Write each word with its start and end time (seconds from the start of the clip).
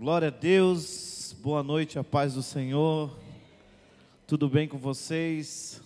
Glória 0.00 0.28
a 0.28 0.30
Deus, 0.30 1.36
boa 1.42 1.62
noite, 1.62 1.98
a 1.98 2.02
paz 2.02 2.32
do 2.32 2.42
Senhor. 2.42 3.14
Tudo 4.26 4.48
bem 4.48 4.66
com 4.66 4.78
vocês? 4.78 5.82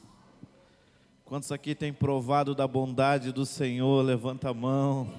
Quantos 1.24 1.50
aqui 1.50 1.74
têm 1.74 1.92
provado 1.92 2.54
da 2.54 2.64
bondade 2.64 3.32
do 3.32 3.44
Senhor? 3.44 4.04
Levanta 4.04 4.50
a 4.50 4.54
mão. 4.54 5.12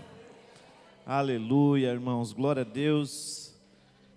Aleluia, 1.05 1.91
irmãos. 1.91 2.31
Glória 2.31 2.61
a 2.61 2.63
Deus. 2.63 3.53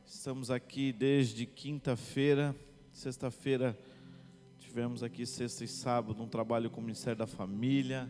Estamos 0.07 0.49
aqui 0.49 0.93
desde 0.93 1.45
quinta-feira. 1.45 2.55
Sexta-feira 2.93 3.77
tivemos 4.61 5.03
aqui 5.03 5.27
sexta 5.27 5.65
e 5.65 5.67
sábado 5.67 6.23
um 6.23 6.29
trabalho 6.29 6.71
com 6.71 6.81
o 6.81 6.85
Ministério 6.85 7.19
da 7.19 7.27
Família. 7.27 8.09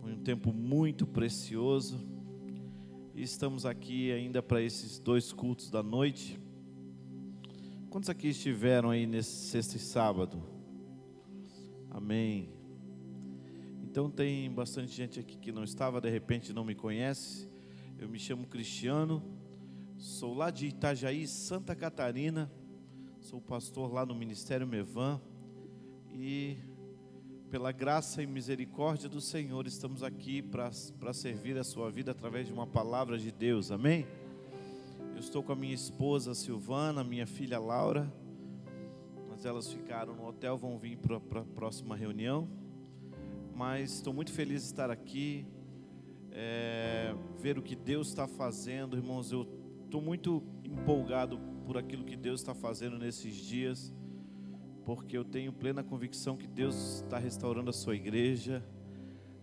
Foi 0.00 0.12
um 0.12 0.22
tempo 0.22 0.52
muito 0.52 1.04
precioso. 1.04 1.98
E 3.16 3.22
estamos 3.22 3.64
aqui 3.64 4.10
ainda 4.10 4.42
para 4.42 4.60
esses 4.60 4.98
dois 4.98 5.32
cultos 5.32 5.70
da 5.70 5.84
noite. 5.84 6.36
Quantos 7.88 8.10
aqui 8.10 8.26
estiveram 8.26 8.90
aí 8.90 9.06
nesse 9.06 9.46
sexta 9.46 9.76
e 9.76 9.78
sábado? 9.78 10.42
Amém. 11.88 12.48
Então 13.84 14.10
tem 14.10 14.50
bastante 14.50 14.90
gente 14.90 15.20
aqui 15.20 15.38
que 15.38 15.52
não 15.52 15.62
estava, 15.62 16.00
de 16.00 16.10
repente 16.10 16.52
não 16.52 16.64
me 16.64 16.74
conhece. 16.74 17.48
Eu 17.96 18.08
me 18.08 18.18
chamo 18.18 18.48
Cristiano, 18.48 19.22
sou 19.96 20.34
lá 20.34 20.50
de 20.50 20.66
Itajaí, 20.66 21.28
Santa 21.28 21.76
Catarina. 21.76 22.50
Sou 23.20 23.40
pastor 23.40 23.92
lá 23.92 24.04
no 24.04 24.16
Ministério 24.16 24.66
Mevan 24.66 25.20
e 26.12 26.56
pela 27.54 27.70
graça 27.70 28.20
e 28.20 28.26
misericórdia 28.26 29.08
do 29.08 29.20
Senhor, 29.20 29.64
estamos 29.64 30.02
aqui 30.02 30.42
para 30.42 31.12
servir 31.12 31.56
a 31.56 31.62
sua 31.62 31.88
vida 31.88 32.10
através 32.10 32.48
de 32.48 32.52
uma 32.52 32.66
palavra 32.66 33.16
de 33.16 33.30
Deus, 33.30 33.70
amém? 33.70 34.08
Eu 35.12 35.20
estou 35.20 35.40
com 35.40 35.52
a 35.52 35.54
minha 35.54 35.72
esposa 35.72 36.34
Silvana, 36.34 37.04
minha 37.04 37.28
filha 37.28 37.60
Laura, 37.60 38.12
mas 39.30 39.44
elas 39.44 39.72
ficaram 39.72 40.16
no 40.16 40.26
hotel, 40.26 40.58
vão 40.58 40.76
vir 40.80 40.98
para 40.98 41.42
a 41.42 41.44
próxima 41.44 41.94
reunião. 41.94 42.48
Mas 43.54 43.92
estou 43.92 44.12
muito 44.12 44.32
feliz 44.32 44.62
de 44.62 44.66
estar 44.70 44.90
aqui, 44.90 45.46
é, 46.32 47.14
ver 47.38 47.56
o 47.56 47.62
que 47.62 47.76
Deus 47.76 48.08
está 48.08 48.26
fazendo, 48.26 48.96
irmãos. 48.96 49.30
Eu 49.30 49.46
estou 49.84 50.02
muito 50.02 50.42
empolgado 50.64 51.38
por 51.64 51.78
aquilo 51.78 52.02
que 52.02 52.16
Deus 52.16 52.40
está 52.40 52.52
fazendo 52.52 52.98
nesses 52.98 53.36
dias 53.36 53.94
porque 54.84 55.16
eu 55.16 55.24
tenho 55.24 55.52
plena 55.52 55.82
convicção 55.82 56.36
que 56.36 56.46
Deus 56.46 57.02
está 57.02 57.18
restaurando 57.18 57.70
a 57.70 57.72
sua 57.72 57.96
igreja. 57.96 58.62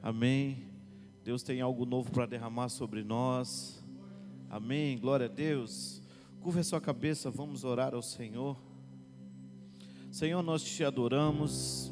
Amém. 0.02 0.70
Deus 1.24 1.44
tem 1.44 1.62
algo 1.62 1.86
novo 1.86 2.12
para 2.12 2.26
derramar 2.26 2.70
sobre 2.70 3.04
nós. 3.04 3.84
Amém. 4.50 4.98
Glória 4.98 5.26
a 5.26 5.30
Deus. 5.30 6.02
Curva 6.42 6.60
a 6.60 6.64
sua 6.64 6.82
cabeça, 6.82 7.30
vamos 7.30 7.64
orar 7.64 7.94
ao 7.94 8.02
Senhor. 8.02 8.58
Senhor, 10.12 10.44
nós 10.44 10.64
te 10.64 10.84
adoramos, 10.84 11.92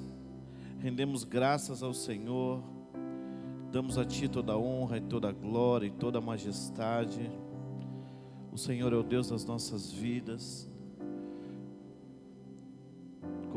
rendemos 0.80 1.24
graças 1.24 1.82
ao 1.82 1.94
Senhor, 1.94 2.62
damos 3.72 3.98
a 3.98 4.04
Ti 4.04 4.28
toda 4.28 4.54
a 4.54 4.58
honra 4.58 4.98
e 4.98 5.02
toda 5.02 5.30
a 5.30 5.32
glória 5.32 5.88
e 5.88 5.92
toda 5.92 6.18
a 6.18 6.22
majestade. 6.22 7.32
O 8.52 8.58
Senhor 8.58 8.92
é 8.92 8.96
o 8.96 9.04
Deus 9.04 9.30
das 9.30 9.46
nossas 9.46 9.92
vidas. 9.92 10.70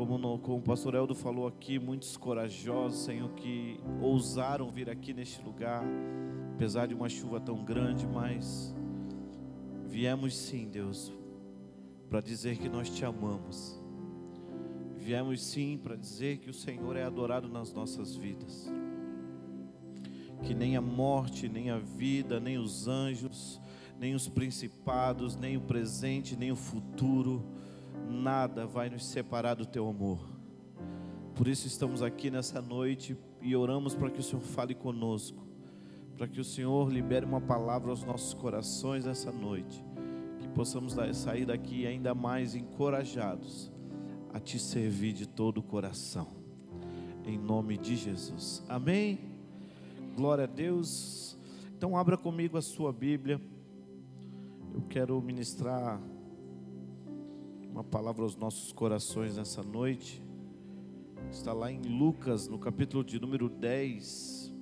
Como, 0.03 0.17
no, 0.17 0.37
como 0.37 0.57
o 0.57 0.61
pastor 0.61 0.95
Eldo 0.95 1.15
falou 1.15 1.47
aqui, 1.47 1.79
muitos 1.79 2.17
corajosos, 2.17 3.05
Senhor, 3.05 3.29
que 3.35 3.79
ousaram 4.01 4.69
vir 4.69 4.89
aqui 4.89 5.13
neste 5.13 5.41
lugar, 5.41 5.81
apesar 6.55 6.87
de 6.87 6.93
uma 6.93 7.07
chuva 7.07 7.39
tão 7.39 7.63
grande, 7.63 8.05
mas 8.05 8.75
viemos 9.85 10.35
sim, 10.35 10.67
Deus, 10.67 11.09
para 12.09 12.19
dizer 12.19 12.57
que 12.57 12.67
nós 12.67 12.89
te 12.89 13.05
amamos. 13.05 13.81
Viemos 14.97 15.41
sim 15.41 15.79
para 15.81 15.95
dizer 15.95 16.39
que 16.39 16.49
o 16.49 16.53
Senhor 16.53 16.97
é 16.97 17.03
adorado 17.03 17.47
nas 17.47 17.71
nossas 17.71 18.13
vidas. 18.13 18.69
Que 20.41 20.53
nem 20.53 20.75
a 20.75 20.81
morte, 20.81 21.47
nem 21.47 21.69
a 21.69 21.77
vida, 21.77 22.41
nem 22.41 22.57
os 22.57 22.89
anjos, 22.89 23.57
nem 23.97 24.13
os 24.13 24.27
principados, 24.27 25.37
nem 25.37 25.55
o 25.55 25.61
presente, 25.61 26.35
nem 26.35 26.51
o 26.51 26.57
futuro, 26.57 27.41
nada 28.13 28.65
vai 28.65 28.89
nos 28.89 29.05
separar 29.05 29.55
do 29.55 29.65
teu 29.65 29.87
amor. 29.89 30.19
Por 31.35 31.47
isso 31.47 31.67
estamos 31.67 32.01
aqui 32.01 32.29
nessa 32.29 32.61
noite 32.61 33.17
e 33.41 33.55
oramos 33.55 33.95
para 33.95 34.09
que 34.09 34.19
o 34.19 34.23
Senhor 34.23 34.41
fale 34.41 34.75
conosco, 34.75 35.45
para 36.15 36.27
que 36.27 36.39
o 36.39 36.43
Senhor 36.43 36.89
libere 36.91 37.25
uma 37.25 37.41
palavra 37.41 37.89
aos 37.89 38.03
nossos 38.03 38.33
corações 38.33 39.05
nessa 39.05 39.31
noite, 39.31 39.83
que 40.39 40.47
possamos 40.49 40.95
sair 41.13 41.45
daqui 41.45 41.87
ainda 41.87 42.13
mais 42.13 42.55
encorajados 42.55 43.71
a 44.31 44.39
te 44.39 44.59
servir 44.59 45.13
de 45.13 45.27
todo 45.27 45.57
o 45.57 45.63
coração. 45.63 46.27
Em 47.25 47.37
nome 47.37 47.77
de 47.77 47.95
Jesus. 47.95 48.63
Amém. 48.69 49.19
Glória 50.15 50.43
a 50.43 50.47
Deus. 50.47 51.37
Então 51.75 51.97
abra 51.97 52.15
comigo 52.15 52.57
a 52.57 52.61
sua 52.61 52.93
Bíblia. 52.93 53.41
Eu 54.73 54.81
quero 54.83 55.19
ministrar 55.21 55.99
uma 57.73 57.83
palavra 57.83 58.21
aos 58.21 58.35
nossos 58.35 58.71
corações 58.71 59.35
nessa 59.35 59.63
noite. 59.63 60.23
Está 61.31 61.51
lá 61.53 61.71
em 61.71 61.81
Lucas, 61.81 62.47
no 62.47 62.59
capítulo 62.59 63.03
de 63.03 63.19
número 63.19 63.49
10, 63.49 64.53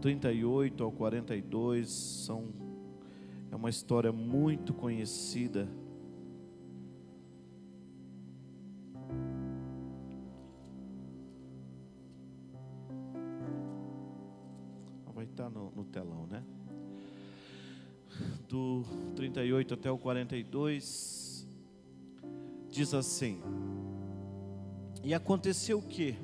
38 0.00 0.82
ao 0.82 0.90
42, 0.90 1.88
são 1.88 2.52
é 3.52 3.54
uma 3.54 3.70
história 3.70 4.10
muito 4.10 4.74
conhecida. 4.74 5.68
Vai 15.14 15.24
estar 15.26 15.48
no, 15.48 15.70
no 15.70 15.84
telão, 15.84 16.26
né? 16.26 16.42
do 18.48 18.82
38 19.14 19.74
até 19.74 19.90
o 19.90 19.96
42, 19.96 21.48
diz 22.68 22.92
assim: 22.92 23.40
E 25.02 25.14
aconteceu 25.14 25.80
que, 25.80 26.16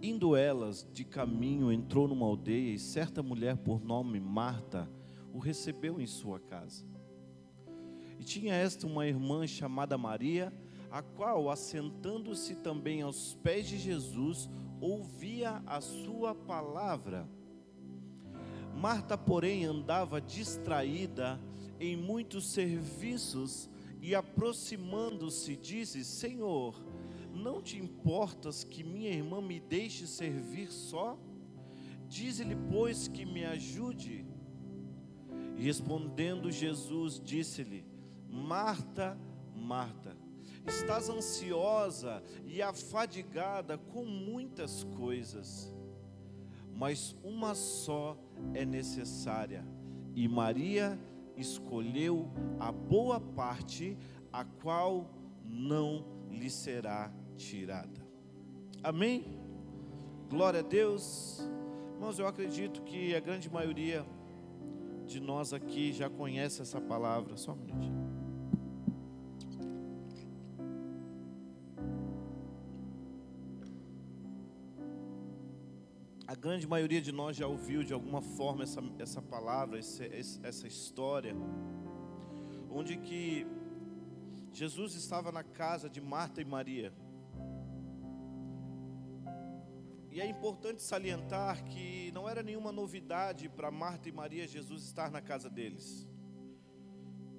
indo 0.00 0.36
elas 0.36 0.88
de 0.92 1.04
caminho, 1.04 1.72
entrou 1.72 2.06
numa 2.06 2.24
aldeia, 2.24 2.74
e 2.74 2.78
certa 2.78 3.22
mulher 3.22 3.56
por 3.56 3.84
nome 3.84 4.20
Marta 4.20 4.88
o 5.32 5.38
recebeu 5.38 6.00
em 6.00 6.06
sua 6.06 6.38
casa. 6.38 6.84
E 8.18 8.24
tinha 8.24 8.54
esta 8.54 8.86
uma 8.86 9.06
irmã 9.06 9.46
chamada 9.46 9.98
Maria, 9.98 10.52
a 10.90 11.02
qual, 11.02 11.50
assentando-se 11.50 12.54
também 12.54 13.02
aos 13.02 13.34
pés 13.42 13.66
de 13.66 13.76
Jesus, 13.76 14.48
ouvia 14.80 15.60
a 15.66 15.80
sua 15.80 16.36
palavra. 16.36 17.28
Marta, 18.76 19.18
porém, 19.18 19.64
andava 19.64 20.20
distraída 20.20 21.40
em 21.80 21.96
muitos 21.96 22.46
serviços 22.46 23.68
e, 24.00 24.14
aproximando-se, 24.14 25.56
disse: 25.56 26.04
Senhor, 26.04 26.82
não 27.32 27.60
te 27.62 27.78
importas 27.78 28.64
que 28.64 28.82
minha 28.82 29.10
irmã 29.10 29.40
me 29.40 29.60
deixe 29.60 30.06
servir 30.06 30.70
só? 30.70 31.18
Dize-lhe, 32.08 32.56
pois, 32.70 33.08
que 33.08 33.24
me 33.24 33.44
ajude. 33.44 34.24
Respondendo 35.56 36.50
Jesus, 36.50 37.20
disse-lhe: 37.22 37.84
Marta, 38.28 39.18
Marta, 39.54 40.16
estás 40.66 41.08
ansiosa 41.08 42.22
e 42.46 42.60
afadigada 42.60 43.78
com 43.78 44.04
muitas 44.04 44.84
coisas 44.96 45.74
mas 46.74 47.14
uma 47.22 47.54
só 47.54 48.18
é 48.52 48.64
necessária. 48.64 49.64
E 50.14 50.26
Maria 50.28 50.98
escolheu 51.36 52.30
a 52.58 52.70
boa 52.70 53.20
parte, 53.20 53.96
a 54.32 54.44
qual 54.44 55.10
não 55.44 56.04
lhe 56.30 56.50
será 56.50 57.12
tirada. 57.36 58.04
Amém? 58.82 59.38
Glória 60.28 60.60
a 60.60 60.62
Deus. 60.62 61.40
Irmãos, 61.94 62.18
eu 62.18 62.26
acredito 62.26 62.82
que 62.82 63.14
a 63.14 63.20
grande 63.20 63.50
maioria 63.50 64.04
de 65.06 65.20
nós 65.20 65.52
aqui 65.52 65.92
já 65.92 66.10
conhece 66.10 66.62
essa 66.62 66.80
palavra. 66.80 67.36
Só 67.36 67.52
um 67.52 67.56
minutinho. 67.56 68.03
Grande 76.44 76.66
maioria 76.66 77.00
de 77.00 77.10
nós 77.10 77.38
já 77.38 77.46
ouviu 77.46 77.82
de 77.82 77.94
alguma 77.94 78.20
forma 78.20 78.64
essa, 78.64 78.82
essa 78.98 79.22
palavra, 79.22 79.78
essa, 79.78 80.04
essa 80.42 80.66
história, 80.66 81.34
onde 82.70 82.98
que 82.98 83.46
Jesus 84.52 84.94
estava 84.94 85.32
na 85.32 85.42
casa 85.42 85.88
de 85.88 86.02
Marta 86.02 86.42
e 86.42 86.44
Maria. 86.44 86.92
e 90.10 90.20
é 90.20 90.26
importante 90.26 90.82
salientar 90.82 91.64
que 91.64 92.12
não 92.12 92.28
era 92.28 92.42
nenhuma 92.42 92.70
novidade 92.70 93.48
para 93.48 93.70
Marta 93.70 94.10
e 94.10 94.12
Maria 94.12 94.46
Jesus 94.46 94.84
estar 94.84 95.10
na 95.10 95.22
casa 95.22 95.48
deles, 95.48 96.06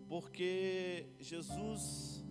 porque 0.10 1.06
Jesus 1.20 2.26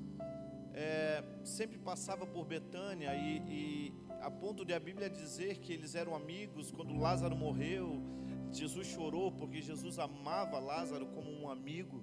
é, 0.72 1.22
sempre 1.44 1.78
passava 1.78 2.26
por 2.26 2.44
Betânia 2.44 3.14
e, 3.14 3.38
e 3.48 4.03
a 4.24 4.30
ponto 4.30 4.64
de 4.64 4.72
a 4.72 4.80
Bíblia 4.80 5.10
dizer 5.10 5.58
que 5.58 5.70
eles 5.70 5.94
eram 5.94 6.16
amigos 6.16 6.70
quando 6.70 6.96
Lázaro 6.96 7.36
morreu, 7.36 8.02
Jesus 8.50 8.86
chorou 8.86 9.30
porque 9.30 9.60
Jesus 9.60 9.98
amava 9.98 10.58
Lázaro 10.58 11.06
como 11.08 11.30
um 11.30 11.50
amigo. 11.50 12.02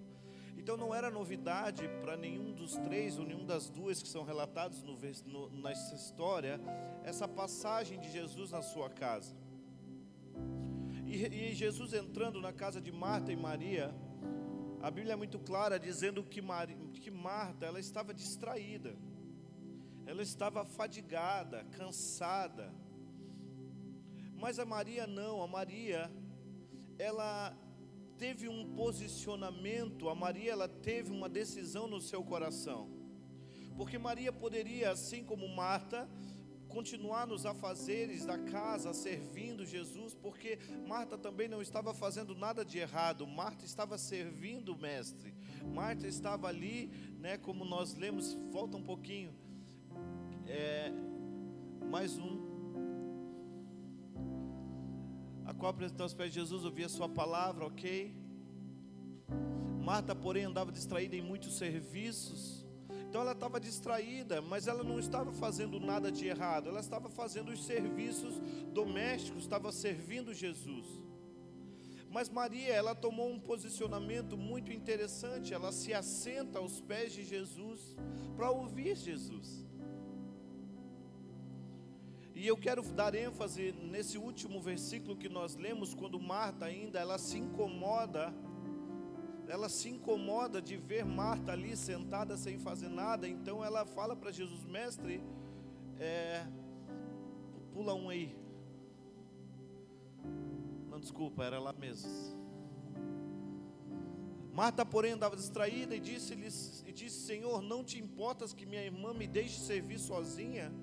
Então 0.56 0.78
não 0.78 0.94
era 0.94 1.10
novidade 1.10 1.90
para 2.00 2.16
nenhum 2.16 2.54
dos 2.54 2.76
três 2.76 3.18
ou 3.18 3.26
nenhum 3.26 3.44
das 3.44 3.72
duas 3.72 4.04
que 4.04 4.08
são 4.08 4.24
relatados 4.24 4.84
no, 4.84 4.96
no, 5.26 5.62
nessa 5.64 5.96
história 5.96 6.62
essa 7.04 7.28
passagem 7.28 8.00
de 8.00 8.12
Jesus 8.12 8.52
na 8.52 8.62
sua 8.62 8.88
casa. 8.88 9.36
E, 11.08 11.26
e, 11.26 11.56
Jesus 11.56 11.92
entrando 11.92 12.40
na 12.40 12.54
casa 12.54 12.80
de 12.80 12.92
Marta 12.92 13.32
e 13.32 13.36
Maria, 13.36 13.96
a 14.80 14.92
Bíblia 14.92 15.14
é 15.14 15.16
muito 15.16 15.40
clara 15.40 15.80
dizendo 15.80 16.24
que, 16.24 16.40
Maria, 16.40 16.78
que 16.94 17.10
Marta 17.10 17.66
ela 17.66 17.80
estava 17.80 18.14
distraída, 18.14 18.96
ela 20.06 20.22
estava 20.22 20.66
fadigada, 20.66 21.64
cansada. 21.72 22.74
Mas 24.36 24.60
a 24.60 24.66
Maria 24.66 25.06
não, 25.06 25.42
a 25.42 25.48
Maria 25.48 26.12
ela 26.98 27.56
teve 28.18 28.48
um 28.48 28.76
posicionamento, 28.76 30.10
a 30.10 30.16
Maria 30.16 30.52
ela 30.52 30.68
teve 30.68 31.12
uma 31.12 31.28
decisão 31.28 31.88
no 31.88 32.00
seu 32.00 32.24
coração. 32.24 32.90
Porque 33.76 33.98
Maria 33.98 34.32
poderia, 34.32 34.92
assim 34.92 35.24
como 35.24 35.48
Marta, 35.48 36.08
continuar 36.72 37.28
nos 37.28 37.46
afazeres 37.46 38.26
da 38.26 38.38
casa, 38.38 38.94
servindo 38.94 39.66
Jesus, 39.66 40.14
porque 40.14 40.58
Marta 40.88 41.18
também 41.18 41.48
não 41.48 41.62
estava 41.62 41.94
fazendo 41.94 42.34
nada 42.34 42.64
de 42.64 42.78
errado, 42.78 43.28
Marta 43.28 43.66
estava 43.66 43.98
servindo 43.98 44.74
o 44.74 44.78
Mestre, 44.78 45.34
Marta 45.74 46.08
estava 46.08 46.48
ali, 46.48 46.88
né, 47.20 47.38
como 47.38 47.66
nós 47.66 47.96
lemos, 47.96 48.34
volta 48.52 48.78
um 48.78 48.84
pouquinho, 48.84 49.36
é, 50.48 50.92
mais 51.90 52.18
um, 52.18 52.40
a 55.46 55.54
qual 55.54 55.72
apresentou 55.72 56.04
aos 56.04 56.14
pés 56.14 56.32
de 56.32 56.40
Jesus, 56.40 56.64
ouvia 56.64 56.88
sua 56.88 57.10
palavra, 57.10 57.66
ok? 57.66 58.16
Marta, 59.84 60.16
porém, 60.16 60.46
andava 60.46 60.72
distraída 60.72 61.16
em 61.16 61.22
muitos 61.22 61.58
serviços. 61.58 62.66
Então 63.10 63.22
ela 63.22 63.34
estava 63.34 63.60
distraída, 63.60 64.42
mas 64.42 64.68
ela 64.68 64.84
não 64.84 64.98
estava 64.98 65.34
fazendo 65.34 65.80
nada 65.82 66.10
de 66.10 66.28
errado, 66.28 66.70
ela 66.70 66.80
estava 66.80 67.10
fazendo 67.10 67.52
os 67.52 67.66
serviços 67.66 68.40
domésticos, 68.72 69.44
estava 69.44 69.70
servindo 69.72 70.34
Jesus. 70.34 70.88
Mas 72.10 72.30
Maria, 72.30 72.74
ela 72.74 72.96
tomou 72.96 73.30
um 73.30 73.40
posicionamento 73.40 74.38
muito 74.38 74.72
interessante, 74.72 75.54
ela 75.54 75.72
se 75.74 75.94
assenta 75.94 76.60
aos 76.60 76.80
pés 76.80 77.12
de 77.12 77.24
Jesus 77.24 77.96
para 78.36 78.50
ouvir 78.52 78.96
Jesus. 78.96 79.66
E 82.42 82.48
eu 82.48 82.58
quero 82.58 82.82
dar 82.82 83.14
ênfase 83.14 83.72
nesse 83.72 84.18
último 84.18 84.60
versículo 84.60 85.16
que 85.16 85.30
nós 85.30 85.56
lemos, 85.56 85.94
quando 85.94 86.20
Marta 86.20 86.66
ainda 86.66 86.98
ela 86.98 87.20
se 87.20 87.38
incomoda, 87.38 88.34
ela 89.48 89.70
se 89.70 89.90
incomoda 89.90 90.60
de 90.60 90.76
ver 90.76 91.06
Marta 91.06 91.52
ali 91.52 91.78
sentada 91.78 92.36
sem 92.36 92.58
fazer 92.58 92.90
nada, 92.90 93.30
então 93.30 93.64
ela 93.64 93.86
fala 93.86 94.16
para 94.16 94.32
Jesus, 94.32 94.66
mestre, 94.66 95.24
é, 96.00 96.44
pula 97.72 97.94
um 97.94 98.10
aí. 98.10 98.36
Não, 100.90 101.00
desculpa, 101.00 101.44
era 101.44 101.60
lá 101.60 101.74
mesmo. 101.74 102.10
Marta, 104.52 104.84
porém, 104.84 105.12
andava 105.12 105.36
distraída 105.36 105.96
e 105.96 106.00
disse-lhe, 106.00 106.48
e 106.88 106.92
disse, 106.92 107.20
Senhor, 107.20 107.62
não 107.62 107.84
te 107.84 108.00
importas 108.00 108.52
que 108.52 108.66
minha 108.66 108.84
irmã 108.84 109.14
me 109.14 109.28
deixe 109.28 109.60
servir 109.60 110.00
sozinha? 110.00 110.74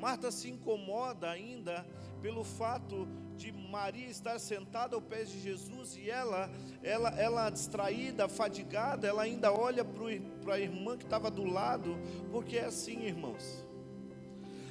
Marta 0.00 0.30
se 0.30 0.48
incomoda 0.48 1.30
ainda 1.30 1.86
pelo 2.22 2.42
fato 2.42 3.06
de 3.36 3.52
Maria 3.52 4.08
estar 4.08 4.38
sentada 4.38 4.96
ao 4.96 5.02
pé 5.02 5.24
de 5.24 5.38
Jesus 5.38 5.94
e 5.94 6.08
ela, 6.08 6.50
ela, 6.82 7.10
ela 7.10 7.50
distraída, 7.50 8.26
fadigada, 8.26 9.06
ela 9.06 9.22
ainda 9.22 9.52
olha 9.52 9.84
para 9.84 10.54
a 10.54 10.58
irmã 10.58 10.96
que 10.96 11.04
estava 11.04 11.30
do 11.30 11.44
lado, 11.44 11.98
porque 12.32 12.56
é 12.56 12.64
assim, 12.64 13.04
irmãos. 13.04 13.62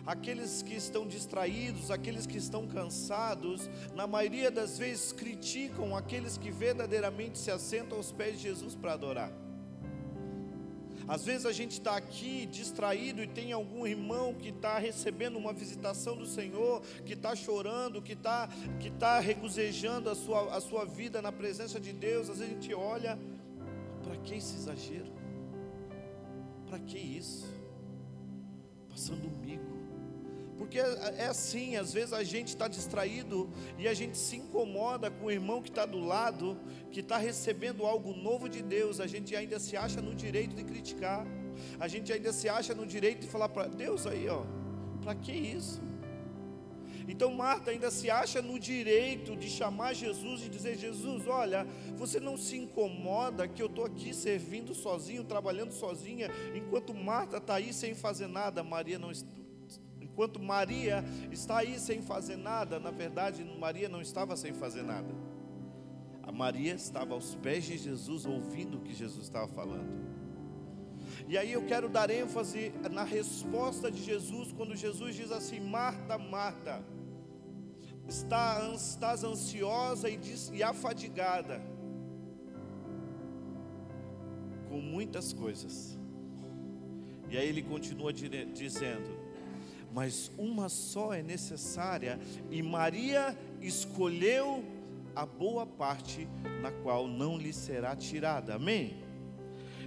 Aqueles 0.04 0.64
que 0.64 0.74
estão 0.74 1.08
distraídos, 1.08 1.92
aqueles 1.92 2.26
que 2.26 2.38
estão 2.38 2.68
cansados, 2.68 3.70
na 3.94 4.08
maioria 4.08 4.50
das 4.50 4.80
vezes 4.80 5.12
criticam 5.12 5.96
aqueles 5.96 6.40
que 6.40 6.50
verdadeiramente 6.50 7.38
se 7.38 7.52
assentam 7.52 8.00
aos 8.00 8.12
pés 8.12 8.38
de 8.38 8.44
Jesus 8.44 8.74
para 8.74 8.94
adorar. 8.94 9.32
Às 11.10 11.26
vezes 11.26 11.48
a 11.48 11.52
gente 11.52 11.72
está 11.72 11.98
aqui 11.98 12.46
distraído 12.46 13.24
e 13.24 13.28
tem 13.28 13.52
algum 13.52 13.88
irmão 13.88 14.32
que 14.32 14.50
está 14.50 14.78
recebendo 14.78 15.40
uma 15.40 15.52
visitação 15.52 16.16
do 16.16 16.28
Senhor, 16.28 16.84
que 17.04 17.14
está 17.14 17.36
chorando, 17.36 18.00
que 18.00 18.14
está 18.14 18.48
que 18.80 18.92
tá 18.92 19.20
regozejando 19.20 20.08
a 20.08 20.14
sua, 20.14 20.56
a 20.56 20.62
sua 20.62 20.86
vida 20.86 21.20
na 21.20 21.32
presença 21.32 21.80
de 21.80 21.92
Deus. 21.92 22.30
Às 22.30 22.38
vezes 22.38 22.54
a 22.54 22.56
gente 22.56 22.74
olha, 22.76 23.18
para 24.04 24.18
que 24.18 24.36
esse 24.36 24.56
exagero? 24.56 25.12
Para 26.68 26.78
que 26.78 27.00
isso? 27.00 27.52
Passando 28.88 29.28
mico. 29.42 29.79
Porque 30.60 30.78
é, 30.78 31.16
é 31.20 31.28
assim, 31.28 31.78
às 31.78 31.94
vezes 31.94 32.12
a 32.12 32.22
gente 32.22 32.50
está 32.50 32.68
distraído 32.68 33.50
e 33.78 33.88
a 33.88 33.94
gente 33.94 34.18
se 34.18 34.36
incomoda 34.36 35.10
com 35.10 35.28
o 35.28 35.32
irmão 35.32 35.62
que 35.62 35.70
está 35.70 35.86
do 35.86 36.00
lado, 36.00 36.60
que 36.92 37.00
está 37.00 37.18
recebendo 37.18 37.86
algo 37.86 38.14
novo 38.14 38.50
de 38.50 38.62
Deus, 38.62 39.00
a 39.00 39.08
gente 39.08 39.34
ainda 39.38 39.58
se 39.58 39.78
acha 39.78 40.02
no 40.02 40.14
direito 40.14 40.54
de 40.54 40.66
criticar, 40.66 41.26
a 41.80 41.88
gente 41.88 42.12
ainda 42.12 42.34
se 42.34 42.50
acha 42.50 42.76
no 42.76 42.86
direito 42.86 43.22
de 43.22 43.28
falar 43.28 43.48
para 43.48 43.68
Deus 43.68 44.06
aí, 44.06 44.28
ó, 44.28 44.44
para 45.02 45.16
que 45.16 45.32
isso? 45.32 45.82
Então 47.08 47.34
Marta 47.34 47.72
ainda 47.72 47.90
se 47.90 48.12
acha 48.12 48.42
no 48.42 48.60
direito 48.60 49.38
de 49.38 49.50
chamar 49.50 49.94
Jesus 49.94 50.46
e 50.46 50.50
dizer: 50.50 50.78
Jesus, 50.78 51.26
olha, 51.26 51.66
você 51.96 52.20
não 52.20 52.38
se 52.38 52.56
incomoda 52.56 53.48
que 53.48 53.62
eu 53.64 53.66
estou 53.66 53.86
aqui 53.86 54.14
servindo 54.14 54.76
sozinho, 54.76 55.24
trabalhando 55.24 55.72
sozinha, 55.72 56.30
enquanto 56.54 56.94
Marta 56.94 57.38
está 57.38 57.56
aí 57.56 57.74
sem 57.74 57.96
fazer 57.96 58.28
nada, 58.28 58.62
Maria 58.62 59.00
não, 59.00 59.12
Enquanto 60.20 60.38
Maria 60.38 61.02
está 61.32 61.60
aí 61.60 61.80
sem 61.80 62.02
fazer 62.02 62.36
nada, 62.36 62.78
na 62.78 62.92
verdade, 62.92 63.42
Maria 63.58 63.88
não 63.88 64.02
estava 64.02 64.36
sem 64.36 64.52
fazer 64.52 64.84
nada. 64.84 65.16
A 66.22 66.30
Maria 66.30 66.74
estava 66.74 67.14
aos 67.14 67.36
pés 67.36 67.64
de 67.64 67.78
Jesus, 67.78 68.26
ouvindo 68.26 68.80
o 68.80 68.82
que 68.82 68.94
Jesus 68.94 69.24
estava 69.24 69.48
falando. 69.48 69.88
E 71.26 71.38
aí 71.38 71.54
eu 71.54 71.66
quero 71.66 71.88
dar 71.88 72.10
ênfase 72.10 72.74
na 72.92 73.06
resposta 73.06 73.90
de 73.90 74.04
Jesus, 74.04 74.52
quando 74.52 74.76
Jesus 74.76 75.16
diz 75.16 75.32
assim: 75.32 75.62
Marta, 75.62 76.18
Marta, 76.18 76.84
estás 78.06 79.24
ansiosa 79.24 80.10
e, 80.10 80.62
afadigada 80.62 81.62
com 84.68 84.82
muitas 84.82 85.32
coisas. 85.32 85.98
E 87.30 87.38
aí 87.38 87.48
ele 87.48 87.64
continua 87.64 88.12
dizendo: 88.12 89.19
mas 89.94 90.32
uma 90.38 90.70
só 90.70 91.14
é 91.14 91.22
necessária, 91.22 92.20
e 92.50 92.62
Maria 92.62 93.38
escolheu 93.62 94.64
a 95.16 95.26
boa 95.26 95.66
parte, 95.66 96.28
na 96.62 96.72
qual 96.72 97.08
não 97.08 97.38
lhe 97.38 97.52
será 97.52 97.96
tirada. 97.96 98.56
Amém? 98.56 98.98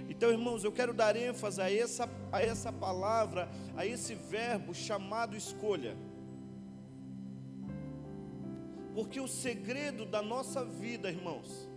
Então, 0.09 0.29
irmãos, 0.29 0.63
eu 0.63 0.71
quero 0.71 0.93
dar 0.93 1.15
ênfase 1.15 1.61
a 1.61 1.73
essa, 1.73 2.09
a 2.31 2.41
essa 2.41 2.71
palavra, 2.71 3.49
a 3.75 3.85
esse 3.85 4.13
verbo 4.13 4.73
chamado 4.73 5.35
escolha. 5.35 5.95
Porque 8.93 9.19
o 9.19 9.27
segredo 9.27 10.05
da 10.05 10.21
nossa 10.21 10.63
vida, 10.63 11.09
irmãos, 11.09 11.67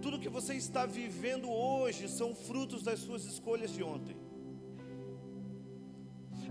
tudo 0.00 0.20
que 0.20 0.28
você 0.28 0.54
está 0.54 0.86
vivendo 0.86 1.50
hoje 1.50 2.08
são 2.08 2.34
frutos 2.34 2.82
das 2.82 3.00
suas 3.00 3.24
escolhas 3.24 3.72
de 3.72 3.82
ontem. 3.82 4.23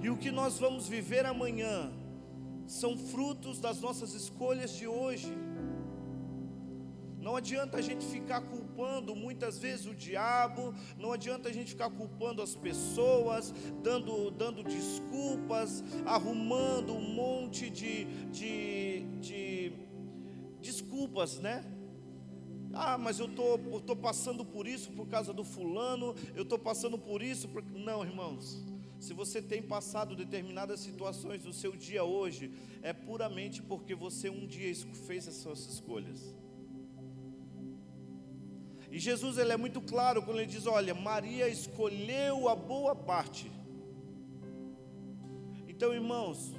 E 0.04 0.10
o 0.10 0.18
que 0.18 0.32
nós 0.32 0.60
vamos 0.60 0.86
viver 0.86 1.26
amanhã 1.26 1.90
são 2.68 2.98
frutos 2.98 3.62
das 3.62 3.80
nossas 3.80 4.14
escolhas 4.14 4.72
de 4.76 4.86
hoje. 4.86 5.32
Não 7.22 7.38
adianta 7.38 7.78
a 7.78 7.82
gente 7.82 8.06
ficar 8.06 8.42
culpando 8.42 9.16
muitas 9.16 9.58
vezes 9.58 9.86
o 9.86 9.96
diabo, 9.96 10.76
não 10.98 11.14
adianta 11.14 11.48
a 11.48 11.54
gente 11.54 11.70
ficar 11.70 11.90
culpando 11.90 12.42
as 12.42 12.54
pessoas, 12.54 13.54
dando, 13.82 14.30
dando 14.30 14.62
desculpas, 14.62 15.82
arrumando 16.06 16.92
um 16.92 17.14
monte 17.14 17.70
de, 17.70 18.04
de, 18.30 19.06
de 19.22 19.72
desculpas, 20.62 21.40
né? 21.40 21.64
Ah, 22.74 22.98
mas 22.98 23.20
eu 23.20 23.30
tô, 23.30 23.56
estou 23.56 23.80
tô 23.80 23.96
passando 23.96 24.44
por 24.44 24.68
isso 24.68 24.92
por 24.92 25.08
causa 25.08 25.32
do 25.32 25.46
fulano, 25.46 26.14
eu 26.36 26.44
estou 26.44 26.60
passando 26.60 26.98
por 26.98 27.22
isso. 27.22 27.48
Por... 27.48 27.64
Não, 27.64 28.04
irmãos. 28.04 28.73
Se 29.06 29.14
você 29.14 29.42
tem 29.42 29.62
passado 29.62 30.16
determinadas 30.16 30.80
situações 30.80 31.44
do 31.44 31.52
seu 31.52 31.76
dia 31.76 32.06
hoje, 32.06 32.54
é 32.82 32.94
puramente 32.94 33.62
porque 33.62 33.94
você 33.94 34.30
um 34.30 34.46
dia 34.48 34.74
fez 35.08 35.28
as 35.28 35.36
suas 35.44 35.60
escolhas. 35.74 36.34
E 38.90 38.98
Jesus 39.08 39.38
ele 39.38 39.52
é 39.52 39.58
muito 39.58 39.82
claro 39.82 40.24
quando 40.24 40.40
ele 40.40 40.54
diz: 40.56 40.66
Olha, 40.66 40.94
Maria 40.94 41.50
escolheu 41.50 42.48
a 42.48 42.56
boa 42.56 42.96
parte. 42.96 43.52
Então, 45.68 45.94
irmãos, 45.94 46.56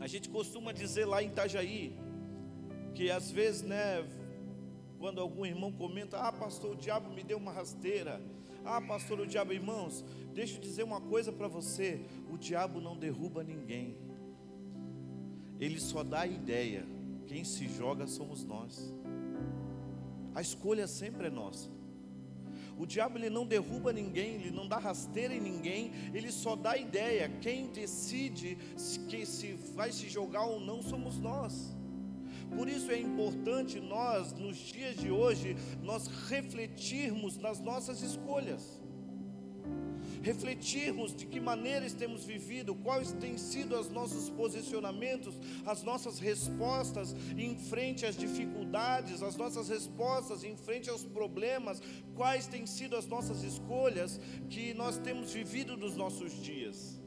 a 0.00 0.08
gente 0.08 0.28
costuma 0.28 0.72
dizer 0.72 1.04
lá 1.04 1.22
em 1.22 1.28
Itajaí 1.28 1.96
que 2.96 3.12
às 3.12 3.30
vezes, 3.30 3.62
né, 3.62 4.04
quando 4.98 5.20
algum 5.20 5.46
irmão 5.46 5.70
comenta: 5.70 6.18
Ah, 6.18 6.32
pastor, 6.32 6.72
o 6.72 6.76
diabo 6.76 7.10
me 7.10 7.22
deu 7.22 7.38
uma 7.38 7.52
rasteira. 7.52 8.20
Ah, 8.64 8.80
pastor, 8.80 9.20
o 9.20 9.26
diabo, 9.26 9.52
irmãos, 9.52 10.02
deixa 10.32 10.56
eu 10.56 10.60
dizer 10.60 10.82
uma 10.82 11.00
coisa 11.00 11.30
para 11.30 11.48
você: 11.48 12.00
o 12.30 12.38
diabo 12.38 12.80
não 12.80 12.96
derruba 12.96 13.44
ninguém, 13.44 13.96
ele 15.60 15.78
só 15.78 16.02
dá 16.02 16.26
ideia. 16.26 16.86
Quem 17.26 17.44
se 17.44 17.68
joga 17.68 18.06
somos 18.06 18.44
nós. 18.44 18.94
A 20.34 20.40
escolha 20.40 20.86
sempre 20.86 21.26
é 21.26 21.30
nossa. 21.30 21.70
O 22.76 22.86
diabo 22.86 23.18
ele 23.18 23.30
não 23.30 23.46
derruba 23.46 23.92
ninguém, 23.92 24.34
ele 24.34 24.50
não 24.50 24.66
dá 24.66 24.78
rasteira 24.78 25.32
em 25.32 25.40
ninguém, 25.40 25.92
ele 26.12 26.32
só 26.32 26.56
dá 26.56 26.76
ideia. 26.76 27.28
Quem 27.40 27.68
decide 27.68 28.56
que 29.08 29.24
se 29.24 29.52
vai 29.74 29.92
se 29.92 30.08
jogar 30.08 30.44
ou 30.44 30.58
não 30.58 30.82
somos 30.82 31.18
nós. 31.18 31.74
Por 32.56 32.68
isso 32.68 32.90
é 32.90 32.98
importante 32.98 33.80
nós, 33.80 34.32
nos 34.32 34.56
dias 34.56 34.96
de 34.96 35.10
hoje, 35.10 35.56
nós 35.82 36.06
refletirmos 36.28 37.36
nas 37.36 37.60
nossas 37.60 38.02
escolhas 38.02 38.84
refletirmos 40.24 41.14
de 41.14 41.26
que 41.26 41.38
maneira 41.38 41.88
temos 41.90 42.24
vivido, 42.24 42.74
quais 42.74 43.12
têm 43.12 43.36
sido 43.36 43.78
os 43.78 43.90
nossos 43.90 44.30
posicionamentos, 44.30 45.38
as 45.66 45.82
nossas 45.82 46.18
respostas 46.18 47.14
em 47.36 47.54
frente 47.56 48.06
às 48.06 48.16
dificuldades, 48.16 49.22
as 49.22 49.36
nossas 49.36 49.68
respostas 49.68 50.42
em 50.42 50.56
frente 50.56 50.88
aos 50.88 51.04
problemas, 51.04 51.82
quais 52.14 52.46
têm 52.46 52.66
sido 52.66 52.96
as 52.96 53.06
nossas 53.06 53.42
escolhas 53.42 54.18
que 54.48 54.72
nós 54.72 54.96
temos 54.96 55.32
vivido 55.32 55.76
nos 55.76 55.94
nossos 55.94 56.32
dias. 56.42 57.03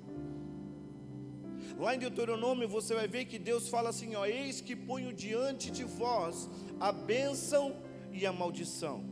Lá 1.78 1.94
em 1.96 2.00
Deuteronômio 2.00 2.68
você 2.68 2.96
vai 2.96 3.08
ver 3.08 3.26
que 3.26 3.38
Deus 3.38 3.70
fala 3.70 3.90
assim: 3.90 4.16
ó, 4.16 4.26
eis 4.26 4.60
que 4.62 4.76
ponho 4.76 5.14
diante 5.14 5.70
de 5.70 5.84
vós 5.84 6.50
a 6.80 6.92
bênção 6.92 7.76
e 8.12 8.26
a 8.26 8.34
maldição. 8.34 9.04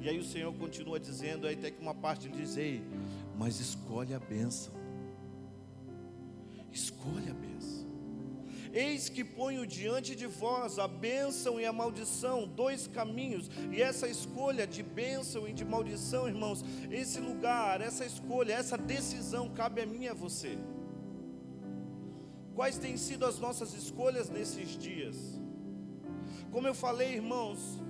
E 0.00 0.08
aí 0.08 0.18
o 0.18 0.24
Senhor 0.24 0.52
continua 0.54 1.00
dizendo, 1.00 1.46
aí 1.46 1.54
até 1.54 1.70
que 1.70 1.80
uma 1.80 1.94
parte 1.94 2.28
ele 2.28 2.36
diz: 2.36 2.56
Ei, 2.56 2.82
mas 3.36 3.58
escolhe 3.58 4.14
a 4.14 4.20
bênção. 4.20 4.72
Escolhe 6.70 7.30
a 7.30 7.34
bênção. 7.34 7.53
Eis 8.74 9.08
que 9.08 9.22
ponho 9.22 9.64
diante 9.64 10.16
de 10.16 10.26
vós 10.26 10.80
a 10.80 10.88
bênção 10.88 11.60
e 11.60 11.64
a 11.64 11.72
maldição, 11.72 12.44
dois 12.44 12.88
caminhos, 12.88 13.48
e 13.70 13.80
essa 13.80 14.08
escolha 14.08 14.66
de 14.66 14.82
bênção 14.82 15.46
e 15.46 15.52
de 15.52 15.64
maldição, 15.64 16.26
irmãos, 16.26 16.64
esse 16.90 17.20
lugar, 17.20 17.80
essa 17.80 18.04
escolha, 18.04 18.52
essa 18.52 18.76
decisão 18.76 19.48
cabe 19.48 19.80
a 19.80 19.86
mim 19.86 20.02
e 20.02 20.08
a 20.08 20.12
você. 20.12 20.58
Quais 22.52 22.76
têm 22.76 22.96
sido 22.96 23.24
as 23.24 23.38
nossas 23.38 23.74
escolhas 23.74 24.28
nesses 24.28 24.70
dias? 24.76 25.40
Como 26.50 26.66
eu 26.66 26.74
falei, 26.74 27.14
irmãos, 27.14 27.80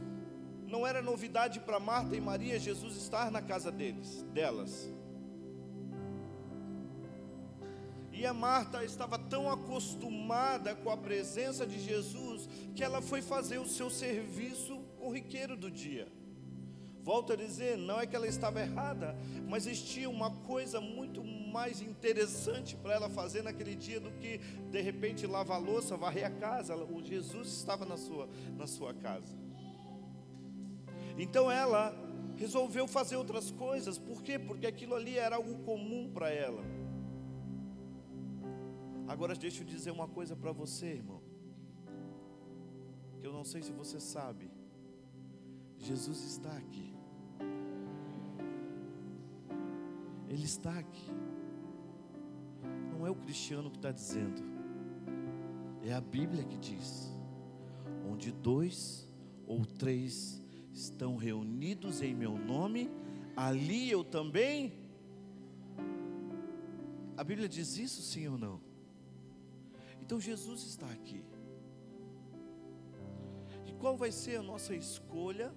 não 0.67 0.87
era 0.87 1.01
novidade 1.01 1.61
para 1.61 1.81
Marta 1.81 2.15
e 2.15 2.21
Maria 2.21 2.59
Jesus 2.59 2.95
estar 2.97 3.31
na 3.31 3.41
casa 3.41 3.73
deles, 3.73 4.23
delas. 4.35 4.94
E 8.25 8.27
a 8.27 8.33
Marta 8.33 8.83
estava 8.83 9.19
tão 9.19 9.51
acostumada 9.51 10.75
com 10.75 10.89
a 10.89 10.97
presença 10.97 11.67
de 11.67 11.79
Jesus 11.79 12.49
que 12.75 12.83
ela 12.83 13.03
foi 13.03 13.21
fazer 13.21 13.59
o 13.59 13.69
seu 13.69 13.91
serviço 13.91 14.79
corriqueiro 14.99 15.59
do 15.59 15.71
dia. 15.71 16.09
Volto 17.03 17.35
a 17.35 17.37
dizer, 17.37 17.77
não 17.77 18.01
é 18.01 18.07
que 18.07 18.17
ela 18.17 18.27
estava 18.27 18.63
errada, 18.63 19.15
mas 19.47 19.67
existia 19.67 20.09
uma 20.09 20.31
coisa 20.31 20.81
muito 20.81 21.23
mais 21.23 21.83
interessante 21.83 22.75
para 22.77 22.95
ela 22.95 23.11
fazer 23.11 23.43
naquele 23.43 23.75
dia 23.75 24.01
do 24.01 24.11
que 24.13 24.39
de 24.39 24.81
repente 24.81 25.27
lavar 25.27 25.59
a 25.59 25.61
louça, 25.61 25.95
varrer 25.95 26.25
a 26.25 26.31
casa. 26.31 26.75
O 26.75 27.05
Jesus 27.05 27.49
estava 27.49 27.85
na 27.85 27.99
sua, 27.99 28.27
na 28.57 28.67
sua 28.67 28.95
casa. 28.95 29.37
Então 31.19 31.51
ela 31.51 31.95
resolveu 32.39 32.89
fazer 32.89 33.17
outras 33.17 33.51
coisas, 33.51 33.99
por 33.99 34.23
quê? 34.23 34.39
Porque 34.39 34.67
aquilo 34.67 34.95
ali 34.95 35.19
era 35.19 35.37
algo 35.37 35.59
comum 35.59 36.11
para 36.11 36.31
ela. 36.31 36.65
Agora 39.07 39.35
deixa 39.35 39.63
eu 39.63 39.67
dizer 39.67 39.91
uma 39.91 40.09
coisa 40.09 40.35
para 40.35 40.51
você, 40.51 40.87
irmão, 40.87 41.21
que 43.21 43.27
eu 43.27 43.33
não 43.33 43.45
sei 43.45 43.63
se 43.63 43.71
você 43.73 44.01
sabe, 44.01 44.51
Jesus 45.79 46.25
está 46.25 46.57
aqui, 46.57 46.95
Ele 50.29 50.45
está 50.45 50.79
aqui, 50.79 51.11
não 52.91 53.07
é 53.07 53.11
o 53.11 53.15
cristiano 53.15 53.71
que 53.71 53.77
está 53.77 53.93
dizendo, 53.93 54.43
é 55.83 55.93
a 55.93 56.01
Bíblia 56.01 56.43
que 56.43 56.57
diz: 56.57 57.13
onde 58.11 58.33
dois 58.33 59.07
ou 59.47 59.67
três 59.67 60.43
estão 60.73 61.17
reunidos 61.17 62.01
em 62.01 62.15
meu 62.15 62.39
nome, 62.39 62.91
ali 63.37 63.91
eu 63.91 64.03
também. 64.03 64.73
A 67.17 67.23
Bíblia 67.23 67.49
diz 67.49 67.77
isso, 67.77 68.03
sim 68.03 68.27
ou 68.27 68.37
não? 68.37 68.74
Então 70.05 70.21
Jesus 70.21 70.65
está 70.65 70.87
aqui. 70.87 71.25
E 73.67 73.73
qual 73.73 73.97
vai 73.97 74.13
ser 74.13 74.37
a 74.37 74.43
nossa 74.43 74.75
escolha? 74.75 75.51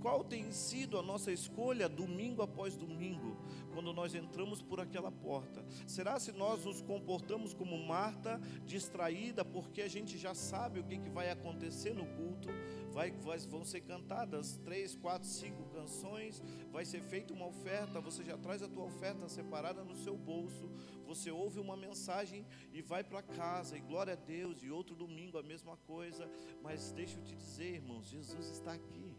Qual 0.00 0.22
tem 0.22 0.52
sido 0.52 0.96
a 0.96 1.02
nossa 1.02 1.32
escolha 1.32 1.88
domingo 1.88 2.40
após 2.40 2.76
domingo, 2.76 3.36
quando 3.72 3.92
nós 3.92 4.14
entramos 4.14 4.62
por 4.62 4.80
aquela 4.80 5.10
porta? 5.10 5.64
Será 5.86 6.20
se 6.20 6.30
nós 6.30 6.64
nos 6.64 6.80
comportamos 6.80 7.52
como 7.52 7.76
Marta, 7.76 8.40
distraída, 8.64 9.44
porque 9.44 9.82
a 9.82 9.88
gente 9.88 10.16
já 10.16 10.34
sabe 10.34 10.78
o 10.78 10.84
que, 10.84 10.98
que 10.98 11.10
vai 11.10 11.30
acontecer 11.30 11.94
no 11.94 12.06
culto? 12.06 12.48
Vai, 12.92 13.10
vai, 13.10 13.38
vão 13.38 13.64
ser 13.64 13.80
cantadas 13.80 14.56
três, 14.64 14.94
quatro, 14.94 15.28
cinco 15.28 15.64
canções, 15.70 16.42
vai 16.70 16.84
ser 16.84 17.02
feita 17.02 17.32
uma 17.32 17.46
oferta, 17.46 18.00
você 18.00 18.22
já 18.22 18.36
traz 18.38 18.62
a 18.62 18.68
tua 18.68 18.84
oferta 18.84 19.28
separada 19.28 19.82
no 19.84 19.96
seu 19.96 20.16
bolso, 20.16 20.70
você 21.04 21.30
ouve 21.30 21.58
uma 21.58 21.76
mensagem 21.76 22.46
e 22.72 22.80
vai 22.80 23.02
para 23.02 23.22
casa, 23.22 23.76
e 23.76 23.80
glória 23.80 24.12
a 24.12 24.16
Deus, 24.16 24.62
e 24.62 24.70
outro 24.70 24.94
domingo 24.94 25.38
a 25.38 25.42
mesma 25.42 25.76
coisa, 25.76 26.28
mas 26.62 26.92
deixa 26.92 27.18
eu 27.18 27.24
te 27.24 27.34
dizer, 27.34 27.76
irmãos, 27.76 28.06
Jesus 28.08 28.48
está 28.50 28.72
aqui. 28.72 29.17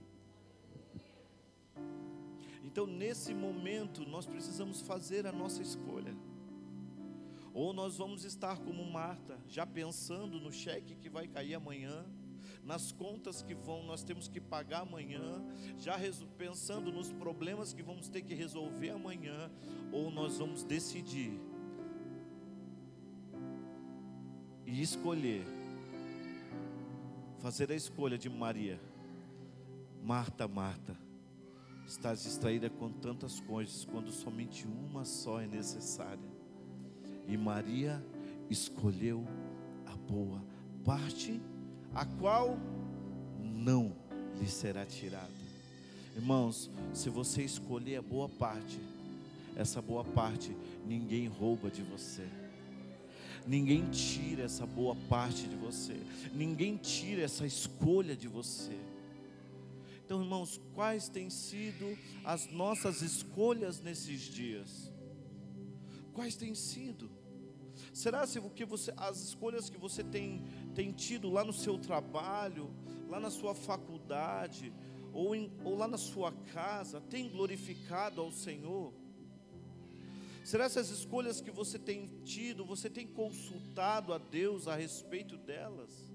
Então, 2.72 2.86
nesse 2.86 3.34
momento, 3.34 4.06
nós 4.06 4.28
precisamos 4.28 4.80
fazer 4.80 5.26
a 5.26 5.32
nossa 5.32 5.60
escolha. 5.60 6.16
Ou 7.52 7.74
nós 7.74 7.98
vamos 7.98 8.24
estar 8.24 8.60
como 8.60 8.86
Marta, 8.86 9.40
já 9.48 9.66
pensando 9.66 10.40
no 10.40 10.52
cheque 10.52 10.94
que 10.94 11.10
vai 11.10 11.28
cair 11.28 11.56
amanhã, 11.56 12.06
nas 12.64 12.92
contas 12.92 13.42
que 13.42 13.56
vão, 13.56 13.82
nós 13.82 14.04
temos 14.04 14.28
que 14.28 14.40
pagar 14.40 14.82
amanhã, 14.82 15.44
já 15.80 15.98
pensando 16.38 16.92
nos 16.92 17.12
problemas 17.12 17.74
que 17.74 17.82
vamos 17.82 18.08
ter 18.08 18.22
que 18.22 18.36
resolver 18.36 18.92
amanhã, 18.92 19.52
ou 19.92 20.12
nós 20.12 20.38
vamos 20.38 20.64
decidir 20.64 21.42
e 24.64 24.80
escolher, 24.80 25.44
fazer 27.40 27.72
a 27.72 27.76
escolha 27.76 28.16
de 28.16 28.30
Maria, 28.30 28.80
Marta, 30.04 30.48
Marta 30.48 31.09
Estás 31.90 32.22
distraída 32.22 32.70
com 32.70 32.92
tantas 32.92 33.40
coisas, 33.40 33.84
quando 33.84 34.12
somente 34.12 34.68
uma 34.68 35.04
só 35.04 35.42
é 35.42 35.48
necessária. 35.48 36.30
E 37.28 37.36
Maria 37.36 38.00
escolheu 38.48 39.26
a 39.88 39.96
boa 39.96 40.40
parte, 40.86 41.42
a 41.96 42.06
qual 42.06 42.60
não 43.40 43.92
lhe 44.40 44.48
será 44.48 44.86
tirada. 44.86 45.34
Irmãos, 46.16 46.70
se 46.94 47.10
você 47.10 47.42
escolher 47.42 47.96
a 47.96 48.02
boa 48.04 48.30
parte, 48.30 48.80
essa 49.56 49.82
boa 49.82 50.04
parte 50.04 50.56
ninguém 50.86 51.28
rouba 51.28 51.72
de 51.72 51.82
você. 51.82 52.28
Ninguém 53.48 53.90
tira 53.90 54.44
essa 54.44 54.64
boa 54.64 54.96
parte 55.10 55.48
de 55.48 55.56
você. 55.56 56.00
Ninguém 56.36 56.78
tira 56.78 57.24
essa 57.24 57.48
escolha 57.48 58.16
de 58.16 58.28
você. 58.28 58.78
Então, 60.10 60.24
irmãos, 60.24 60.60
quais 60.74 61.08
têm 61.08 61.30
sido 61.30 61.96
as 62.26 62.48
nossas 62.48 63.04
escolhas 63.04 63.80
nesses 63.80 64.22
dias? 64.22 64.92
Quais 66.14 66.36
têm 66.36 66.56
sido? 66.56 67.12
Será 67.94 68.26
que 68.56 68.66
você, 68.66 68.92
as 68.98 69.22
escolhas 69.22 69.70
que 69.70 69.78
você 69.78 70.04
tem, 70.04 70.44
tem 70.74 70.92
tido 70.92 71.30
lá 71.30 71.46
no 71.46 71.54
seu 71.54 71.78
trabalho, 71.78 72.74
lá 73.08 73.20
na 73.20 73.30
sua 73.30 73.54
faculdade, 73.54 74.74
ou, 75.14 75.36
em, 75.36 75.52
ou 75.64 75.78
lá 75.78 75.88
na 75.88 76.00
sua 76.00 76.32
casa, 76.32 77.00
tem 77.02 77.30
glorificado 77.30 78.20
ao 78.20 78.32
Senhor? 78.32 78.92
Será 80.44 80.66
essas 80.66 80.90
escolhas 80.90 81.40
que 81.40 81.52
você 81.52 81.78
tem 81.78 82.08
tido, 82.24 82.66
você 82.66 82.90
tem 82.90 83.06
consultado 83.06 84.12
a 84.12 84.18
Deus 84.18 84.68
a 84.68 84.76
respeito 84.76 85.38
delas? 85.38 86.12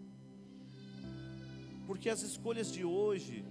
Porque 1.87 2.09
as 2.09 2.23
escolhas 2.23 2.73
de 2.73 2.85
hoje, 2.85 3.45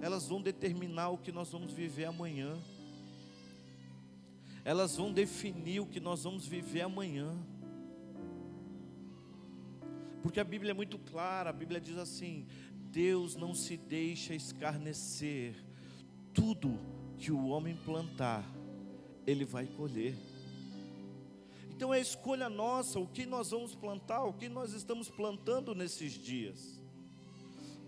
elas 0.00 0.26
vão 0.26 0.40
determinar 0.40 1.10
o 1.10 1.18
que 1.18 1.32
nós 1.32 1.50
vamos 1.50 1.72
viver 1.72 2.04
amanhã. 2.04 2.56
Elas 4.64 4.96
vão 4.96 5.12
definir 5.12 5.80
o 5.80 5.86
que 5.86 6.00
nós 6.00 6.24
vamos 6.24 6.46
viver 6.46 6.82
amanhã. 6.82 7.36
Porque 10.22 10.40
a 10.40 10.44
Bíblia 10.44 10.70
é 10.70 10.74
muito 10.74 10.98
clara, 10.98 11.50
a 11.50 11.52
Bíblia 11.52 11.80
diz 11.80 11.98
assim: 11.98 12.46
Deus 12.90 13.36
não 13.36 13.54
se 13.54 13.76
deixa 13.76 14.34
escarnecer, 14.34 15.54
tudo 16.32 16.78
que 17.18 17.30
o 17.30 17.48
homem 17.48 17.76
plantar, 17.76 18.44
ele 19.26 19.44
vai 19.44 19.66
colher. 19.66 20.16
Então 21.70 21.92
é 21.92 22.00
escolha 22.00 22.48
nossa 22.48 23.00
o 23.00 23.06
que 23.06 23.26
nós 23.26 23.50
vamos 23.50 23.74
plantar, 23.74 24.24
o 24.24 24.32
que 24.32 24.48
nós 24.48 24.72
estamos 24.72 25.10
plantando 25.10 25.74
nesses 25.74 26.12
dias. 26.12 26.80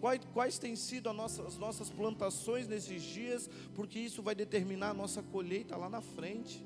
Quais, 0.01 0.21
quais 0.33 0.59
têm 0.59 0.77
sido 0.77 1.09
as 1.09 1.17
nossas, 1.17 1.47
as 1.47 1.59
nossas 1.59 1.91
plantações 1.91 2.69
nesses 2.69 3.03
dias, 3.03 3.49
porque 3.75 3.99
isso 3.99 4.23
vai 4.23 4.35
determinar 4.35 4.91
a 4.91 4.95
nossa 4.95 5.23
colheita 5.23 5.77
lá 5.77 5.89
na 5.89 6.01
frente. 6.01 6.65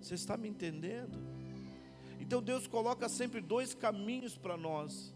Você 0.00 0.14
está 0.14 0.36
me 0.36 0.48
entendendo? 0.48 1.18
Então 2.18 2.42
Deus 2.42 2.66
coloca 2.66 3.08
sempre 3.08 3.40
dois 3.40 3.74
caminhos 3.74 4.36
para 4.36 4.56
nós. 4.56 5.14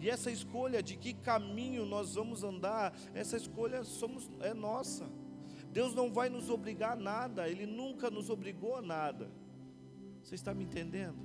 E 0.00 0.10
essa 0.10 0.30
escolha 0.30 0.82
de 0.82 0.96
que 0.96 1.12
caminho 1.12 1.84
nós 1.84 2.14
vamos 2.14 2.42
andar, 2.42 2.92
essa 3.14 3.36
escolha 3.36 3.84
somos, 3.84 4.28
é 4.40 4.52
nossa. 4.52 5.08
Deus 5.72 5.94
não 5.94 6.12
vai 6.12 6.28
nos 6.28 6.50
obrigar 6.50 6.92
a 6.92 6.96
nada, 6.96 7.48
Ele 7.48 7.66
nunca 7.66 8.10
nos 8.10 8.28
obrigou 8.28 8.76
a 8.76 8.82
nada. 8.82 9.30
Você 10.22 10.34
está 10.34 10.52
me 10.52 10.64
entendendo? 10.64 11.18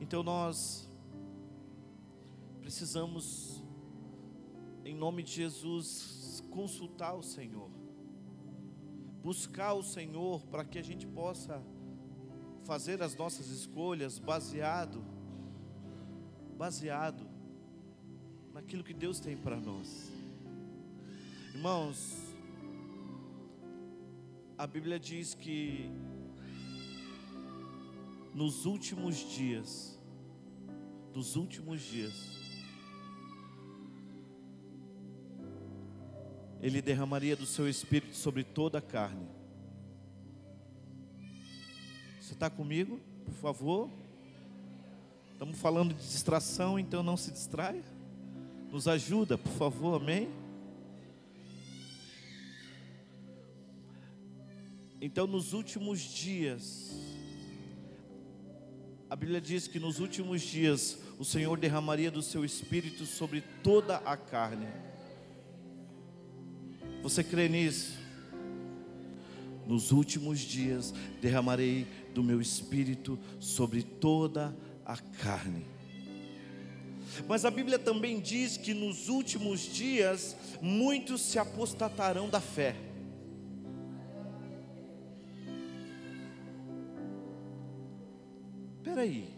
Então 0.00 0.22
nós 0.22 0.90
precisamos, 2.64 3.62
em 4.86 4.94
nome 4.94 5.22
de 5.22 5.32
Jesus, 5.32 6.42
consultar 6.50 7.12
o 7.12 7.22
Senhor, 7.22 7.68
buscar 9.22 9.74
o 9.74 9.82
Senhor 9.82 10.40
para 10.46 10.64
que 10.64 10.78
a 10.78 10.82
gente 10.82 11.06
possa 11.06 11.62
fazer 12.64 13.02
as 13.02 13.14
nossas 13.14 13.48
escolhas 13.48 14.18
baseado, 14.18 15.04
baseado 16.56 17.28
naquilo 18.54 18.82
que 18.82 18.94
Deus 18.94 19.20
tem 19.20 19.36
para 19.36 19.60
nós. 19.60 20.10
Irmãos, 21.52 22.16
a 24.56 24.66
Bíblia 24.66 24.98
diz 24.98 25.34
que 25.34 25.90
nos 28.32 28.64
últimos 28.64 29.16
dias, 29.16 30.00
nos 31.12 31.36
últimos 31.36 31.82
dias, 31.82 32.43
Ele 36.64 36.80
derramaria 36.80 37.36
do 37.36 37.44
seu 37.44 37.68
espírito 37.68 38.16
sobre 38.16 38.42
toda 38.42 38.78
a 38.78 38.80
carne. 38.80 39.28
Você 42.18 42.32
está 42.32 42.48
comigo? 42.48 42.98
Por 43.26 43.34
favor. 43.34 43.90
Estamos 45.30 45.58
falando 45.58 45.92
de 45.92 46.00
distração, 46.00 46.78
então 46.78 47.02
não 47.02 47.18
se 47.18 47.30
distraia. 47.30 47.84
Nos 48.72 48.88
ajuda, 48.88 49.36
por 49.36 49.52
favor, 49.52 50.00
amém? 50.00 50.30
Então, 55.02 55.26
nos 55.26 55.52
últimos 55.52 56.00
dias, 56.00 56.98
a 59.10 59.14
Bíblia 59.14 59.38
diz 59.38 59.68
que 59.68 59.78
nos 59.78 60.00
últimos 60.00 60.40
dias 60.40 60.98
o 61.18 61.26
Senhor 61.26 61.58
derramaria 61.58 62.10
do 62.10 62.22
seu 62.22 62.42
espírito 62.42 63.04
sobre 63.04 63.42
toda 63.62 63.98
a 63.98 64.16
carne. 64.16 64.93
Você 67.04 67.22
crê 67.22 67.48
nisso? 67.48 67.92
Nos 69.66 69.92
últimos 69.92 70.40
dias 70.40 70.92
derramarei 71.20 71.86
do 72.14 72.22
meu 72.22 72.40
espírito 72.40 73.18
sobre 73.38 73.82
toda 73.82 74.56
a 74.84 74.96
carne. 74.96 75.66
Mas 77.28 77.44
a 77.44 77.50
Bíblia 77.50 77.78
também 77.78 78.18
diz 78.18 78.56
que 78.56 78.74
nos 78.74 79.08
últimos 79.08 79.60
dias 79.60 80.34
muitos 80.60 81.20
se 81.20 81.38
apostatarão 81.38 82.28
da 82.28 82.40
fé. 82.40 82.74
aí. 89.04 89.33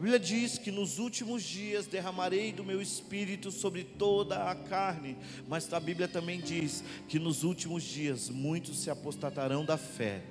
A 0.00 0.02
Bíblia 0.02 0.18
diz 0.18 0.56
que 0.56 0.70
nos 0.70 0.98
últimos 0.98 1.42
dias 1.42 1.86
derramarei 1.86 2.52
do 2.52 2.64
meu 2.64 2.80
espírito 2.80 3.50
sobre 3.50 3.84
toda 3.84 4.50
a 4.50 4.54
carne, 4.54 5.14
mas 5.46 5.70
a 5.74 5.78
Bíblia 5.78 6.08
também 6.08 6.40
diz 6.40 6.82
que 7.06 7.18
nos 7.18 7.44
últimos 7.44 7.82
dias 7.82 8.30
muitos 8.30 8.78
se 8.78 8.88
apostatarão 8.88 9.62
da 9.62 9.76
fé, 9.76 10.22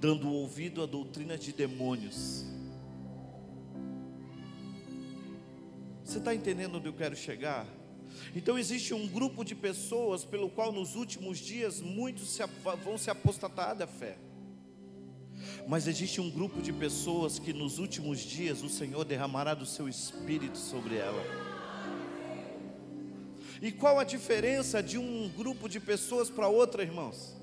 dando 0.00 0.28
ouvido 0.28 0.82
à 0.82 0.86
doutrina 0.86 1.38
de 1.38 1.52
demônios. 1.52 2.44
Você 6.04 6.18
está 6.18 6.34
entendendo 6.34 6.78
onde 6.78 6.88
eu 6.88 6.92
quero 6.92 7.14
chegar? 7.14 7.68
Então 8.34 8.58
existe 8.58 8.92
um 8.92 9.06
grupo 9.06 9.44
de 9.44 9.54
pessoas 9.54 10.24
pelo 10.24 10.50
qual 10.50 10.72
nos 10.72 10.96
últimos 10.96 11.38
dias 11.38 11.80
muitos 11.80 12.30
se, 12.30 12.42
vão 12.82 12.98
se 12.98 13.10
apostatar 13.10 13.76
da 13.76 13.86
fé. 13.86 14.18
Mas 15.66 15.88
existe 15.88 16.20
um 16.20 16.30
grupo 16.30 16.62
de 16.62 16.72
pessoas 16.72 17.40
que 17.40 17.52
nos 17.52 17.78
últimos 17.78 18.20
dias 18.20 18.62
o 18.62 18.68
Senhor 18.68 19.04
derramará 19.04 19.52
do 19.52 19.66
seu 19.66 19.88
espírito 19.88 20.56
sobre 20.56 20.96
ela. 20.96 21.22
E 23.60 23.72
qual 23.72 23.98
a 23.98 24.04
diferença 24.04 24.80
de 24.80 24.96
um 24.96 25.28
grupo 25.36 25.68
de 25.68 25.80
pessoas 25.80 26.30
para 26.30 26.46
outra, 26.46 26.84
irmãos? 26.84 27.34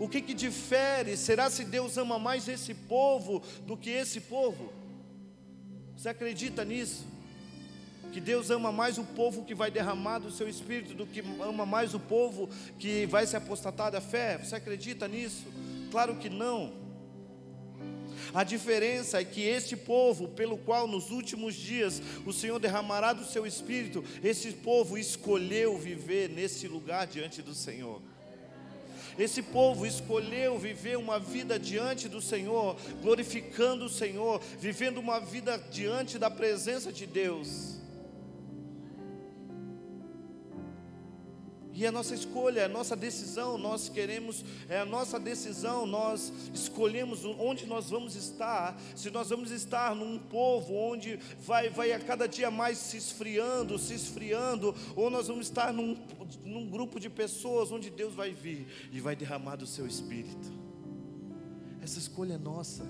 O 0.00 0.08
que, 0.08 0.20
que 0.20 0.34
difere? 0.34 1.16
Será 1.16 1.48
se 1.48 1.64
Deus 1.64 1.96
ama 1.96 2.18
mais 2.18 2.48
esse 2.48 2.74
povo 2.74 3.40
do 3.66 3.76
que 3.76 3.90
esse 3.90 4.20
povo? 4.20 4.72
Você 5.96 6.08
acredita 6.08 6.64
nisso? 6.64 7.06
Que 8.12 8.20
Deus 8.20 8.50
ama 8.50 8.72
mais 8.72 8.98
o 8.98 9.04
povo 9.04 9.44
que 9.44 9.54
vai 9.54 9.70
derramar 9.70 10.18
do 10.18 10.30
seu 10.30 10.48
espírito 10.48 10.94
do 10.94 11.06
que 11.06 11.20
ama 11.40 11.64
mais 11.64 11.94
o 11.94 12.00
povo 12.00 12.48
que 12.78 13.06
vai 13.06 13.26
se 13.26 13.36
apostatar 13.36 13.92
da 13.92 14.00
fé? 14.00 14.38
Você 14.38 14.56
acredita 14.56 15.06
nisso? 15.06 15.44
Claro 15.90 16.16
que 16.16 16.28
não. 16.28 16.85
A 18.34 18.44
diferença 18.44 19.20
é 19.20 19.24
que 19.24 19.42
este 19.42 19.76
povo, 19.76 20.28
pelo 20.28 20.58
qual 20.58 20.86
nos 20.86 21.10
últimos 21.10 21.54
dias 21.54 22.02
o 22.24 22.32
Senhor 22.32 22.58
derramará 22.58 23.12
do 23.12 23.24
seu 23.24 23.46
espírito, 23.46 24.04
esse 24.22 24.52
povo 24.52 24.98
escolheu 24.98 25.78
viver 25.78 26.28
nesse 26.28 26.68
lugar 26.68 27.06
diante 27.06 27.42
do 27.42 27.54
Senhor. 27.54 28.00
Esse 29.18 29.42
povo 29.42 29.86
escolheu 29.86 30.58
viver 30.58 30.98
uma 30.98 31.18
vida 31.18 31.58
diante 31.58 32.08
do 32.08 32.20
Senhor, 32.20 32.76
glorificando 33.00 33.86
o 33.86 33.90
Senhor, 33.90 34.40
vivendo 34.58 34.98
uma 34.98 35.18
vida 35.18 35.56
diante 35.70 36.18
da 36.18 36.30
presença 36.30 36.92
de 36.92 37.06
Deus. 37.06 37.75
E 41.76 41.86
a 41.86 41.92
nossa 41.92 42.14
escolha, 42.14 42.64
a 42.64 42.68
nossa 42.68 42.96
decisão, 42.96 43.58
nós 43.58 43.90
queremos, 43.90 44.42
é 44.66 44.80
a 44.80 44.86
nossa 44.86 45.20
decisão, 45.20 45.84
nós 45.84 46.32
escolhemos 46.54 47.22
onde 47.26 47.66
nós 47.66 47.90
vamos 47.90 48.16
estar. 48.16 48.80
Se 48.96 49.10
nós 49.10 49.28
vamos 49.28 49.50
estar 49.50 49.94
num 49.94 50.18
povo 50.18 50.74
onde 50.74 51.18
vai, 51.38 51.68
vai 51.68 51.92
a 51.92 52.00
cada 52.00 52.26
dia 52.26 52.50
mais 52.50 52.78
se 52.78 52.96
esfriando, 52.96 53.78
se 53.78 53.92
esfriando, 53.92 54.74
ou 54.96 55.10
nós 55.10 55.28
vamos 55.28 55.48
estar 55.48 55.70
num, 55.70 55.94
num 56.42 56.66
grupo 56.66 56.98
de 56.98 57.10
pessoas 57.10 57.70
onde 57.70 57.90
Deus 57.90 58.14
vai 58.14 58.32
vir 58.32 58.66
e 58.90 58.98
vai 58.98 59.14
derramar 59.14 59.56
do 59.56 59.66
seu 59.66 59.86
espírito. 59.86 60.50
Essa 61.82 61.98
escolha 61.98 62.34
é 62.34 62.38
nossa, 62.38 62.86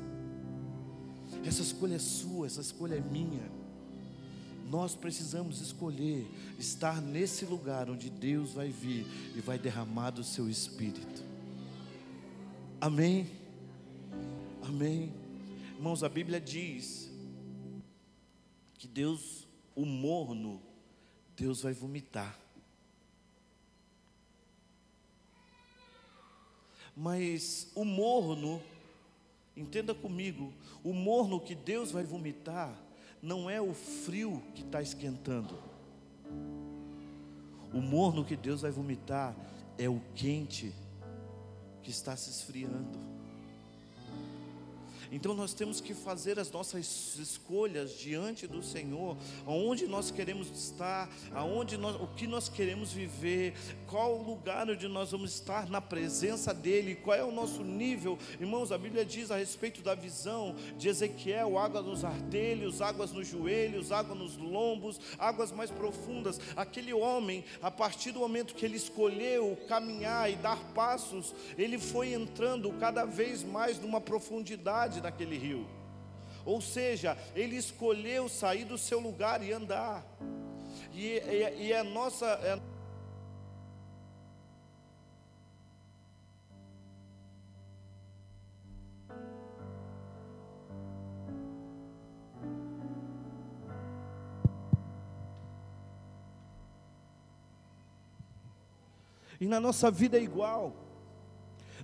essa 1.45 1.61
escolha 1.61 1.97
é 1.97 1.99
sua, 1.99 2.47
essa 2.47 2.61
escolha 2.61 2.95
é 2.95 3.01
minha. 3.01 3.56
Nós 4.69 4.97
precisamos 4.97 5.61
escolher 5.61 6.27
estar 6.59 7.01
nesse 7.01 7.45
lugar 7.45 7.89
onde 7.89 8.11
Deus 8.11 8.53
vai 8.53 8.69
vir 8.69 9.07
e 9.37 9.41
vai 9.41 9.59
derramar 9.59 10.11
do 10.11 10.25
seu 10.25 10.51
espírito. 10.51 11.23
Amém? 12.81 13.31
Amém. 14.63 15.15
Irmãos, 15.77 16.03
a 16.03 16.09
Bíblia 16.09 16.41
diz 16.41 17.09
que 18.77 18.89
Deus, 18.89 19.47
o 19.75 19.87
morno, 19.87 20.61
Deus 21.37 21.63
vai 21.63 21.73
vomitar. 21.73 22.37
Mas 26.97 27.71
o 27.75 27.85
morno, 27.85 28.61
entenda 29.57 29.95
comigo, 29.95 30.53
o 30.83 30.93
morno 30.93 31.39
que 31.39 31.55
Deus 31.55 31.93
vai 31.93 32.03
vomitar 32.03 32.86
não 33.23 33.49
é 33.49 33.61
o 33.61 33.73
frio 33.75 34.43
que 34.55 34.63
está 34.63 34.81
esquentando. 34.83 35.59
O 37.73 37.81
morno 37.81 38.25
que 38.25 38.37
Deus 38.37 38.63
vai 38.63 38.71
vomitar 38.71 39.35
é 39.79 39.89
o 39.89 40.01
quente 40.15 40.73
que 41.83 41.91
está 41.91 42.17
se 42.17 42.31
esfriando. 42.31 43.16
Então 45.11 45.35
nós 45.35 45.55
temos 45.55 45.81
que 45.81 45.95
fazer 45.95 46.39
as 46.39 46.51
nossas 46.51 47.17
escolhas 47.19 47.99
diante 47.99 48.47
do 48.47 48.63
Senhor, 48.63 49.17
aonde 49.47 49.87
nós 49.87 50.11
queremos 50.11 50.51
estar, 50.51 51.09
aonde 51.33 51.77
nós, 51.77 51.97
o 52.01 52.07
que 52.09 52.27
nós 52.27 52.49
queremos 52.49 52.93
viver, 52.93 53.55
qual 53.87 54.19
o 54.19 54.23
lugar 54.23 54.69
onde 54.69 54.89
nós 54.89 55.11
vamos 55.11 55.33
estar 55.33 55.69
na 55.69 55.81
presença 55.81 56.53
dele, 56.53 56.95
qual 56.97 57.17
é 57.17 57.25
o 57.25 57.33
nosso 57.33 57.63
nível. 57.63 58.19
Irmãos, 58.41 58.73
a 58.73 58.79
Bíblia 58.79 59.05
diz 59.05 59.31
a 59.31 59.37
respeito 59.37 59.81
da 59.83 59.95
visão 59.95 60.55
de 60.77 60.89
Ezequiel, 60.89 61.59
água 61.59 61.83
nos 61.83 62.05
artelhos, 62.05 62.81
águas 62.81 63.13
nos 63.13 63.29
joelhos, 63.29 63.93
água 63.93 64.15
nos 64.15 64.37
lombos, 64.37 65.01
águas 65.19 65.53
mais 65.53 65.71
profundas. 65.71 66.41
Aquele 66.57 66.93
homem, 66.93 67.45
a 67.63 67.71
partir 67.71 68.13
do 68.13 68.21
momento 68.21 68.55
que 68.55 68.65
ele 68.65 68.77
escolheu 68.77 69.57
caminhar 69.69 70.31
e 70.31 70.37
dar 70.37 70.59
passos, 70.75 71.35
ele 71.57 71.79
foi 71.79 72.13
entrando 72.13 72.73
cada 72.81 73.05
vez 73.05 73.43
mais 73.43 73.79
numa 73.79 74.01
profundidade 74.01 74.96
daquele 75.01 75.37
rio. 75.37 75.67
Ou 76.45 76.61
seja, 76.61 77.17
ele 77.35 77.57
escolheu 77.57 78.29
sair 78.29 78.65
do 78.65 78.79
seu 78.79 79.01
lugar 79.01 79.43
e 79.43 79.53
andar. 79.53 80.05
E, 80.93 81.19
e, 81.19 81.67
e 81.67 81.73
a 81.75 81.83
nossa. 81.83 82.27
É 82.27 82.77
E 99.39 99.47
na 99.47 99.61
nossa 99.61 99.91
vida 99.91 100.17
é 100.19 100.23
igual. 100.23 100.86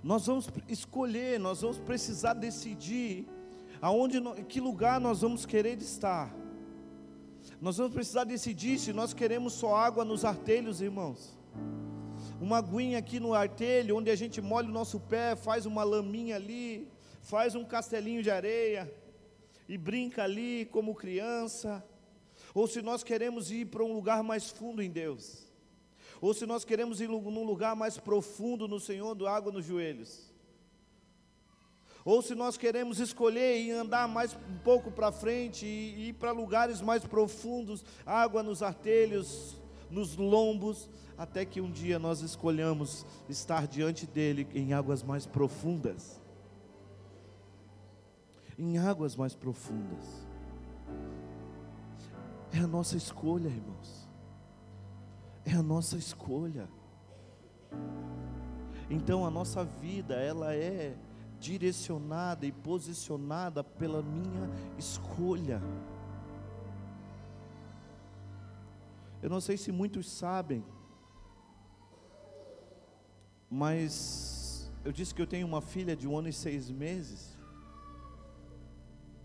Nós 0.03 0.27
vamos 0.27 0.49
escolher, 0.67 1.39
nós 1.39 1.61
vamos 1.61 1.79
precisar 1.79 2.33
decidir 2.33 3.25
aonde, 3.81 4.19
que 4.49 4.59
lugar 4.59 4.99
nós 4.99 5.21
vamos 5.21 5.45
querer 5.45 5.81
estar. 5.81 6.35
Nós 7.61 7.77
vamos 7.77 7.93
precisar 7.93 8.25
decidir 8.25 8.77
se 8.77 8.91
nós 8.91 9.13
queremos 9.13 9.53
só 9.53 9.77
água 9.77 10.03
nos 10.03 10.25
artelhos, 10.25 10.81
irmãos. 10.81 11.39
Uma 12.41 12.57
aguinha 12.57 12.97
aqui 12.97 13.17
no 13.17 13.33
artelho, 13.33 13.95
onde 13.95 14.11
a 14.11 14.15
gente 14.15 14.41
molha 14.41 14.67
o 14.67 14.71
nosso 14.71 14.99
pé, 14.99 15.37
faz 15.37 15.65
uma 15.65 15.85
laminha 15.85 16.35
ali, 16.35 16.85
faz 17.21 17.55
um 17.55 17.63
castelinho 17.63 18.21
de 18.21 18.29
areia 18.29 18.93
e 19.69 19.77
brinca 19.77 20.25
ali 20.25 20.65
como 20.65 20.93
criança. 20.93 21.81
Ou 22.53 22.67
se 22.67 22.81
nós 22.81 23.03
queremos 23.03 23.51
ir 23.51 23.67
para 23.67 23.85
um 23.85 23.93
lugar 23.93 24.21
mais 24.21 24.49
fundo 24.49 24.81
em 24.81 24.91
Deus 24.91 25.52
ou 26.23 26.33
se 26.33 26.45
nós 26.45 26.63
queremos 26.63 27.01
ir 27.01 27.09
num 27.09 27.43
lugar 27.43 27.75
mais 27.75 27.97
profundo 27.97 28.65
no 28.65 28.79
Senhor, 28.79 29.13
do 29.13 29.27
água 29.27 29.51
nos 29.51 29.65
joelhos, 29.65 30.31
ou 32.05 32.21
se 32.21 32.33
nós 32.33 32.55
queremos 32.55 32.97
escolher 32.97 33.61
e 33.61 33.71
andar 33.71 34.07
mais 34.07 34.33
um 34.33 34.57
pouco 34.63 34.89
para 34.89 35.11
frente 35.11 35.65
e 35.65 36.07
ir 36.07 36.13
para 36.13 36.31
lugares 36.31 36.79
mais 36.81 37.03
profundos, 37.03 37.83
água 38.05 38.41
nos 38.41 38.63
artelhos, 38.63 39.59
nos 39.89 40.15
lombos, 40.15 40.89
até 41.17 41.43
que 41.43 41.59
um 41.59 41.69
dia 41.69 41.99
nós 41.99 42.21
escolhamos 42.21 43.05
estar 43.27 43.67
diante 43.67 44.07
dele 44.07 44.47
em 44.53 44.71
águas 44.71 45.03
mais 45.03 45.25
profundas. 45.25 46.21
Em 48.57 48.77
águas 48.77 49.17
mais 49.17 49.35
profundas. 49.35 50.25
É 52.53 52.59
a 52.59 52.67
nossa 52.67 52.95
escolha, 52.95 53.49
irmãos. 53.49 54.02
É 55.45 55.53
a 55.53 55.63
nossa 55.63 55.97
escolha. 55.97 56.69
Então 58.89 59.25
a 59.25 59.31
nossa 59.31 59.63
vida, 59.63 60.15
ela 60.15 60.53
é 60.53 60.95
direcionada 61.39 62.45
e 62.45 62.51
posicionada 62.51 63.63
pela 63.63 64.01
minha 64.01 64.49
escolha. 64.77 65.61
Eu 69.21 69.29
não 69.29 69.41
sei 69.41 69.57
se 69.57 69.71
muitos 69.71 70.09
sabem, 70.09 70.63
mas 73.49 74.71
eu 74.85 74.91
disse 74.91 75.13
que 75.13 75.21
eu 75.21 75.27
tenho 75.27 75.47
uma 75.47 75.61
filha 75.61 75.95
de 75.95 76.07
um 76.07 76.17
ano 76.17 76.27
e 76.27 76.33
seis 76.33 76.69
meses. 76.69 77.37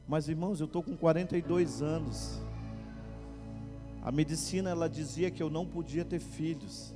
Mas 0.06 0.28
irmãos, 0.28 0.60
eu 0.60 0.66
estou 0.66 0.82
com 0.82 0.96
42 0.96 1.82
anos. 1.82 2.40
A 4.02 4.12
medicina 4.12 4.70
ela 4.70 4.88
dizia 4.88 5.30
que 5.30 5.42
eu 5.42 5.50
não 5.50 5.66
podia 5.66 6.04
ter 6.04 6.18
filhos. 6.18 6.94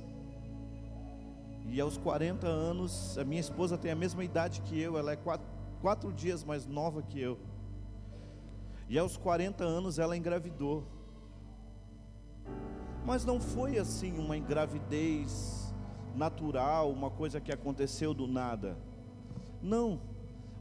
E 1.69 1.79
aos 1.79 1.97
40 1.97 2.47
anos, 2.47 3.17
a 3.17 3.23
minha 3.23 3.41
esposa 3.41 3.77
tem 3.77 3.91
a 3.91 3.95
mesma 3.95 4.23
idade 4.23 4.61
que 4.61 4.79
eu, 4.79 4.97
ela 4.97 5.11
é 5.11 5.15
quatro, 5.15 5.47
quatro 5.81 6.13
dias 6.13 6.43
mais 6.43 6.65
nova 6.65 7.01
que 7.01 7.19
eu. 7.19 7.37
E 8.89 8.97
aos 8.97 9.17
40 9.17 9.63
anos 9.63 9.99
ela 9.99 10.15
engravidou. 10.15 10.83
Mas 13.05 13.25
não 13.25 13.39
foi 13.39 13.77
assim 13.77 14.17
uma 14.17 14.37
engravidez 14.37 15.73
natural, 16.15 16.91
uma 16.91 17.09
coisa 17.09 17.41
que 17.41 17.51
aconteceu 17.51 18.13
do 18.13 18.27
nada. 18.27 18.77
Não. 19.61 19.99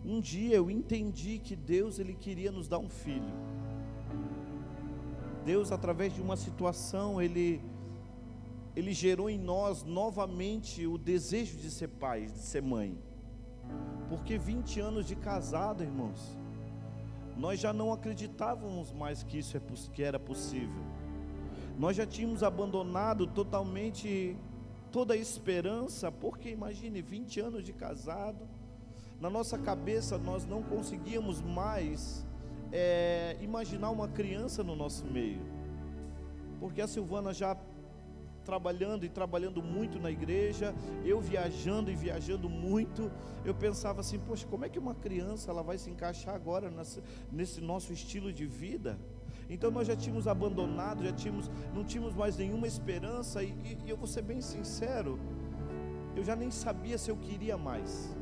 Um 0.05 0.21
dia 0.21 0.57
eu 0.57 0.71
entendi 0.71 1.39
que 1.39 1.55
Deus 1.55 1.99
ele 1.99 2.15
queria 2.15 2.51
nos 2.51 2.67
dar 2.67 2.79
um 2.79 2.89
filho. 2.89 3.33
Deus, 5.45 5.73
através 5.73 6.15
de 6.15 6.21
uma 6.21 6.37
situação, 6.37 7.21
Ele, 7.21 7.61
Ele 8.77 8.93
gerou 8.93 9.29
em 9.29 9.39
nós 9.39 9.83
novamente 9.83 10.87
o 10.87 10.97
desejo 10.97 11.57
de 11.59 11.71
ser 11.71 11.89
pai, 11.89 12.27
de 12.27 12.39
ser 12.39 12.63
mãe. 12.63 12.99
Porque 14.09 14.39
20 14.39 14.81
anos 14.81 15.07
de 15.07 15.17
casado, 15.17 15.83
irmãos, 15.83 16.37
nós 17.37 17.59
já 17.59 17.73
não 17.73 17.93
acreditávamos 17.93 18.93
mais 18.93 19.23
que 19.23 19.39
isso 19.39 19.57
é, 19.57 20.03
era 20.03 20.19
possível. 20.19 20.83
Nós 21.79 21.97
já 21.97 22.07
tínhamos 22.07 22.43
abandonado 22.43 23.27
totalmente 23.27 24.37
toda 24.91 25.15
a 25.15 25.17
esperança, 25.17 26.13
porque 26.13 26.51
imagine, 26.51 27.01
20 27.01 27.41
anos 27.41 27.65
de 27.65 27.73
casado, 27.73 28.47
na 29.21 29.31
nossa 29.31 29.57
cabeça 29.57 30.19
nós 30.19 30.45
não 30.45 30.63
conseguíamos 30.63 31.41
mais 31.41 32.27
é, 32.73 33.37
imaginar 33.41 33.91
uma 33.91 34.09
criança 34.09 34.65
no 34.65 34.75
nosso 34.75 35.05
meio, 35.05 35.41
porque 36.59 36.81
a 36.81 36.87
Silvana 36.87 37.33
já 37.33 37.57
trabalhando 38.45 39.05
e 39.05 39.09
trabalhando 39.09 39.63
muito 39.63 39.99
na 40.01 40.11
igreja, 40.11 40.75
eu 41.05 41.21
viajando 41.21 41.91
e 41.91 41.95
viajando 41.95 42.49
muito, 42.49 43.11
eu 43.45 43.55
pensava 43.55 44.01
assim, 44.01 44.19
poxa, 44.19 44.47
como 44.47 44.65
é 44.65 44.69
que 44.69 44.79
uma 44.79 44.95
criança 44.95 45.51
ela 45.51 45.63
vai 45.63 45.79
se 45.79 45.91
encaixar 45.91 46.35
agora 46.35 46.73
nesse, 47.31 47.61
nosso 47.61 47.93
estilo 47.93 48.33
de 48.33 48.47
vida? 48.47 48.99
Então 49.49 49.71
nós 49.71 49.87
já 49.87 49.95
tínhamos 49.95 50.27
abandonado, 50.27 51.05
já 51.05 51.13
tínhamos, 51.13 51.51
não 51.75 51.85
tínhamos 51.85 52.15
mais 52.15 52.37
nenhuma 52.37 52.67
esperança, 52.67 53.43
e, 53.43 53.49
e, 53.49 53.79
e 53.87 53.91
eu 53.91 53.97
vou 53.97 54.07
ser 54.07 54.23
bem 54.23 54.41
sincero, 54.41 55.19
eu 56.17 56.25
já 56.25 56.37
nem 56.37 56.51
sabia 56.51 56.99
se 56.99 57.11
eu 57.11 57.17
queria 57.17 57.57
mais. 57.57 58.15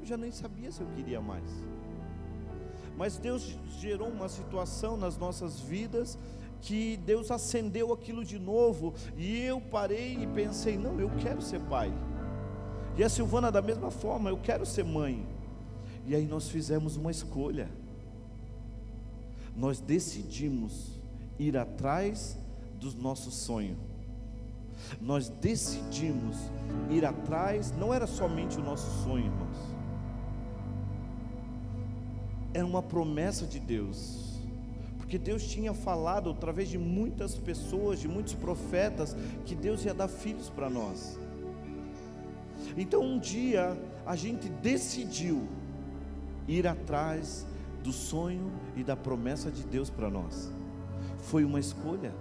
Eu 0.00 0.06
já 0.06 0.16
nem 0.16 0.30
sabia 0.30 0.70
se 0.70 0.80
eu 0.80 0.86
queria 0.88 1.20
mais. 1.20 1.50
Mas 2.96 3.18
Deus 3.18 3.56
gerou 3.78 4.08
uma 4.08 4.28
situação 4.28 4.96
nas 4.96 5.16
nossas 5.18 5.60
vidas 5.60 6.18
que 6.62 6.96
Deus 7.04 7.30
acendeu 7.30 7.92
aquilo 7.92 8.24
de 8.24 8.38
novo 8.38 8.94
e 9.16 9.40
eu 9.40 9.60
parei 9.60 10.16
e 10.22 10.26
pensei: 10.26 10.78
não, 10.78 10.98
eu 10.98 11.10
quero 11.20 11.42
ser 11.42 11.60
pai. 11.60 11.92
E 12.96 13.04
a 13.04 13.08
Silvana, 13.08 13.52
da 13.52 13.60
mesma 13.60 13.90
forma, 13.90 14.30
eu 14.30 14.38
quero 14.38 14.64
ser 14.64 14.84
mãe. 14.84 15.26
E 16.06 16.14
aí 16.14 16.26
nós 16.26 16.48
fizemos 16.48 16.96
uma 16.96 17.10
escolha. 17.10 17.68
Nós 19.54 19.80
decidimos 19.80 20.98
ir 21.38 21.56
atrás 21.58 22.38
do 22.80 22.90
nosso 22.94 23.30
sonho. 23.30 23.76
Nós 25.00 25.28
decidimos 25.28 26.36
ir 26.90 27.04
atrás, 27.04 27.72
não 27.72 27.92
era 27.92 28.06
somente 28.06 28.58
o 28.58 28.62
nosso 28.62 29.04
sonho, 29.04 29.26
irmãos 29.26 29.65
era 32.56 32.64
uma 32.64 32.82
promessa 32.82 33.44
de 33.44 33.60
Deus. 33.60 34.40
Porque 34.96 35.18
Deus 35.18 35.46
tinha 35.46 35.74
falado 35.74 36.30
através 36.30 36.70
de 36.70 36.78
muitas 36.78 37.34
pessoas, 37.34 38.00
de 38.00 38.08
muitos 38.08 38.32
profetas, 38.32 39.14
que 39.44 39.54
Deus 39.54 39.84
ia 39.84 39.92
dar 39.92 40.08
filhos 40.08 40.48
para 40.48 40.70
nós. 40.70 41.18
Então 42.74 43.02
um 43.02 43.18
dia 43.18 43.78
a 44.06 44.16
gente 44.16 44.48
decidiu 44.48 45.46
ir 46.48 46.66
atrás 46.66 47.46
do 47.84 47.92
sonho 47.92 48.50
e 48.74 48.82
da 48.82 48.96
promessa 48.96 49.50
de 49.50 49.62
Deus 49.62 49.90
para 49.90 50.08
nós. 50.08 50.50
Foi 51.18 51.44
uma 51.44 51.60
escolha. 51.60 52.14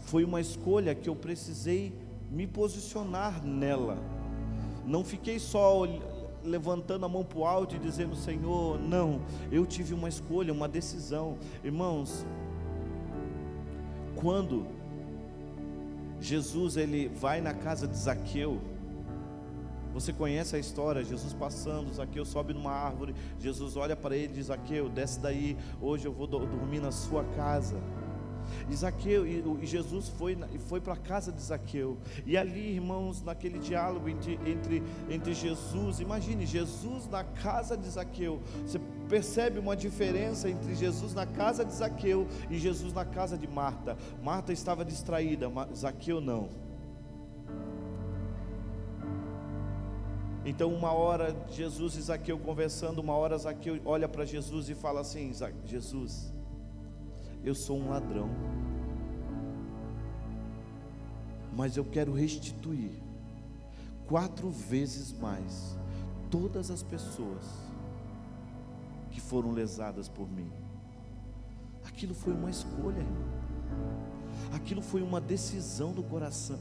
Foi 0.00 0.24
uma 0.24 0.40
escolha 0.40 0.94
que 0.94 1.10
eu 1.10 1.14
precisei 1.14 1.92
me 2.30 2.46
posicionar 2.46 3.44
nela. 3.44 3.98
Não 4.86 5.04
fiquei 5.04 5.38
só 5.38 5.84
levantando 6.44 7.04
a 7.04 7.08
mão 7.08 7.24
para 7.24 7.38
o 7.38 7.44
alto 7.44 7.76
e 7.76 7.78
dizendo: 7.78 8.16
Senhor, 8.16 8.80
não, 8.80 9.20
eu 9.50 9.66
tive 9.66 9.94
uma 9.94 10.08
escolha, 10.08 10.52
uma 10.52 10.68
decisão. 10.68 11.36
Irmãos, 11.62 12.26
quando 14.16 14.66
Jesus 16.20 16.76
ele 16.76 17.08
vai 17.08 17.40
na 17.40 17.54
casa 17.54 17.86
de 17.86 17.96
Zaqueu, 17.96 18.60
você 19.92 20.12
conhece 20.12 20.54
a 20.54 20.58
história, 20.58 21.02
Jesus 21.02 21.32
passando, 21.32 21.92
Zaqueu 21.92 22.24
sobe 22.24 22.52
numa 22.52 22.70
árvore, 22.70 23.14
Jesus 23.38 23.76
olha 23.76 23.96
para 23.96 24.16
ele 24.16 24.32
e 24.32 24.36
diz: 24.36 24.46
Zaqueu, 24.46 24.88
desce 24.88 25.20
daí, 25.20 25.56
hoje 25.80 26.06
eu 26.06 26.12
vou 26.12 26.26
dormir 26.26 26.80
na 26.80 26.92
sua 26.92 27.24
casa. 27.36 27.76
E 28.70 28.76
Zaqueu, 28.76 29.26
e, 29.26 29.66
Jesus 29.66 30.08
foi, 30.08 30.36
foi 30.68 30.80
para 30.80 30.92
a 30.92 30.96
casa 30.96 31.32
de 31.32 31.40
Zaqueu. 31.40 31.96
E 32.26 32.36
ali, 32.36 32.72
irmãos, 32.72 33.22
naquele 33.22 33.58
diálogo 33.58 34.08
entre, 34.08 34.38
entre, 34.44 34.82
entre 35.08 35.34
Jesus, 35.34 36.00
imagine, 36.00 36.44
Jesus 36.44 37.08
na 37.08 37.24
casa 37.24 37.76
de 37.76 37.88
Zaqueu. 37.88 38.40
Você 38.66 38.78
percebe 39.08 39.58
uma 39.58 39.74
diferença 39.74 40.50
entre 40.50 40.74
Jesus 40.74 41.14
na 41.14 41.24
casa 41.24 41.64
de 41.64 41.72
Zaqueu 41.72 42.26
e 42.50 42.58
Jesus 42.58 42.92
na 42.92 43.04
casa 43.04 43.38
de 43.38 43.48
Marta. 43.48 43.96
Marta 44.22 44.52
estava 44.52 44.84
distraída, 44.84 45.50
Zaqueu 45.74 46.20
não. 46.20 46.68
Então, 50.44 50.72
uma 50.72 50.92
hora 50.92 51.36
Jesus 51.50 51.94
e 51.96 52.02
Zaqueu 52.02 52.38
conversando, 52.38 53.00
uma 53.00 53.14
hora 53.14 53.36
Zaqueu 53.36 53.78
olha 53.84 54.08
para 54.08 54.24
Jesus 54.24 54.68
e 54.70 54.74
fala 54.74 55.00
assim: 55.00 55.32
Jesus, 55.66 56.32
eu 57.44 57.54
sou 57.54 57.78
um 57.78 57.88
ladrão, 57.88 58.28
mas 61.54 61.76
eu 61.76 61.84
quero 61.84 62.12
restituir 62.12 62.92
quatro 64.06 64.50
vezes 64.50 65.12
mais 65.12 65.76
todas 66.30 66.70
as 66.70 66.82
pessoas 66.82 67.44
que 69.10 69.20
foram 69.20 69.50
lesadas 69.50 70.08
por 70.08 70.30
mim. 70.30 70.50
Aquilo 71.84 72.14
foi 72.14 72.32
uma 72.32 72.50
escolha, 72.50 72.98
irmão. 72.98 73.38
Aquilo 74.52 74.80
foi 74.80 75.02
uma 75.02 75.20
decisão 75.20 75.92
do 75.92 76.02
coração. 76.02 76.60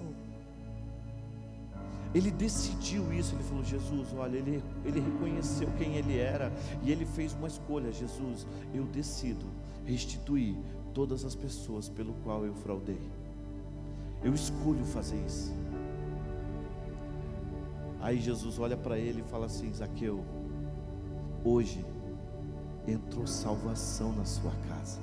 Ele 2.14 2.32
decidiu 2.32 3.14
isso, 3.14 3.36
ele 3.36 3.44
falou: 3.44 3.64
Jesus, 3.64 4.14
olha, 4.14 4.38
ele, 4.38 4.64
ele 4.84 5.00
reconheceu 5.00 5.70
quem 5.78 5.96
ele 5.96 6.18
era 6.18 6.52
e 6.82 6.92
ele 6.92 7.06
fez 7.06 7.34
uma 7.34 7.48
escolha: 7.48 7.92
Jesus, 7.92 8.48
eu 8.74 8.86
decido 8.86 9.46
restituir 9.88 10.56
todas 10.94 11.24
as 11.24 11.34
pessoas 11.34 11.88
pelo 11.88 12.14
qual 12.24 12.46
eu 12.46 12.54
fraudei. 12.54 13.00
Eu 14.24 14.34
escolho 14.34 14.84
fazer 14.86 15.18
isso. 15.26 15.54
Aí 18.02 18.20
Jesus 18.20 18.60
olha 18.60 18.76
para 18.76 19.00
ele 19.00 19.22
e 19.22 19.30
fala 19.30 19.46
assim: 19.46 19.74
Zaqueu, 19.74 20.24
hoje 21.44 21.84
entrou 22.88 23.26
salvação 23.26 24.14
na 24.14 24.26
sua 24.26 24.52
casa. 24.68 25.00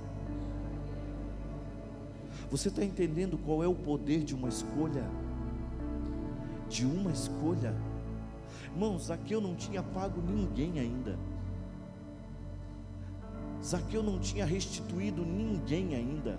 Você 2.50 2.68
está 2.68 2.84
entendendo 2.84 3.38
qual 3.38 3.64
é 3.64 3.66
o 3.66 3.74
poder 3.74 4.22
de 4.22 4.34
uma 4.34 4.48
escolha? 4.48 5.04
De 6.68 6.84
uma 6.84 7.10
escolha? 7.10 7.74
Irmãos, 8.72 9.06
Zaqueu 9.06 9.40
não 9.40 9.54
tinha 9.54 9.82
pago 9.82 10.20
ninguém 10.20 10.78
ainda. 10.78 11.18
Zaqueu 13.64 14.02
não 14.02 14.18
tinha 14.18 14.44
restituído 14.44 15.24
ninguém 15.24 15.94
ainda, 15.94 16.38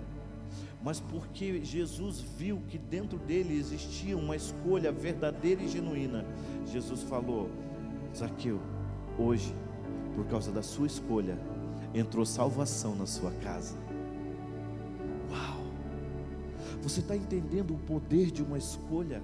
mas 0.80 1.00
porque 1.00 1.64
Jesus 1.64 2.20
viu 2.20 2.62
que 2.68 2.78
dentro 2.78 3.18
dele 3.18 3.58
existia 3.58 4.16
uma 4.16 4.36
escolha 4.36 4.92
verdadeira 4.92 5.60
e 5.60 5.68
genuína, 5.68 6.24
Jesus 6.66 7.02
falou: 7.02 7.50
Zaqueu, 8.14 8.60
hoje, 9.18 9.52
por 10.14 10.24
causa 10.26 10.52
da 10.52 10.62
sua 10.62 10.86
escolha, 10.86 11.36
entrou 11.92 12.24
salvação 12.24 12.94
na 12.94 13.06
sua 13.06 13.32
casa. 13.32 13.76
Uau! 15.28 15.66
Você 16.80 17.00
está 17.00 17.16
entendendo 17.16 17.74
o 17.74 17.78
poder 17.78 18.30
de 18.30 18.44
uma 18.44 18.56
escolha? 18.56 19.20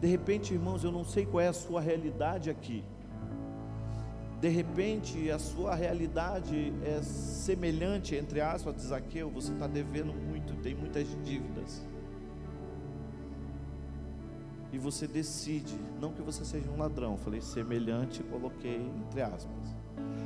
De 0.00 0.06
repente, 0.06 0.54
irmãos, 0.54 0.82
eu 0.82 0.90
não 0.90 1.04
sei 1.04 1.26
qual 1.26 1.42
é 1.42 1.48
a 1.48 1.52
sua 1.52 1.82
realidade 1.82 2.48
aqui 2.48 2.82
de 4.40 4.48
repente 4.48 5.30
a 5.30 5.38
sua 5.38 5.74
realidade 5.74 6.72
é 6.82 7.02
semelhante, 7.02 8.16
entre 8.16 8.40
aspas, 8.40 8.74
de 8.74 8.82
Zaqueu, 8.82 9.30
você 9.30 9.52
está 9.52 9.66
devendo 9.66 10.14
muito, 10.14 10.54
tem 10.62 10.74
muitas 10.74 11.06
dívidas. 11.22 11.86
E 14.72 14.78
você 14.78 15.06
decide, 15.06 15.76
não 16.00 16.12
que 16.12 16.22
você 16.22 16.42
seja 16.42 16.70
um 16.70 16.78
ladrão, 16.78 17.18
falei 17.18 17.42
semelhante, 17.42 18.22
coloquei 18.22 18.80
entre 19.06 19.20
aspas. 19.20 19.76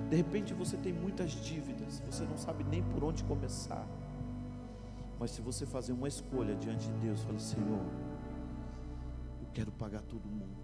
De 0.08 0.14
repente 0.14 0.54
você 0.54 0.76
tem 0.76 0.92
muitas 0.92 1.32
dívidas, 1.32 2.00
você 2.08 2.22
não 2.24 2.36
sabe 2.36 2.62
nem 2.62 2.84
por 2.84 3.02
onde 3.02 3.24
começar. 3.24 3.84
Mas 5.18 5.32
se 5.32 5.40
você 5.40 5.66
fazer 5.66 5.92
uma 5.92 6.06
escolha 6.06 6.54
diante 6.54 6.86
de 6.86 6.98
Deus, 6.98 7.20
fale, 7.22 7.40
Senhor, 7.40 7.80
eu 9.40 9.48
quero 9.52 9.72
pagar 9.72 10.02
todo 10.02 10.24
mundo. 10.28 10.62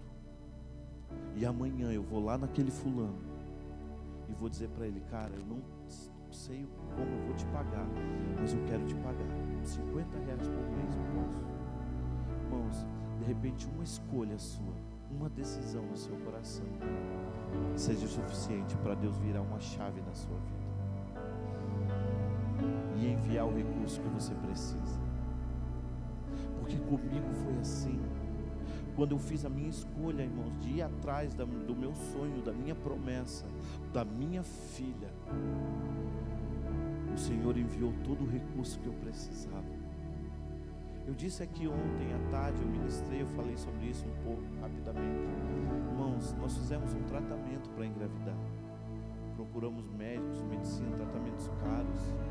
E 1.35 1.45
amanhã 1.45 1.91
eu 1.91 2.03
vou 2.03 2.23
lá 2.23 2.37
naquele 2.37 2.71
fulano 2.71 3.30
e 4.31 4.33
vou 4.33 4.49
dizer 4.49 4.69
para 4.69 4.87
ele, 4.87 5.01
cara, 5.11 5.31
eu 5.33 5.45
não 5.45 5.61
sei 6.31 6.65
como 6.95 7.11
eu 7.11 7.25
vou 7.25 7.35
te 7.35 7.45
pagar, 7.47 7.85
mas 8.39 8.53
eu 8.53 8.63
quero 8.65 8.85
te 8.85 8.95
pagar. 8.95 9.27
50 9.63 10.17
reais 10.19 10.47
por 10.47 10.69
mês 10.71 10.95
posso. 11.13 11.51
Irmãos, 12.45 12.85
de 13.19 13.25
repente 13.25 13.67
uma 13.67 13.83
escolha 13.83 14.37
sua, 14.39 14.73
uma 15.09 15.29
decisão 15.29 15.85
no 15.85 15.97
seu 15.97 16.15
coração, 16.17 16.65
seja 17.75 18.07
suficiente 18.07 18.75
para 18.77 18.95
Deus 18.95 19.17
virar 19.17 19.41
uma 19.41 19.59
chave 19.59 20.01
na 20.01 20.13
sua 20.13 20.37
vida 20.37 20.61
e 22.95 23.07
enviar 23.11 23.45
o 23.45 23.53
recurso 23.53 23.99
que 24.01 24.07
você 24.09 24.33
precisa. 24.35 24.99
Porque 26.59 26.77
comigo 26.77 27.33
foi 27.43 27.57
assim. 27.59 27.99
Quando 28.95 29.13
eu 29.13 29.19
fiz 29.19 29.45
a 29.45 29.49
minha 29.49 29.69
escolha, 29.69 30.21
irmãos, 30.21 30.57
de 30.59 30.77
ir 30.77 30.81
atrás 30.81 31.33
do 31.33 31.75
meu 31.75 31.93
sonho, 31.95 32.41
da 32.41 32.51
minha 32.51 32.75
promessa, 32.75 33.45
da 33.93 34.03
minha 34.03 34.43
filha, 34.43 35.09
o 37.13 37.17
Senhor 37.17 37.57
enviou 37.57 37.93
todo 38.03 38.23
o 38.23 38.27
recurso 38.27 38.79
que 38.79 38.87
eu 38.87 38.93
precisava. 38.93 39.81
Eu 41.07 41.15
disse 41.15 41.41
aqui 41.41 41.67
ontem 41.67 42.13
à 42.13 42.31
tarde, 42.31 42.61
eu 42.61 42.67
ministrei, 42.67 43.21
eu 43.21 43.27
falei 43.27 43.57
sobre 43.57 43.87
isso 43.87 44.05
um 44.05 44.23
pouco 44.23 44.43
rapidamente. 44.61 45.27
Irmãos, 45.89 46.33
nós 46.39 46.55
fizemos 46.55 46.93
um 46.93 47.01
tratamento 47.03 47.69
para 47.71 47.85
engravidar. 47.85 48.37
Procuramos 49.35 49.89
médicos, 49.89 50.41
medicina, 50.43 50.95
tratamentos 50.97 51.47
caros. 51.59 52.30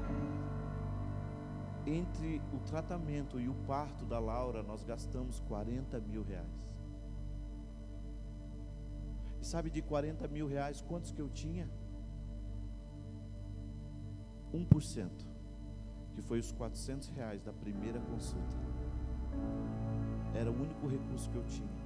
Entre 1.90 2.40
o 2.55 2.59
tratamento 2.61 3.40
e 3.40 3.48
o 3.48 3.55
parto 3.66 4.05
da 4.05 4.20
Laura, 4.20 4.62
nós 4.62 4.85
gastamos 4.85 5.40
40 5.40 5.98
mil 5.98 6.22
reais. 6.22 6.46
E 9.40 9.44
sabe 9.44 9.70
de 9.70 9.83
40 9.83 10.29
mil 10.29 10.46
reais 10.46 10.81
quantos 10.81 11.11
que 11.11 11.20
eu 11.20 11.29
tinha? 11.29 11.68
1%, 14.55 15.11
que 16.14 16.22
foi 16.22 16.38
os 16.38 16.53
400 16.53 17.09
reais 17.09 17.42
da 17.42 17.53
primeira 17.53 17.98
consulta. 17.98 18.57
Era 20.33 20.48
o 20.48 20.55
único 20.55 20.87
recurso 20.87 21.29
que 21.29 21.37
eu 21.37 21.44
tinha. 21.46 21.81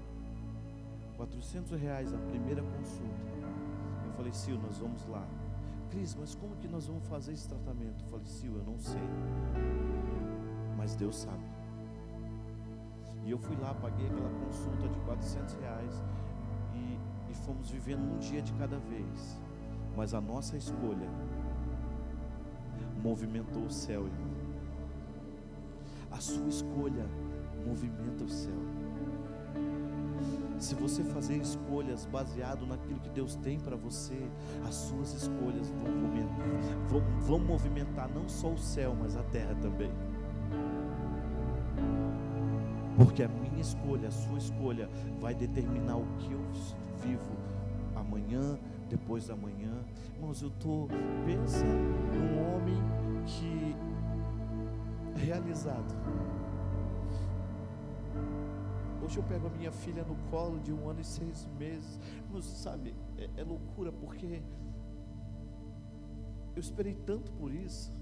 400 1.17 1.81
reais 1.81 2.13
a 2.13 2.19
primeira 2.19 2.63
consulta. 2.63 3.25
Eu 4.05 4.13
falei, 4.13 4.35
Sil, 4.37 4.61
nós 4.61 4.77
vamos 4.77 5.07
lá. 5.07 5.27
Cris, 5.95 6.15
mas 6.19 6.35
como 6.35 6.57
que 6.57 6.69
nós 6.69 6.87
vamos 6.87 7.07
fazer 7.07 7.33
esse 7.33 7.49
tratamento? 7.49 8.05
Eu 8.05 8.11
falei, 8.11 8.27
Sil, 8.27 8.55
eu 8.57 8.65
não 8.65 8.79
sei. 8.79 9.01
Mas 10.77 10.95
Deus 10.95 11.17
sabe. 11.17 11.45
E 13.25 13.31
eu 13.31 13.39
fui 13.39 13.57
lá, 13.57 13.73
paguei 13.75 14.07
aquela 14.07 14.31
consulta 14.45 14.89
de 14.89 14.99
400 15.01 15.55
reais 15.55 16.03
fomos 17.45 17.71
vivendo 17.71 18.01
um 18.01 18.19
dia 18.19 18.41
de 18.41 18.53
cada 18.55 18.79
vez. 18.79 19.41
Mas 19.97 20.15
a 20.15 20.21
nossa 20.21 20.57
escolha 20.57 21.09
movimentou 23.03 23.65
o 23.65 23.71
céu, 23.71 24.07
irmão. 24.07 24.35
A 26.11 26.21
sua 26.21 26.49
escolha 26.49 27.07
movimenta 27.67 28.25
o 28.25 28.29
céu. 28.29 28.74
Se 30.59 30.75
você 30.75 31.03
fazer 31.05 31.37
escolhas 31.37 32.07
baseado 32.07 32.67
naquilo 32.67 33.01
que 33.01 33.11
Deus 33.11 33.35
tem 33.37 33.59
para 33.59 33.77
você, 33.77 34.19
as 34.67 34.75
suas 34.75 35.13
escolhas 35.13 35.69
vão 35.71 35.93
movimentar, 35.93 36.47
vão, 36.89 37.03
vão 37.21 37.39
movimentar 37.39 38.09
não 38.09 38.29
só 38.29 38.49
o 38.49 38.59
céu, 38.59 38.97
mas 38.99 39.17
a 39.17 39.23
terra 39.25 39.55
também. 39.61 39.91
Porque 42.97 43.23
a 43.23 43.29
minha 43.29 43.61
escolha, 43.61 44.09
a 44.09 44.13
sua 44.13 44.39
escolha, 44.39 44.89
vai 45.21 45.35
determinar 45.35 45.97
o 45.97 46.07
que 46.19 46.33
eu 46.33 46.41
vivo 47.03 47.35
amanhã, 47.95 48.59
depois 48.89 49.27
da 49.27 49.35
manhã. 49.37 49.73
Irmãos, 50.15 50.41
eu 50.41 50.49
estou, 50.49 50.89
pensa 51.27 51.65
num 51.65 52.55
homem 52.55 52.81
que 53.27 53.75
realizado. 55.25 55.95
Hoje 59.05 59.19
eu 59.19 59.23
pego 59.25 59.49
a 59.49 59.51
minha 59.51 59.71
filha 59.71 60.03
no 60.03 60.17
colo 60.31 60.59
de 60.61 60.73
um 60.73 60.89
ano 60.89 61.01
e 61.01 61.05
seis 61.05 61.47
meses. 61.59 62.01
Mas, 62.33 62.47
sabe, 62.47 62.95
é, 63.19 63.29
é 63.37 63.45
loucura 63.45 63.93
porque 63.93 64.43
eu 66.57 66.61
esperei 66.61 66.95
tanto 66.95 67.31
por 67.33 67.53
isso. 67.53 67.93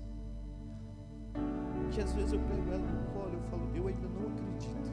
Que 1.93 2.01
às 2.01 2.13
vezes 2.13 2.33
eu 2.33 2.39
pego 2.39 2.71
ela 2.71 2.79
no 2.79 3.13
colo 3.13 3.31
e 3.33 3.35
eu 3.35 3.43
falo, 3.43 3.77
eu 3.77 3.89
ainda 3.89 4.09
não 4.09 4.29
acredito. 4.29 4.93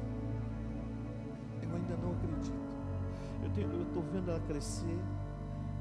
Eu 1.61 1.75
ainda 1.75 1.97
não 1.97 2.11
acredito. 2.13 2.69
Eu 3.71 3.83
estou 3.83 4.01
vendo 4.01 4.31
ela 4.31 4.41
crescer. 4.41 4.99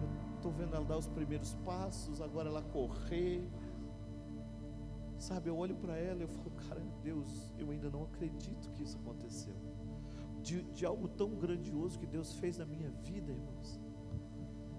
Eu 0.03 0.37
estou 0.37 0.53
vendo 0.53 0.77
ela 0.77 0.85
dar 0.85 0.99
os 0.99 1.09
primeiros 1.09 1.55
passos, 1.65 2.21
agora 2.21 2.51
ela 2.51 2.63
correr. 2.63 3.49
Sabe, 5.17 5.49
eu 5.49 5.57
olho 5.57 5.75
para 5.77 5.97
ela 5.97 6.21
e 6.21 6.23
eu 6.23 6.29
falo, 6.29 6.51
cara, 6.69 6.83
Deus, 7.03 7.51
eu 7.59 7.71
ainda 7.71 7.89
não 7.89 8.05
acredito 8.05 8.71
que 8.73 8.83
isso 8.83 8.99
aconteceu 8.99 9.68
de, 10.49 10.63
de 10.73 10.87
algo 10.87 11.07
tão 11.09 11.35
grandioso 11.35 11.99
que 11.99 12.07
Deus 12.07 12.33
fez 12.37 12.57
na 12.57 12.65
minha 12.65 12.91
vida, 13.05 13.31
irmãos. 13.31 13.79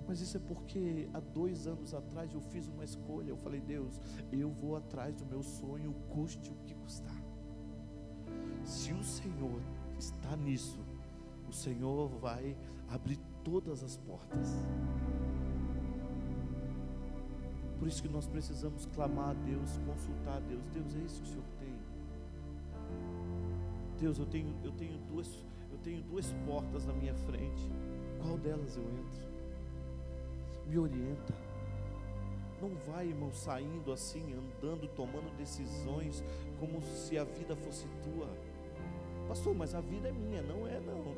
Mas 0.08 0.20
isso 0.20 0.38
é 0.38 0.40
porque 0.40 1.08
há 1.14 1.20
dois 1.20 1.68
anos 1.68 1.94
atrás 1.94 2.34
eu 2.34 2.42
fiz 2.42 2.68
uma 2.68 2.84
escolha. 2.84 3.30
Eu 3.30 3.38
falei, 3.38 3.62
Deus, 3.62 4.02
eu 4.32 4.50
vou 4.50 4.76
atrás 4.76 5.16
do 5.16 5.26
meu 5.28 5.44
sonho, 5.44 5.94
custe 6.10 6.50
o 6.50 6.56
que 6.66 6.74
custar. 6.74 7.24
Se 8.64 8.92
o 8.92 9.04
Senhor 9.04 9.62
está 10.00 10.36
nisso, 10.36 10.80
o 11.48 11.54
Senhor 11.54 12.08
vai 12.20 12.58
abrir 12.88 13.20
todas 13.44 13.84
as 13.84 13.96
portas. 13.98 14.58
Por 17.78 17.88
isso 17.88 18.02
que 18.02 18.10
nós 18.10 18.26
precisamos 18.26 18.88
clamar 18.88 19.30
a 19.30 19.34
Deus, 19.34 19.78
consultar 19.86 20.38
a 20.38 20.40
Deus. 20.40 20.64
Deus, 20.74 20.96
é 20.96 21.00
isso 21.00 21.22
que 21.22 21.30
o 21.30 21.32
Senhor 21.32 21.46
tem. 21.60 21.76
Deus, 24.00 24.18
eu 24.18 24.26
tenho, 24.26 24.56
eu 24.64 24.72
tenho 24.72 24.98
duas, 24.98 25.46
tenho 25.84 26.02
duas 26.04 26.32
portas 26.46 26.86
na 26.86 26.94
minha 26.94 27.14
frente. 27.14 27.72
Qual 28.22 28.38
delas 28.38 28.76
eu 28.76 28.84
entro? 28.84 29.30
Me 30.68 30.78
orienta. 30.78 31.34
Não 32.62 32.70
vai, 32.92 33.08
irmão, 33.08 33.32
saindo 33.32 33.92
assim, 33.92 34.34
andando, 34.34 34.88
tomando 34.90 35.36
decisões 35.38 36.24
como 36.60 36.82
se 36.82 37.18
a 37.18 37.24
vida 37.24 37.56
fosse 37.56 37.88
tua. 38.04 38.28
Pastor, 39.28 39.56
mas 39.56 39.74
a 39.74 39.82
vida 39.82 40.10
é 40.10 40.12
minha, 40.12 40.42
não 40.42 40.68
é 40.68 40.80
não. 40.80 41.16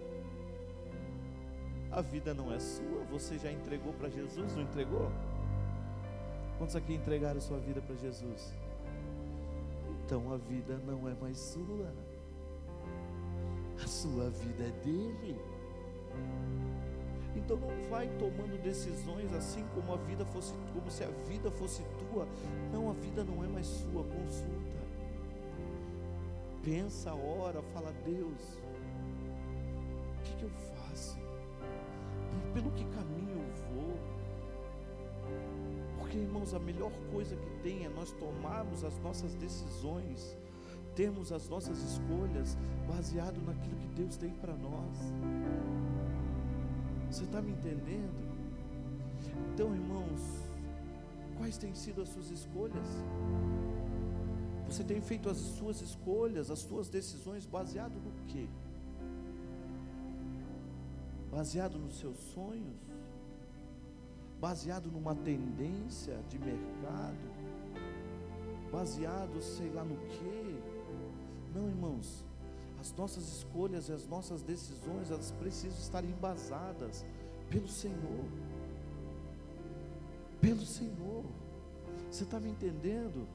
A 1.91 2.01
vida 2.01 2.33
não 2.33 2.53
é 2.53 2.59
sua, 2.59 3.03
você 3.09 3.37
já 3.37 3.51
entregou 3.51 3.91
para 3.93 4.09
Jesus, 4.09 4.55
não 4.55 4.61
entregou? 4.61 5.11
Quantos 6.57 6.75
aqui 6.75 6.93
entregaram 6.93 7.41
sua 7.41 7.57
vida 7.57 7.81
para 7.81 7.95
Jesus? 7.95 8.53
Então 10.05 10.31
a 10.31 10.37
vida 10.37 10.77
não 10.85 11.09
é 11.09 11.15
mais 11.15 11.37
sua 11.37 11.91
sua 13.91 14.29
vida 14.29 14.63
é 14.63 14.71
dele. 14.83 15.39
Então 17.35 17.57
não 17.57 17.89
vai 17.89 18.07
tomando 18.17 18.61
decisões 18.61 19.33
assim 19.33 19.65
como 19.75 19.93
a 19.93 19.97
vida 19.97 20.25
fosse, 20.25 20.53
como 20.73 20.89
se 20.89 21.03
a 21.03 21.09
vida 21.27 21.51
fosse 21.51 21.83
tua. 21.99 22.25
Não, 22.71 22.89
a 22.89 22.93
vida 22.93 23.23
não 23.23 23.43
é 23.43 23.47
mais 23.47 23.67
sua. 23.67 24.03
Consulta. 24.03 24.81
Pensa, 26.63 27.13
ora, 27.13 27.61
fala, 27.73 27.91
Deus, 28.05 28.59
o 30.19 30.23
que, 30.23 30.35
que 30.35 30.43
eu 30.43 30.49
faço? 30.49 31.17
Pelo 32.53 32.71
que 32.71 32.85
caminho 32.85 33.39
eu 33.39 33.75
vou? 33.75 33.99
Porque, 35.97 36.17
irmãos, 36.17 36.53
a 36.53 36.59
melhor 36.59 36.91
coisa 37.11 37.35
que 37.35 37.49
tem 37.63 37.85
é 37.85 37.89
nós 37.89 38.11
tomarmos 38.11 38.83
as 38.83 38.97
nossas 38.99 39.33
decisões 39.35 40.37
termos 40.95 41.31
as 41.31 41.47
nossas 41.47 41.79
escolhas 41.79 42.57
baseado 42.95 43.41
naquilo 43.45 43.75
que 43.77 43.87
Deus 43.95 44.17
tem 44.17 44.31
para 44.31 44.53
nós. 44.53 44.97
Você 47.09 47.23
está 47.23 47.41
me 47.41 47.51
entendendo? 47.51 48.31
Então, 49.53 49.73
irmãos, 49.73 50.21
quais 51.37 51.57
têm 51.57 51.73
sido 51.73 52.01
as 52.01 52.09
suas 52.09 52.29
escolhas? 52.29 52.87
Você 54.67 54.83
tem 54.83 55.01
feito 55.01 55.29
as 55.29 55.37
suas 55.37 55.81
escolhas, 55.81 56.51
as 56.51 56.59
suas 56.59 56.89
decisões 56.89 57.45
baseado 57.45 57.93
no 57.93 58.11
quê? 58.27 58.47
Baseado 61.31 61.77
nos 61.77 61.97
seus 61.97 62.17
sonhos? 62.33 62.79
Baseado 64.39 64.91
numa 64.91 65.15
tendência 65.15 66.17
de 66.29 66.37
mercado? 66.39 67.31
Baseado 68.71 69.41
sei 69.41 69.69
lá 69.69 69.83
no 69.83 69.95
quê? 70.07 70.55
Não, 71.53 71.67
irmãos. 71.67 72.30
As 72.81 72.91
nossas 72.93 73.31
escolhas 73.37 73.89
e 73.89 73.93
as 73.93 74.07
nossas 74.07 74.41
decisões, 74.41 75.11
elas 75.11 75.31
precisam 75.33 75.77
estar 75.77 76.03
embasadas 76.03 77.05
pelo 77.47 77.67
Senhor. 77.67 78.25
Pelo 80.41 80.65
Senhor. 80.65 81.23
Você 82.09 82.23
está 82.23 82.39
me 82.39 82.49
entendendo? 82.49 83.27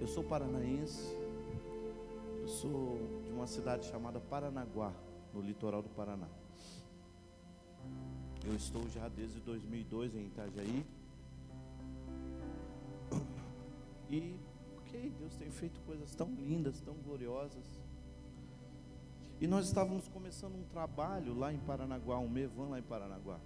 Eu 0.00 0.08
sou 0.08 0.24
paranaense, 0.24 1.14
eu 2.40 2.48
sou 2.48 2.98
de 3.24 3.30
uma 3.30 3.46
cidade 3.46 3.86
chamada 3.86 4.18
Paranaguá, 4.20 4.92
no 5.34 5.42
litoral 5.42 5.82
do 5.82 5.90
Paraná. 5.90 6.43
Eu 8.46 8.54
estou 8.54 8.86
já 8.90 9.08
desde 9.08 9.40
2002 9.40 10.14
em 10.14 10.26
Itajaí. 10.26 10.84
E, 14.10 14.36
ok, 14.76 15.12
Deus 15.18 15.34
tem 15.36 15.50
feito 15.50 15.80
coisas 15.80 16.14
tão 16.14 16.28
lindas, 16.34 16.80
tão 16.82 16.94
gloriosas. 16.94 17.64
E 19.40 19.46
nós 19.46 19.66
estávamos 19.66 20.08
começando 20.08 20.56
um 20.56 20.64
trabalho 20.64 21.34
lá 21.34 21.52
em 21.52 21.58
Paranaguá, 21.58 22.18
um 22.18 22.28
Mevan 22.28 22.68
lá 22.68 22.78
em 22.78 22.82
Paranaguá. 22.82 23.40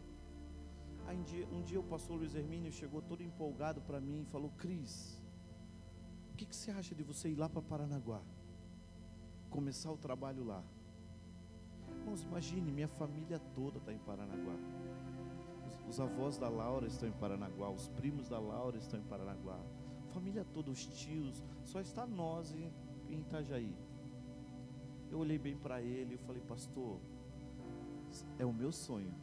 Aí 1.06 1.16
um 1.16 1.22
dia, 1.22 1.46
um 1.50 1.62
dia 1.62 1.80
o 1.80 1.84
pastor 1.84 2.18
Luiz 2.18 2.34
Hermínio 2.34 2.70
chegou 2.70 3.00
todo 3.00 3.22
empolgado 3.22 3.80
para 3.80 4.00
mim 4.00 4.22
e 4.22 4.26
falou: 4.26 4.50
Cris, 4.58 5.22
o 6.32 6.36
que, 6.36 6.44
que 6.44 6.54
você 6.54 6.70
acha 6.70 6.94
de 6.94 7.02
você 7.02 7.30
ir 7.30 7.36
lá 7.36 7.48
para 7.48 7.62
Paranaguá? 7.62 8.20
Começar 9.48 9.90
o 9.90 9.96
trabalho 9.96 10.44
lá. 10.44 10.62
Irmãos, 12.08 12.22
imagine, 12.22 12.72
minha 12.72 12.88
família 12.88 13.38
toda 13.54 13.76
está 13.76 13.92
em 13.92 13.98
Paranaguá. 13.98 14.54
Os, 15.66 15.90
os, 15.90 16.00
avós 16.00 16.38
da 16.38 16.48
Laura 16.48 16.86
estão 16.86 17.06
em 17.06 17.12
Paranaguá, 17.12 17.68
os 17.68 17.88
primos 17.88 18.30
da 18.30 18.38
Laura 18.38 18.78
estão 18.78 18.98
em 18.98 19.02
Paranaguá. 19.02 19.60
família 20.14 20.42
toda, 20.54 20.70
os 20.70 20.86
tios, 20.86 21.44
só 21.64 21.82
está 21.82 22.06
nós 22.06 22.50
em, 22.54 22.72
em 23.10 23.20
Itajaí. 23.20 23.76
Eu 25.10 25.18
olhei 25.18 25.38
bem 25.38 25.54
para 25.58 25.82
ele 25.82 26.14
e 26.14 26.16
falei, 26.16 26.40
pastor, 26.40 26.98
é 28.38 28.46
o 28.46 28.54
meu 28.54 28.72
sonho 28.72 29.14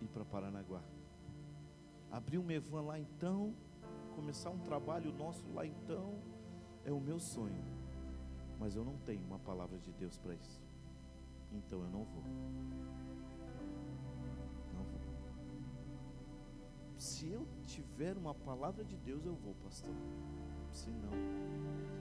ir 0.00 0.06
para 0.06 0.24
Paranaguá. 0.24 0.82
Abrir 2.12 2.38
um 2.38 2.44
Mevan 2.44 2.82
lá 2.82 3.00
então, 3.00 3.52
começar 4.14 4.50
um 4.50 4.60
trabalho 4.60 5.12
nosso 5.12 5.44
lá 5.52 5.66
então, 5.66 6.14
é 6.84 6.92
o 6.92 7.00
meu 7.00 7.18
sonho. 7.18 7.64
Mas 8.60 8.76
eu 8.76 8.84
não 8.84 8.96
tenho 8.98 9.24
uma 9.24 9.40
palavra 9.40 9.76
de 9.76 9.90
Deus 9.90 10.16
para 10.16 10.36
isso 10.36 10.65
então 11.52 11.80
eu 11.80 11.88
não 11.88 12.04
vou. 12.04 12.22
Não 14.74 14.84
vou. 14.84 15.00
Se 16.96 17.30
eu 17.30 17.46
tiver 17.66 18.16
uma 18.16 18.34
palavra 18.34 18.84
de 18.84 18.96
Deus, 18.96 19.24
eu 19.24 19.34
vou, 19.34 19.54
pastor. 19.62 19.94
Se 20.72 20.90
não, 20.90 21.12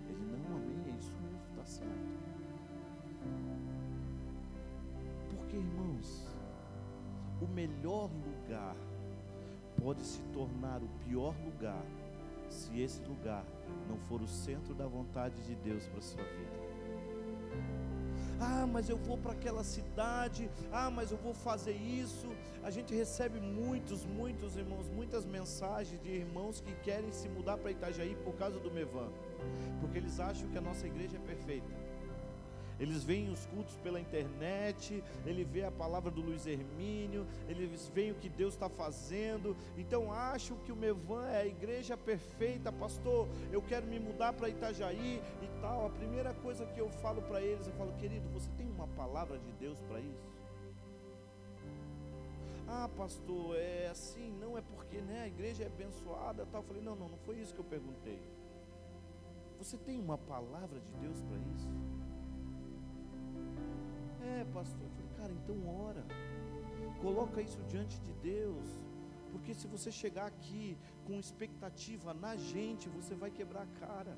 ele 0.09 0.25
não, 0.25 0.57
amém, 0.57 0.93
é 0.93 0.97
isso 0.97 1.13
mesmo, 1.21 1.39
está 1.49 1.65
certo. 1.65 2.35
Porque, 5.29 5.55
irmãos, 5.57 6.27
o 7.41 7.47
melhor 7.47 8.09
lugar 8.11 8.75
pode 9.81 10.01
se 10.01 10.21
tornar 10.33 10.81
o 10.81 10.87
pior 11.05 11.35
lugar 11.45 11.85
se 12.49 12.79
esse 12.79 13.01
lugar 13.03 13.45
não 13.87 13.97
for 13.99 14.21
o 14.21 14.27
centro 14.27 14.73
da 14.73 14.87
vontade 14.87 15.41
de 15.43 15.55
Deus 15.55 15.87
para 15.87 16.01
sua 16.01 16.23
vida. 16.23 16.64
Ah, 18.39 18.67
mas 18.67 18.89
eu 18.89 18.97
vou 18.97 19.17
para 19.17 19.31
aquela 19.31 19.63
cidade. 19.63 20.49
Ah, 20.71 20.89
mas 20.89 21.11
eu 21.11 21.17
vou 21.17 21.33
fazer 21.33 21.73
isso. 21.73 22.27
A 22.63 22.69
gente 22.69 22.93
recebe 22.93 23.39
muitos, 23.39 24.05
muitos 24.05 24.55
irmãos, 24.57 24.89
muitas 24.89 25.25
mensagens 25.25 26.01
de 26.01 26.09
irmãos 26.09 26.61
que 26.61 26.73
querem 26.83 27.11
se 27.11 27.29
mudar 27.29 27.57
para 27.57 27.71
Itajaí 27.71 28.15
por 28.23 28.35
causa 28.35 28.59
do 28.59 28.71
Mevan, 28.71 29.09
porque 29.79 29.97
eles 29.97 30.19
acham 30.19 30.49
que 30.49 30.57
a 30.57 30.61
nossa 30.61 30.85
igreja 30.87 31.17
é 31.17 31.19
perfeita. 31.19 31.84
Eles 32.79 33.03
veem 33.03 33.29
os 33.29 33.45
cultos 33.45 33.75
pela 33.77 33.99
internet, 33.99 35.03
ele 35.25 35.43
vê 35.43 35.63
a 35.63 35.71
palavra 35.71 36.11
do 36.11 36.21
Luiz 36.21 36.45
Hermínio, 36.45 37.25
eles 37.47 37.89
veem 37.93 38.11
o 38.11 38.15
que 38.15 38.27
Deus 38.27 38.53
está 38.53 38.67
fazendo, 38.67 39.55
então 39.77 40.11
acham 40.11 40.57
que 40.57 40.71
o 40.71 40.75
Mevan 40.75 41.25
é 41.27 41.41
a 41.41 41.45
igreja 41.45 41.95
perfeita, 41.95 42.71
pastor. 42.71 43.27
Eu 43.51 43.61
quero 43.61 43.85
me 43.87 43.99
mudar 43.99 44.33
para 44.33 44.49
Itajaí 44.49 45.21
e 45.41 45.61
tal. 45.61 45.87
A 45.87 45.89
primeira 45.89 46.33
coisa 46.33 46.65
que 46.65 46.79
eu 46.79 46.89
falo 46.89 47.21
para 47.21 47.41
eles, 47.41 47.67
eu 47.67 47.73
falo, 47.73 47.93
querido, 47.93 48.27
você 48.29 48.49
tem 48.57 48.67
uma 48.67 48.87
palavra 48.89 49.37
de 49.39 49.51
Deus 49.53 49.79
para 49.81 49.99
isso? 49.99 50.35
Ah, 52.67 52.89
pastor, 52.97 53.55
é 53.55 53.87
assim, 53.87 54.31
não 54.39 54.57
é 54.57 54.61
porque 54.61 54.99
né, 54.99 55.21
a 55.21 55.27
igreja 55.27 55.63
é 55.63 55.67
abençoada, 55.67 56.45
tal. 56.47 56.61
Eu 56.61 56.67
falei, 56.67 56.81
não, 56.81 56.95
não, 56.95 57.07
não 57.09 57.17
foi 57.19 57.39
isso 57.39 57.53
que 57.53 57.59
eu 57.59 57.65
perguntei. 57.65 58.19
Você 59.59 59.77
tem 59.77 59.99
uma 59.99 60.17
palavra 60.17 60.79
de 60.79 60.91
Deus 60.99 61.21
para 61.21 61.37
isso? 61.37 61.69
É, 64.21 64.45
pastor. 64.53 64.81
Eu 64.83 64.89
falei, 64.89 65.11
cara, 65.17 65.33
então 65.33 65.67
ora. 65.67 66.05
Coloca 67.01 67.41
isso 67.41 67.61
diante 67.67 67.99
de 67.99 68.13
Deus. 68.13 68.67
Porque 69.31 69.53
se 69.53 69.67
você 69.67 69.91
chegar 69.91 70.27
aqui 70.27 70.77
com 71.05 71.19
expectativa 71.19 72.13
na 72.13 72.35
gente, 72.35 72.87
você 72.89 73.13
vai 73.13 73.29
quebrar 73.29 73.63
a 73.63 73.79
cara. 73.79 74.17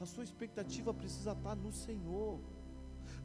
A 0.00 0.06
sua 0.06 0.24
expectativa 0.24 0.92
precisa 0.92 1.32
estar 1.32 1.54
no 1.54 1.72
Senhor, 1.72 2.40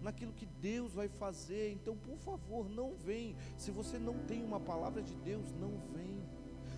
naquilo 0.01 0.31
que 0.31 0.45
Deus 0.45 0.93
vai 0.93 1.07
fazer. 1.07 1.71
Então, 1.71 1.97
por 1.97 2.17
favor, 2.19 2.69
não 2.69 2.93
vem. 2.95 3.35
Se 3.57 3.71
você 3.71 3.97
não 3.97 4.19
tem 4.25 4.43
uma 4.43 4.59
palavra 4.59 5.01
de 5.01 5.15
Deus, 5.15 5.51
não 5.53 5.71
vem. 5.93 6.21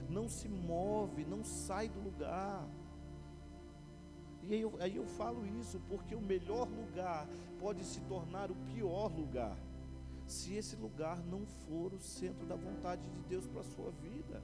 Não 0.09 0.27
se 0.29 0.47
move, 0.47 1.25
não 1.25 1.43
sai 1.43 1.89
do 1.89 1.99
lugar. 1.99 2.67
E 4.43 4.53
aí 4.53 4.61
eu, 4.61 4.73
aí 4.79 4.95
eu 4.95 5.05
falo 5.05 5.45
isso 5.59 5.79
porque 5.87 6.15
o 6.15 6.21
melhor 6.21 6.67
lugar 6.67 7.27
pode 7.59 7.83
se 7.83 7.99
tornar 8.01 8.49
o 8.49 8.55
pior 8.73 9.11
lugar, 9.11 9.55
se 10.25 10.55
esse 10.55 10.75
lugar 10.75 11.21
não 11.25 11.45
for 11.45 11.93
o 11.93 11.99
centro 11.99 12.45
da 12.45 12.55
vontade 12.55 13.01
de 13.09 13.21
Deus 13.23 13.47
para 13.47 13.61
a 13.61 13.63
sua 13.63 13.91
vida. 13.91 14.41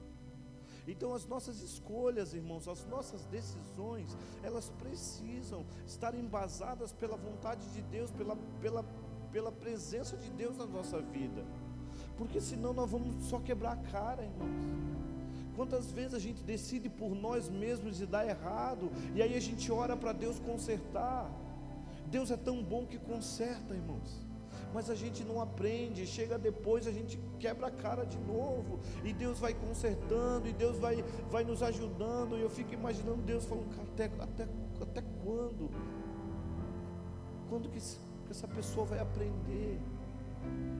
Então, 0.86 1.12
as 1.12 1.26
nossas 1.26 1.60
escolhas, 1.60 2.32
irmãos, 2.32 2.66
as 2.66 2.86
nossas 2.86 3.26
decisões, 3.26 4.16
elas 4.42 4.70
precisam 4.78 5.66
estar 5.86 6.14
embasadas 6.14 6.92
pela 6.92 7.14
vontade 7.14 7.68
de 7.74 7.82
Deus, 7.82 8.10
pela, 8.10 8.34
pela, 8.62 8.84
pela 9.30 9.52
presença 9.52 10.16
de 10.16 10.30
Deus 10.30 10.56
na 10.56 10.64
nossa 10.64 11.02
vida, 11.02 11.44
porque 12.16 12.40
senão 12.40 12.72
nós 12.72 12.90
vamos 12.90 13.22
só 13.26 13.38
quebrar 13.38 13.72
a 13.72 13.76
cara, 13.76 14.24
irmãos. 14.24 15.07
Quantas 15.58 15.90
vezes 15.90 16.14
a 16.14 16.20
gente 16.20 16.40
decide 16.44 16.88
por 16.88 17.16
nós 17.16 17.48
mesmos 17.48 18.00
e 18.00 18.06
dá 18.06 18.24
errado, 18.24 18.92
e 19.12 19.20
aí 19.20 19.34
a 19.34 19.40
gente 19.40 19.72
ora 19.72 19.96
para 19.96 20.12
Deus 20.12 20.38
consertar. 20.38 21.28
Deus 22.06 22.30
é 22.30 22.36
tão 22.36 22.62
bom 22.62 22.86
que 22.86 22.96
conserta, 22.96 23.74
irmãos. 23.74 24.24
Mas 24.72 24.88
a 24.88 24.94
gente 24.94 25.24
não 25.24 25.40
aprende, 25.40 26.06
chega 26.06 26.38
depois 26.38 26.86
a 26.86 26.92
gente 26.92 27.18
quebra 27.40 27.66
a 27.66 27.70
cara 27.72 28.04
de 28.04 28.16
novo, 28.18 28.78
e 29.02 29.12
Deus 29.12 29.40
vai 29.40 29.52
consertando, 29.52 30.46
e 30.46 30.52
Deus 30.52 30.78
vai, 30.78 31.02
vai 31.28 31.42
nos 31.42 31.60
ajudando. 31.60 32.38
E 32.38 32.40
eu 32.40 32.50
fico 32.50 32.72
imaginando 32.72 33.20
Deus 33.22 33.44
falando: 33.44 33.66
até, 33.82 34.04
até, 34.04 34.48
até 34.80 35.02
quando? 35.24 35.68
Quando 37.48 37.68
que 37.68 37.78
essa 38.30 38.46
pessoa 38.46 38.86
vai 38.86 39.00
aprender? 39.00 39.80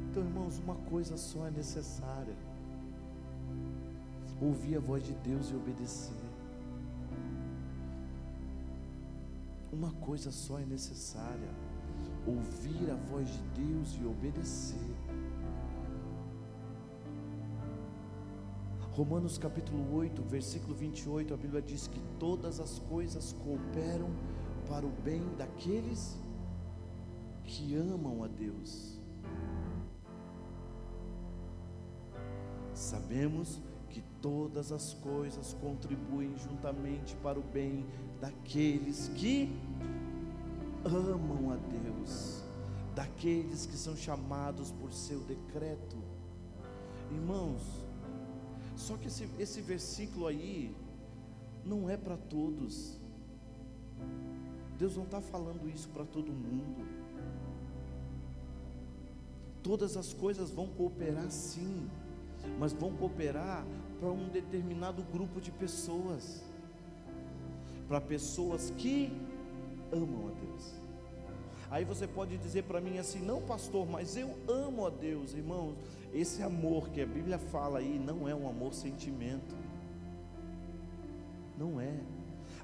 Então, 0.09 0.23
irmãos, 0.23 0.61
uma 0.61 0.77
coisa 0.77 1.17
só 1.17 1.49
é 1.49 1.51
necessária 1.51 2.37
ouvir 4.41 4.77
a 4.77 4.81
voz 4.81 5.03
de 5.03 5.13
Deus 5.15 5.51
e 5.51 5.55
obedecer. 5.55 6.17
Uma 9.73 9.93
coisa 9.93 10.31
só 10.31 10.59
é 10.59 10.65
necessária: 10.65 11.51
ouvir 12.27 12.91
a 12.91 12.95
voz 12.95 13.29
de 13.29 13.43
Deus 13.63 13.99
e 14.01 14.05
obedecer. 14.07 14.97
Romanos 18.93 19.39
capítulo 19.39 19.95
8, 19.95 20.21
versículo 20.23 20.75
28, 20.75 21.33
a 21.33 21.37
Bíblia 21.37 21.63
diz 21.63 21.87
que 21.87 22.01
todas 22.19 22.59
as 22.59 22.81
coisas 22.81 23.33
cooperam 23.33 24.11
para 24.69 24.85
o 24.85 24.91
bem 25.05 25.23
daqueles 25.37 26.19
que 27.45 27.77
amam 27.77 28.25
a 28.25 28.27
Deus. 28.27 28.99
Sabemos 32.75 33.61
todas 34.29 34.73
as 34.73 34.93
coisas 34.93 35.55
contribuem 35.55 36.37
juntamente 36.37 37.17
para 37.23 37.39
o 37.39 37.43
bem 37.43 37.87
daqueles 38.21 39.09
que 39.17 39.51
amam 40.85 41.51
a 41.51 41.57
Deus, 41.57 42.43
daqueles 42.95 43.65
que 43.65 43.75
são 43.75 43.97
chamados 43.97 44.71
por 44.71 44.93
seu 44.93 45.21
decreto. 45.21 45.97
Irmãos, 47.11 47.63
só 48.77 48.99
que 48.99 49.09
esse, 49.09 49.27
esse 49.39 49.63
versículo 49.63 50.27
aí 50.27 50.77
não 51.65 51.89
é 51.89 51.97
para 51.97 52.19
todos. 52.19 53.01
Deus 54.79 54.95
não 54.95 55.05
está 55.05 55.23
falando 55.23 55.71
isso 55.71 55.89
para 55.89 56.05
todo 56.05 56.31
mundo. 56.31 56.87
Todas 59.63 59.97
as 59.97 60.13
coisas 60.13 60.51
vão 60.51 60.67
cooperar 60.67 61.31
sim 61.31 61.89
mas 62.59 62.73
vão 62.73 62.93
cooperar 62.93 63.67
para 63.99 64.09
um 64.09 64.29
determinado 64.29 65.03
grupo 65.03 65.41
de 65.41 65.51
pessoas, 65.51 66.43
para 67.87 68.01
pessoas 68.01 68.73
que 68.77 69.13
amam 69.93 70.29
a 70.29 70.33
Deus. 70.33 70.75
Aí 71.71 71.85
você 71.85 72.07
pode 72.07 72.39
dizer 72.39 72.65
para 72.65 72.81
mim 72.81 72.99
assim: 72.99 73.21
não, 73.21 73.43
pastor, 73.43 73.87
mas 73.87 74.17
eu 74.17 74.35
amo 74.49 74.87
a 74.87 74.91
Deus, 74.91 75.35
irmãos. 75.35 75.75
Esse 76.15 76.43
amor 76.43 76.89
que 76.89 77.01
a 77.01 77.07
Bíblia 77.07 77.39
fala 77.39 77.81
aí 77.81 77.99
não 77.99 78.27
é 78.29 78.35
um 78.35 78.49
amor 78.49 78.73
sentimento, 78.73 79.55
não 81.59 81.81
é. 81.81 81.95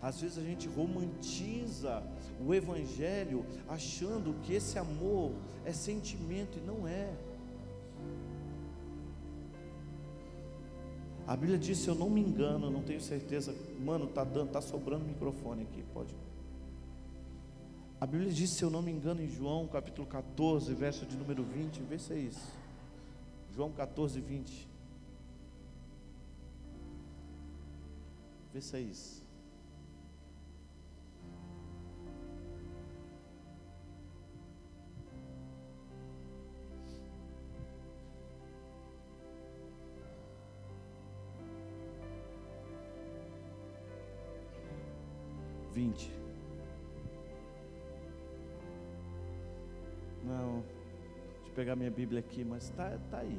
Às 0.00 0.20
vezes 0.20 0.38
a 0.38 0.42
gente 0.42 0.68
romantiza 0.68 2.02
o 2.46 2.54
Evangelho 2.54 3.44
achando 3.68 4.34
que 4.42 4.54
esse 4.54 4.78
amor 4.78 5.32
é 5.64 5.72
sentimento 5.72 6.58
e 6.58 6.60
não 6.62 6.86
é. 6.86 7.10
A 11.26 11.36
Bíblia 11.36 11.58
diz, 11.58 11.78
se 11.78 11.88
eu 11.88 11.94
não 11.94 12.10
me 12.10 12.20
engano, 12.20 12.70
não 12.70 12.82
tenho 12.82 13.00
certeza, 13.00 13.54
mano, 13.80 14.06
tá 14.06 14.22
dando, 14.22 14.50
tá 14.50 14.60
sobrando 14.60 15.04
microfone 15.04 15.62
aqui, 15.62 15.82
pode. 15.94 16.14
A 17.98 18.06
Bíblia 18.06 18.30
diz, 18.30 18.50
se 18.50 18.62
eu 18.62 18.68
não 18.68 18.82
me 18.82 18.92
engano, 18.92 19.22
em 19.22 19.28
João 19.28 19.66
capítulo 19.66 20.06
14, 20.06 20.74
verso 20.74 21.06
de 21.06 21.16
número 21.16 21.42
20, 21.42 21.80
vê 21.80 21.98
se 21.98 22.12
é 22.12 22.18
isso. 22.18 22.52
João 23.54 23.72
14, 23.72 24.20
20. 24.20 24.68
Vê 28.52 28.60
se 28.60 28.76
é 28.76 28.80
isso. 28.80 29.23
20. 45.84 46.10
Não, 50.24 50.62
deixa 51.34 51.50
eu 51.50 51.54
pegar 51.54 51.76
minha 51.76 51.90
Bíblia 51.90 52.20
aqui, 52.20 52.42
mas 52.44 52.64
está 52.64 52.96
tá 53.10 53.18
aí. 53.18 53.38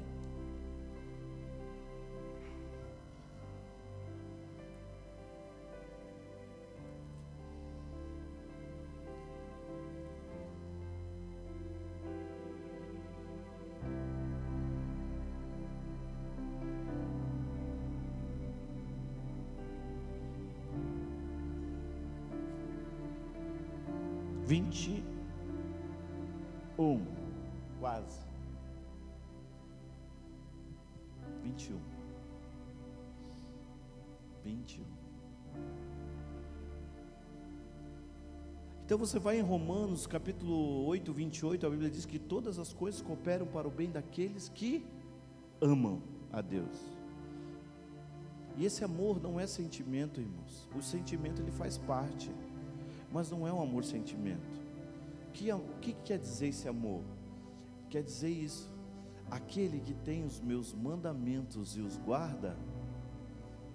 Então 38.95 39.05
você 39.05 39.19
vai 39.19 39.37
em 39.37 39.41
Romanos 39.41 40.07
capítulo 40.07 40.85
8, 40.85 41.11
28, 41.11 41.67
a 41.67 41.69
Bíblia 41.69 41.89
diz 41.89 42.05
que 42.05 42.17
todas 42.17 42.57
as 42.57 42.71
coisas 42.71 43.01
cooperam 43.01 43.45
para 43.45 43.67
o 43.67 43.69
bem 43.69 43.91
daqueles 43.91 44.47
que 44.47 44.85
amam 45.59 46.01
a 46.31 46.39
Deus. 46.39 46.79
E 48.55 48.63
esse 48.63 48.85
amor 48.85 49.21
não 49.21 49.37
é 49.37 49.45
sentimento, 49.47 50.21
irmãos. 50.21 50.69
O 50.73 50.81
sentimento 50.81 51.41
ele 51.41 51.51
faz 51.51 51.77
parte 51.77 52.31
mas 53.11 53.29
não 53.29 53.45
é 53.45 53.51
um 53.51 53.61
amor 53.61 53.83
sentimento. 53.83 54.61
O 55.27 55.31
que, 55.33 55.51
o 55.51 55.59
que 55.81 55.91
quer 55.91 56.17
dizer 56.17 56.47
esse 56.47 56.69
amor? 56.69 57.03
Quer 57.89 58.01
dizer 58.01 58.29
isso, 58.29 58.73
aquele 59.29 59.81
que 59.81 59.93
tem 59.93 60.23
os 60.23 60.39
meus 60.39 60.73
mandamentos 60.73 61.75
e 61.75 61.81
os 61.81 61.97
guarda, 61.97 62.57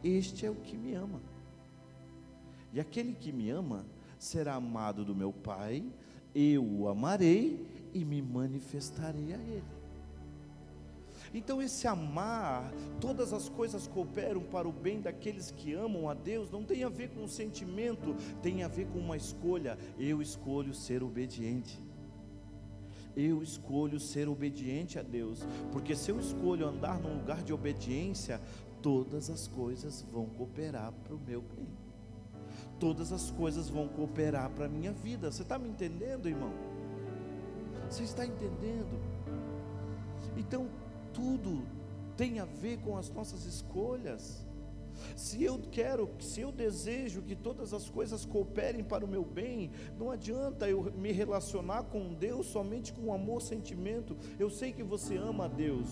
este 0.02 0.46
é 0.46 0.50
o 0.50 0.54
que 0.54 0.78
me 0.78 0.94
ama. 0.94 1.20
E 2.72 2.80
aquele 2.80 3.12
que 3.12 3.30
me 3.30 3.50
ama 3.50 3.84
será 4.20 4.54
amado 4.54 5.02
do 5.02 5.14
meu 5.14 5.32
Pai, 5.32 5.82
eu 6.34 6.62
o 6.62 6.88
amarei 6.88 7.66
e 7.92 8.04
me 8.04 8.20
manifestarei 8.20 9.32
a 9.32 9.38
ele. 9.38 9.80
Então, 11.32 11.62
esse 11.62 11.86
amar, 11.86 12.70
todas 13.00 13.32
as 13.32 13.48
coisas 13.48 13.86
cooperam 13.86 14.42
para 14.42 14.68
o 14.68 14.72
bem 14.72 15.00
daqueles 15.00 15.50
que 15.50 15.72
amam 15.72 16.08
a 16.08 16.14
Deus, 16.14 16.50
não 16.50 16.64
tem 16.64 16.84
a 16.84 16.88
ver 16.88 17.10
com 17.10 17.22
um 17.22 17.28
sentimento, 17.28 18.14
tem 18.42 18.62
a 18.62 18.68
ver 18.68 18.86
com 18.88 18.98
uma 18.98 19.16
escolha. 19.16 19.78
Eu 19.98 20.20
escolho 20.20 20.74
ser 20.74 21.02
obediente. 21.02 21.80
Eu 23.16 23.42
escolho 23.42 23.98
ser 23.98 24.28
obediente 24.28 24.98
a 24.98 25.02
Deus, 25.02 25.46
porque 25.72 25.96
se 25.96 26.10
eu 26.10 26.20
escolho 26.20 26.66
andar 26.66 27.00
num 27.00 27.18
lugar 27.18 27.42
de 27.42 27.52
obediência, 27.52 28.40
todas 28.82 29.30
as 29.30 29.48
coisas 29.48 30.02
vão 30.12 30.26
cooperar 30.26 30.92
para 30.92 31.14
o 31.14 31.20
meu 31.20 31.42
bem. 31.42 31.89
Todas 32.80 33.12
as 33.12 33.30
coisas 33.30 33.68
vão 33.68 33.86
cooperar 33.86 34.50
para 34.50 34.64
a 34.64 34.68
minha 34.68 34.90
vida. 34.90 35.30
Você 35.30 35.42
está 35.42 35.58
me 35.58 35.68
entendendo, 35.68 36.28
irmão? 36.28 36.52
Você 37.88 38.02
está 38.02 38.24
entendendo? 38.26 38.98
Então, 40.36 40.66
tudo 41.12 41.62
tem 42.16 42.40
a 42.40 42.46
ver 42.46 42.78
com 42.78 42.96
as 42.96 43.10
nossas 43.10 43.44
escolhas. 43.44 44.44
Se 45.16 45.42
eu 45.42 45.58
quero, 45.70 46.10
se 46.18 46.40
eu 46.40 46.50
desejo 46.50 47.22
que 47.22 47.34
todas 47.34 47.72
as 47.72 47.88
coisas 47.88 48.24
cooperem 48.24 48.82
para 48.82 49.04
o 49.04 49.08
meu 49.08 49.24
bem, 49.24 49.70
não 49.98 50.10
adianta 50.10 50.68
eu 50.68 50.92
me 50.96 51.12
relacionar 51.12 51.84
com 51.84 52.14
Deus 52.14 52.46
somente 52.46 52.92
com 52.92 53.12
amor, 53.12 53.42
sentimento. 53.42 54.16
Eu 54.38 54.50
sei 54.50 54.72
que 54.72 54.82
você 54.82 55.16
ama 55.16 55.44
a 55.44 55.48
Deus, 55.48 55.88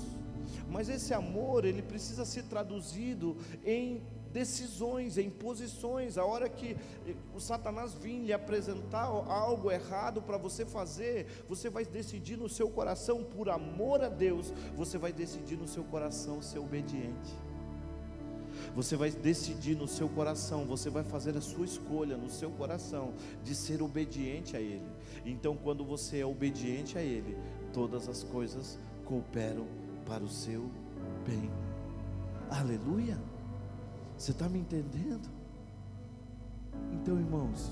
mas 0.68 0.88
esse 0.88 1.14
amor, 1.14 1.64
ele 1.64 1.82
precisa 1.82 2.24
ser 2.24 2.44
traduzido 2.44 3.36
em 3.64 4.02
decisões, 4.32 5.18
em 5.18 5.30
posições. 5.30 6.18
A 6.18 6.24
hora 6.24 6.48
que 6.48 6.76
o 7.34 7.40
Satanás 7.40 7.94
vir 7.94 8.24
lhe 8.24 8.32
apresentar 8.32 9.04
algo 9.04 9.70
errado 9.70 10.22
para 10.22 10.36
você 10.36 10.64
fazer, 10.64 11.26
você 11.48 11.70
vai 11.70 11.84
decidir 11.84 12.36
no 12.36 12.48
seu 12.48 12.68
coração, 12.68 13.24
por 13.24 13.48
amor 13.48 14.02
a 14.02 14.08
Deus, 14.08 14.52
você 14.76 14.98
vai 14.98 15.12
decidir 15.12 15.56
no 15.56 15.68
seu 15.68 15.84
coração 15.84 16.42
ser 16.42 16.58
obediente. 16.58 17.34
Você 18.74 18.96
vai 18.96 19.10
decidir 19.10 19.76
no 19.76 19.88
seu 19.88 20.08
coração, 20.08 20.64
você 20.64 20.90
vai 20.90 21.04
fazer 21.04 21.36
a 21.36 21.40
sua 21.40 21.64
escolha 21.64 22.16
no 22.16 22.28
seu 22.28 22.50
coração 22.50 23.14
de 23.42 23.54
ser 23.54 23.82
obediente 23.82 24.56
a 24.56 24.60
Ele. 24.60 24.86
Então, 25.24 25.56
quando 25.56 25.84
você 25.84 26.18
é 26.18 26.26
obediente 26.26 26.98
a 26.98 27.02
Ele, 27.02 27.36
todas 27.72 28.08
as 28.08 28.22
coisas 28.24 28.78
cooperam 29.04 29.66
para 30.04 30.22
o 30.22 30.28
seu 30.28 30.70
bem. 31.24 31.50
Aleluia. 32.50 33.18
Você 34.18 34.32
está 34.32 34.48
me 34.48 34.58
entendendo? 34.58 35.30
Então, 36.92 37.16
irmãos, 37.16 37.70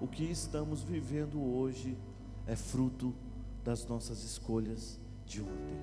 o 0.00 0.08
que 0.08 0.24
estamos 0.24 0.82
vivendo 0.82 1.38
hoje 1.38 1.98
é 2.46 2.56
fruto 2.56 3.14
das 3.62 3.86
nossas 3.86 4.24
escolhas 4.24 4.98
de 5.26 5.42
ontem. 5.42 5.78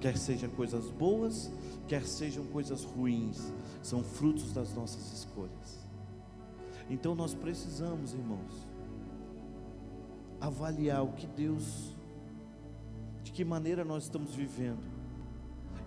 Quer 0.00 0.18
sejam 0.18 0.50
coisas 0.50 0.90
boas, 0.90 1.52
quer 1.86 2.04
sejam 2.04 2.44
coisas 2.46 2.82
ruins, 2.82 3.52
são 3.80 4.02
frutos 4.02 4.52
das 4.52 4.74
nossas 4.74 5.12
escolhas. 5.12 5.86
Então 6.90 7.14
nós 7.14 7.32
precisamos, 7.32 8.12
irmãos, 8.12 8.66
avaliar 10.40 11.04
o 11.04 11.12
que 11.12 11.28
Deus 11.28 11.62
de 11.62 11.93
que 13.34 13.44
maneira 13.44 13.84
nós 13.84 14.04
estamos 14.04 14.32
vivendo 14.32 14.84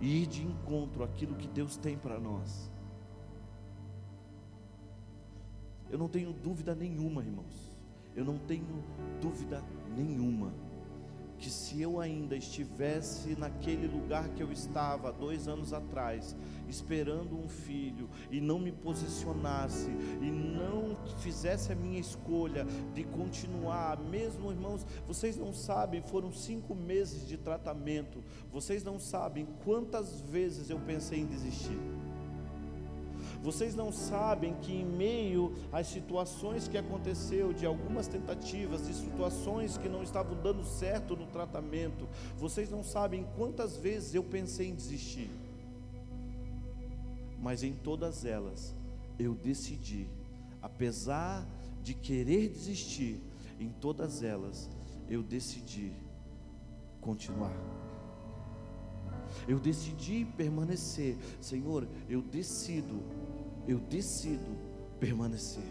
e 0.02 0.22
ir 0.22 0.26
de 0.26 0.44
encontro 0.44 1.02
àquilo 1.02 1.34
que 1.34 1.48
Deus 1.48 1.78
tem 1.78 1.96
para 1.96 2.20
nós. 2.20 2.70
Eu 5.90 5.98
não 5.98 6.08
tenho 6.08 6.30
dúvida 6.30 6.74
nenhuma, 6.74 7.22
irmãos. 7.22 7.72
Eu 8.14 8.24
não 8.24 8.38
tenho 8.38 8.84
dúvida 9.20 9.64
nenhuma 9.96 10.52
que 11.38 11.50
se 11.50 11.80
eu 11.80 12.00
ainda 12.00 12.36
estivesse 12.36 13.36
naquele 13.38 13.86
lugar 13.86 14.28
que 14.30 14.42
eu 14.42 14.50
estava 14.50 15.12
dois 15.12 15.46
anos 15.46 15.72
atrás, 15.72 16.36
esperando 16.68 17.38
um 17.38 17.48
filho, 17.48 18.10
e 18.30 18.40
não 18.40 18.58
me 18.58 18.72
posicionasse, 18.72 19.90
e 20.20 20.30
não 20.30 20.96
fizesse 21.18 21.72
a 21.72 21.76
minha 21.76 22.00
escolha 22.00 22.66
de 22.92 23.04
continuar, 23.04 24.00
mesmo 24.00 24.50
irmãos, 24.50 24.84
vocês 25.06 25.36
não 25.36 25.52
sabem, 25.52 26.02
foram 26.02 26.32
cinco 26.32 26.74
meses 26.74 27.26
de 27.26 27.36
tratamento, 27.36 28.22
vocês 28.50 28.82
não 28.82 28.98
sabem 28.98 29.46
quantas 29.64 30.20
vezes 30.20 30.70
eu 30.70 30.80
pensei 30.80 31.20
em 31.20 31.26
desistir. 31.26 31.78
Vocês 33.42 33.74
não 33.74 33.92
sabem 33.92 34.54
que 34.54 34.72
em 34.72 34.84
meio 34.84 35.54
às 35.72 35.86
situações 35.86 36.66
que 36.66 36.76
aconteceu, 36.76 37.52
de 37.52 37.64
algumas 37.64 38.08
tentativas, 38.08 38.86
de 38.86 38.94
situações 38.94 39.76
que 39.76 39.88
não 39.88 40.02
estavam 40.02 40.40
dando 40.42 40.64
certo 40.64 41.16
no 41.16 41.26
tratamento, 41.26 42.08
vocês 42.36 42.70
não 42.70 42.82
sabem 42.82 43.26
quantas 43.36 43.76
vezes 43.76 44.14
eu 44.14 44.24
pensei 44.24 44.68
em 44.68 44.74
desistir. 44.74 45.30
Mas 47.40 47.62
em 47.62 47.72
todas 47.72 48.24
elas 48.24 48.74
eu 49.18 49.34
decidi, 49.34 50.08
apesar 50.60 51.46
de 51.82 51.94
querer 51.94 52.48
desistir, 52.48 53.20
em 53.60 53.68
todas 53.68 54.22
elas 54.22 54.68
eu 55.08 55.22
decidi 55.22 55.92
continuar. 57.00 57.56
Eu 59.46 59.58
decidi 59.58 60.24
permanecer. 60.36 61.16
Senhor, 61.40 61.86
eu 62.08 62.22
decido 62.22 63.02
eu 63.68 63.78
decido 63.78 64.50
permanecer, 64.98 65.62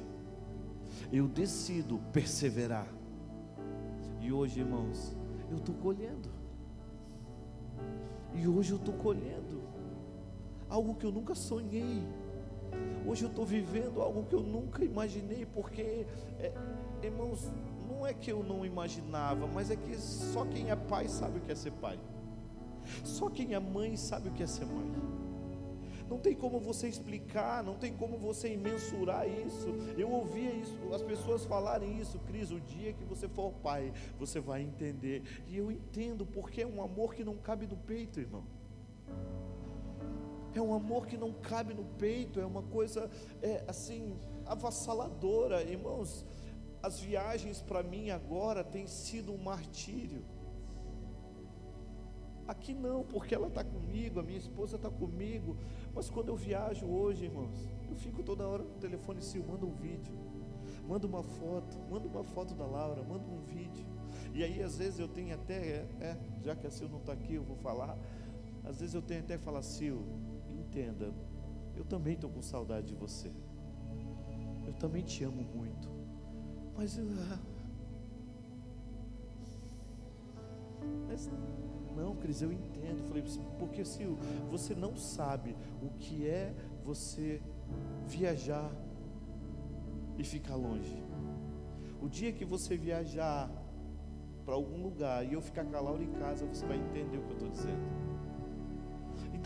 eu 1.11 1.27
decido 1.27 1.99
perseverar. 2.13 2.87
E 4.21 4.31
hoje, 4.31 4.59
irmãos, 4.59 5.17
eu 5.49 5.57
estou 5.57 5.73
colhendo, 5.75 6.29
e 8.35 8.47
hoje 8.47 8.71
eu 8.71 8.77
estou 8.77 8.93
colhendo 8.93 9.63
algo 10.69 10.93
que 10.93 11.05
eu 11.05 11.11
nunca 11.11 11.33
sonhei. 11.33 12.03
Hoje 13.07 13.23
eu 13.23 13.29
estou 13.29 13.45
vivendo 13.45 14.01
algo 14.01 14.25
que 14.25 14.35
eu 14.35 14.43
nunca 14.43 14.83
imaginei, 14.83 15.45
porque, 15.45 16.05
é, 16.37 16.53
irmãos, 17.01 17.49
não 17.89 18.05
é 18.05 18.13
que 18.13 18.31
eu 18.31 18.43
não 18.43 18.65
imaginava, 18.65 19.47
mas 19.47 19.71
é 19.71 19.75
que 19.75 19.97
só 19.97 20.45
quem 20.45 20.69
é 20.69 20.75
pai 20.75 21.07
sabe 21.07 21.39
o 21.39 21.41
que 21.41 21.51
é 21.51 21.55
ser 21.55 21.71
pai, 21.71 21.99
só 23.03 23.29
quem 23.29 23.53
é 23.53 23.59
mãe 23.59 23.95
sabe 23.95 24.29
o 24.29 24.33
que 24.33 24.43
é 24.43 24.47
ser 24.47 24.65
mãe. 24.65 25.16
Não 26.09 26.17
tem 26.17 26.33
como 26.33 26.59
você 26.59 26.87
explicar, 26.87 27.63
não 27.63 27.75
tem 27.75 27.93
como 27.93 28.17
você 28.17 28.55
mensurar 28.55 29.27
isso. 29.27 29.67
Eu 29.97 30.09
ouvia 30.09 30.51
isso, 30.53 30.93
as 30.93 31.01
pessoas 31.01 31.45
falarem 31.45 31.99
isso, 31.99 32.17
Cris, 32.19 32.51
o 32.51 32.59
dia 32.59 32.93
que 32.93 33.03
você 33.03 33.27
for 33.27 33.51
pai, 33.53 33.93
você 34.17 34.39
vai 34.39 34.61
entender. 34.61 35.23
E 35.47 35.57
eu 35.57 35.71
entendo, 35.71 36.25
porque 36.25 36.61
é 36.61 36.67
um 36.67 36.81
amor 36.81 37.13
que 37.13 37.23
não 37.23 37.35
cabe 37.35 37.67
no 37.67 37.75
peito, 37.75 38.19
irmão. 38.19 38.43
É 40.55 40.61
um 40.61 40.73
amor 40.73 41.05
que 41.05 41.17
não 41.17 41.33
cabe 41.33 41.73
no 41.73 41.83
peito, 41.83 42.39
é 42.39 42.45
uma 42.45 42.63
coisa 42.63 43.11
é, 43.41 43.63
assim 43.67 44.17
avassaladora, 44.45 45.61
irmãos. 45.61 46.25
As 46.81 46.99
viagens 46.99 47.61
para 47.61 47.83
mim 47.83 48.09
agora 48.09 48.63
têm 48.63 48.87
sido 48.87 49.33
um 49.33 49.37
martírio. 49.37 50.23
Aqui 52.47 52.73
não, 52.73 53.03
porque 53.03 53.35
ela 53.35 53.47
está 53.47 53.61
comigo, 53.61 54.21
a 54.21 54.23
minha 54.23 54.37
esposa 54.37 54.77
está 54.77 54.89
comigo. 54.89 55.57
Mas 55.97 56.11
quando 56.11 56.27
eu 56.27 56.35
viajo 56.35 56.85
hoje, 56.85 57.25
irmãos, 57.25 57.67
eu 57.89 57.95
fico 57.95 58.21
toda 58.21 58.47
hora 58.47 58.61
no 58.61 58.75
telefone 58.75 59.19
se 59.19 59.39
manda 59.39 59.65
um 59.65 59.73
vídeo, 59.73 60.13
manda 60.87 61.07
uma 61.07 61.23
foto, 61.23 61.75
manda 61.89 62.07
uma 62.07 62.23
foto 62.23 62.53
da 62.53 62.67
Laura, 62.67 63.01
manda 63.01 63.27
um 63.27 63.41
vídeo. 63.41 63.83
E 64.31 64.43
aí 64.43 64.61
às 64.61 64.77
vezes 64.77 64.99
eu 64.99 65.07
tenho 65.07 65.33
até, 65.33 65.55
é, 65.55 65.89
é 65.99 66.17
já 66.43 66.55
que 66.55 66.67
a 66.67 66.69
Sil 66.69 66.85
não 66.87 66.99
está 66.99 67.13
aqui, 67.13 67.33
eu 67.33 67.43
vou 67.43 67.55
falar. 67.55 67.97
Às 68.63 68.79
vezes 68.79 68.93
eu 68.93 69.01
tenho 69.01 69.21
até 69.21 69.39
falar, 69.39 69.63
Sil, 69.65 70.05
entenda, 70.47 71.11
eu 71.75 71.83
também 71.83 72.13
estou 72.13 72.29
com 72.29 72.43
saudade 72.43 72.89
de 72.89 72.93
você. 72.93 73.31
Eu 74.67 74.73
também 74.73 75.01
te 75.01 75.23
amo 75.23 75.41
muito. 75.41 75.89
Mas 76.77 76.95
eu. 76.95 77.07
Ah, 77.31 77.39
mas 81.07 81.27
não, 81.97 82.15
Cris, 82.15 82.41
eu 82.41 82.51
entendo. 82.51 83.07
Falei, 83.07 83.23
porque 83.57 83.83
se 83.83 84.05
você 84.51 84.75
não 84.75 84.95
sabe 84.95 85.55
o 85.81 85.89
que 85.89 86.27
é 86.27 86.53
você 86.85 87.41
viajar 88.07 88.71
e 90.17 90.23
ficar 90.23 90.55
longe. 90.55 91.03
O 92.01 92.07
dia 92.07 92.31
que 92.31 92.45
você 92.45 92.77
viajar 92.77 93.49
para 94.45 94.53
algum 94.53 94.81
lugar 94.81 95.25
e 95.25 95.33
eu 95.33 95.41
ficar 95.41 95.63
Laura 95.63 96.03
em 96.03 96.13
casa, 96.13 96.45
você 96.45 96.65
vai 96.65 96.77
entender 96.77 97.17
o 97.17 97.21
que 97.23 97.31
eu 97.31 97.33
estou 97.33 97.49
dizendo. 97.49 98.16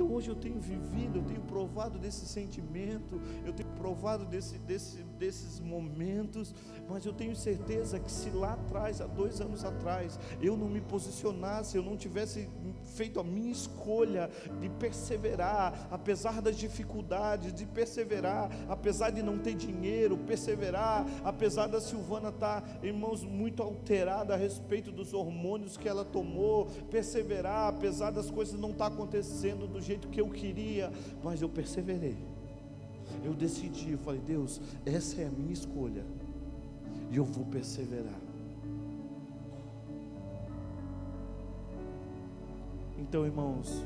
Então 0.01 0.15
hoje 0.15 0.29
eu 0.29 0.35
tenho 0.35 0.59
vivido, 0.59 1.19
eu 1.19 1.23
tenho 1.23 1.41
provado 1.41 1.99
desse 1.99 2.25
sentimento, 2.25 3.21
eu 3.45 3.53
tenho 3.53 3.69
provado 3.69 4.25
desse, 4.25 4.57
desse, 4.57 5.03
desses 5.19 5.59
momentos, 5.59 6.55
mas 6.89 7.05
eu 7.05 7.13
tenho 7.13 7.35
certeza 7.35 7.99
que 7.99 8.11
se 8.11 8.31
lá 8.31 8.53
atrás, 8.53 8.99
há 8.99 9.05
dois 9.05 9.39
anos 9.39 9.63
atrás, 9.63 10.19
eu 10.41 10.57
não 10.57 10.67
me 10.67 10.81
posicionasse, 10.81 11.77
eu 11.77 11.83
não 11.83 11.95
tivesse 11.95 12.49
feito 12.81 13.19
a 13.19 13.23
minha 13.23 13.51
escolha 13.51 14.29
de 14.59 14.69
perseverar, 14.69 15.87
apesar 15.91 16.41
das 16.41 16.57
dificuldades, 16.57 17.53
de 17.53 17.65
perseverar, 17.65 18.49
apesar 18.67 19.11
de 19.11 19.21
não 19.21 19.37
ter 19.37 19.53
dinheiro, 19.53 20.17
perseverar, 20.17 21.05
apesar 21.23 21.67
da 21.67 21.79
Silvana 21.79 22.29
estar, 22.29 22.61
tá, 22.61 22.79
irmãos, 22.83 23.23
muito 23.23 23.61
alterada 23.61 24.33
a 24.33 24.37
respeito 24.37 24.91
dos 24.91 25.13
hormônios 25.13 25.77
que 25.77 25.87
ela 25.87 26.05
tomou, 26.05 26.65
perseverar, 26.89 27.69
apesar 27.69 28.11
das 28.11 28.29
coisas 28.29 28.59
não 28.59 28.71
estar 28.71 28.89
tá 28.89 28.95
acontecendo 28.95 29.67
do 29.67 29.81
jeito 29.81 30.07
que 30.09 30.21
eu 30.21 30.29
queria, 30.29 30.91
mas 31.23 31.41
eu 31.41 31.49
perseverei. 31.49 32.17
Eu 33.23 33.33
decidi, 33.33 33.91
eu 33.91 33.97
falei, 33.99 34.21
Deus, 34.21 34.61
essa 34.85 35.21
é 35.21 35.25
a 35.25 35.29
minha 35.29 35.53
escolha, 35.53 36.05
e 37.11 37.17
eu 37.17 37.25
vou 37.25 37.45
perseverar. 37.45 38.30
Então, 43.11 43.25
irmãos, 43.25 43.85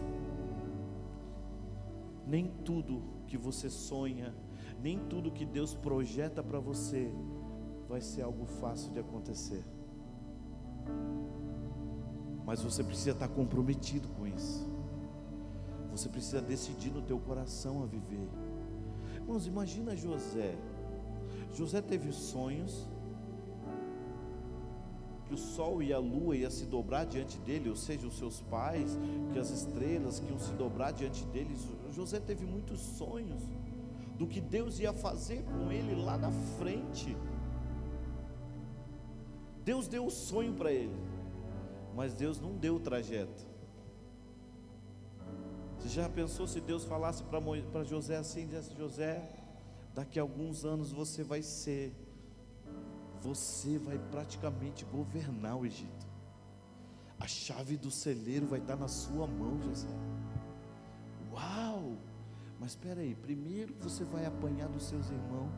nem 2.27 2.47
tudo 2.63 3.01
que 3.25 3.35
você 3.35 3.71
sonha, 3.71 4.31
nem 4.79 4.99
tudo 4.99 5.31
que 5.31 5.43
Deus 5.43 5.73
projeta 5.73 6.43
para 6.43 6.59
você 6.59 7.11
vai 7.89 8.01
ser 8.01 8.21
algo 8.21 8.45
fácil 8.45 8.91
de 8.91 8.99
acontecer. 8.99 9.65
Mas 12.45 12.61
você 12.61 12.83
precisa 12.83 13.13
estar 13.13 13.27
comprometido 13.29 14.07
com 14.09 14.27
isso. 14.27 14.63
Você 15.89 16.07
precisa 16.07 16.39
decidir 16.39 16.91
no 16.91 17.01
teu 17.01 17.17
coração 17.17 17.81
a 17.81 17.87
viver. 17.87 18.29
Irmãos, 19.15 19.47
imagina 19.47 19.95
José. 19.95 20.55
José 21.51 21.81
teve 21.81 22.11
sonhos, 22.11 22.87
que 25.27 25.33
o 25.33 25.37
sol 25.37 25.81
e 25.81 25.91
a 25.91 25.97
lua 25.97 26.35
iam 26.35 26.51
se 26.51 26.65
dobrar 26.65 27.05
diante 27.05 27.37
dele, 27.39 27.69
ou 27.69 27.75
seja, 27.75 28.07
os 28.07 28.17
seus 28.17 28.41
pais, 28.41 28.97
que 29.33 29.39
as 29.39 29.49
estrelas 29.49 30.19
que 30.19 30.29
iam 30.29 30.39
se 30.39 30.51
dobrar 30.53 30.91
diante 30.91 31.23
deles. 31.25 31.67
José 31.91 32.19
teve 32.19 32.45
muitos 32.45 32.79
sonhos 32.79 33.41
do 34.17 34.27
que 34.27 34.39
Deus 34.39 34.79
ia 34.79 34.93
fazer 34.93 35.43
com 35.43 35.71
ele 35.71 35.95
lá 35.95 36.17
na 36.17 36.31
frente. 36.57 37.15
Deus 39.63 39.87
deu 39.87 40.05
o 40.05 40.11
sonho 40.11 40.53
para 40.53 40.71
ele, 40.71 40.95
mas 41.95 42.13
Deus 42.13 42.39
não 42.39 42.55
deu 42.55 42.75
o 42.75 42.79
trajeto. 42.79 43.47
Você 45.79 45.89
já 45.89 46.07
pensou 46.07 46.47
se 46.47 46.61
Deus 46.61 46.85
falasse 46.85 47.23
para 47.23 47.83
José 47.83 48.17
assim: 48.17 48.47
José, 48.77 49.27
daqui 49.93 50.19
a 50.19 50.21
alguns 50.21 50.65
anos 50.65 50.91
você 50.91 51.23
vai 51.23 51.41
ser 51.41 51.93
você 53.25 53.79
vai 53.79 53.97
praticamente 54.11 54.85
governar 54.85 55.57
o 55.57 55.65
Egito. 55.65 56.05
A 57.19 57.27
chave 57.27 57.75
do 57.75 57.89
celeiro 57.89 58.45
vai 58.45 58.59
estar 58.59 58.75
na 58.75 58.87
sua 58.87 59.25
mão, 59.25 59.59
José. 59.63 59.87
Uau! 61.31 61.97
Mas 62.59 62.71
espera 62.71 63.01
aí, 63.01 63.15
primeiro 63.15 63.73
você 63.81 64.03
vai 64.03 64.25
apanhar 64.25 64.69
dos 64.69 64.83
seus 64.83 65.09
irmãos. 65.09 65.51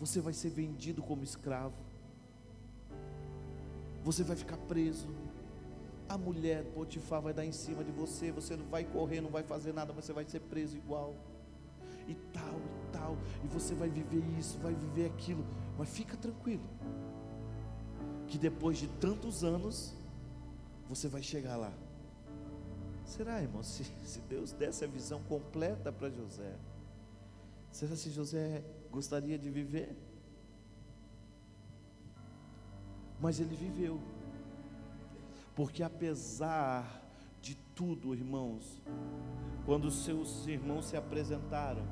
Você 0.00 0.18
vai 0.20 0.32
ser 0.32 0.48
vendido 0.48 1.02
como 1.02 1.22
escravo. 1.22 1.76
Você 4.02 4.24
vai 4.24 4.36
ficar 4.36 4.56
preso. 4.56 5.08
A 6.08 6.16
mulher 6.16 6.64
Potifar 6.72 7.20
vai 7.20 7.34
dar 7.34 7.44
em 7.44 7.52
cima 7.52 7.84
de 7.84 7.92
você. 7.92 8.32
Você 8.32 8.56
não 8.56 8.66
vai 8.66 8.84
correr, 8.84 9.20
não 9.20 9.30
vai 9.30 9.42
fazer 9.42 9.74
nada, 9.74 9.92
mas 9.94 10.06
você 10.06 10.12
vai 10.14 10.24
ser 10.24 10.40
preso 10.40 10.74
igual. 10.76 11.14
E 12.08 12.14
tal, 12.32 12.54
e 12.54 12.92
tal. 12.92 13.16
E 13.44 13.48
você 13.48 13.74
vai 13.74 13.90
viver 13.90 14.24
isso, 14.38 14.58
vai 14.58 14.74
viver 14.74 15.06
aquilo. 15.06 15.44
Mas 15.78 15.88
fica 15.88 16.16
tranquilo, 16.16 16.64
que 18.26 18.38
depois 18.38 18.78
de 18.78 18.88
tantos 18.88 19.44
anos, 19.44 19.94
você 20.88 21.08
vai 21.08 21.22
chegar 21.22 21.56
lá. 21.56 21.72
Será, 23.04 23.40
irmão, 23.40 23.62
se, 23.62 23.84
se 24.02 24.20
Deus 24.20 24.52
desse 24.52 24.84
a 24.84 24.88
visão 24.88 25.22
completa 25.24 25.92
para 25.92 26.10
José, 26.10 26.56
será 27.70 27.94
se 27.94 28.10
José 28.10 28.64
gostaria 28.90 29.38
de 29.38 29.48
viver? 29.50 29.96
Mas 33.20 33.40
ele 33.40 33.54
viveu, 33.54 34.00
porque 35.54 35.82
apesar 35.82 37.02
de 37.40 37.54
tudo, 37.74 38.14
irmãos, 38.14 38.82
quando 39.64 39.90
seus 39.90 40.46
irmãos 40.46 40.86
se 40.86 40.96
apresentaram, 40.96 41.86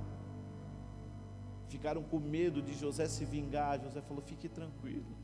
ficaram 1.75 2.05
com 2.05 2.21
medo 2.21 2.63
de 2.63 2.73
José 2.73 3.09
se 3.09 3.25
vingar. 3.25 3.81
José 3.81 4.01
falou: 4.01 4.23
fique 4.23 4.49
tranquilo, 4.49 5.17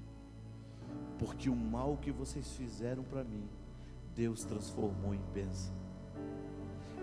porque 1.18 1.48
o 1.48 1.54
mal 1.54 1.96
que 1.96 2.10
vocês 2.10 2.50
fizeram 2.56 3.04
para 3.04 3.22
mim, 3.22 3.48
Deus 4.16 4.44
transformou 4.44 5.14
em 5.14 5.22
bênção. 5.32 5.72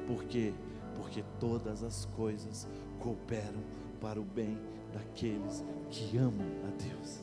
Por 0.05 0.25
quê? 0.25 0.53
Porque 0.95 1.23
todas 1.39 1.81
as 1.81 2.05
coisas 2.05 2.67
cooperam 2.99 3.63
para 4.01 4.19
o 4.19 4.25
bem 4.25 4.57
daqueles 4.93 5.63
que 5.89 6.17
amam 6.17 6.47
a 6.67 6.83
Deus. 6.83 7.21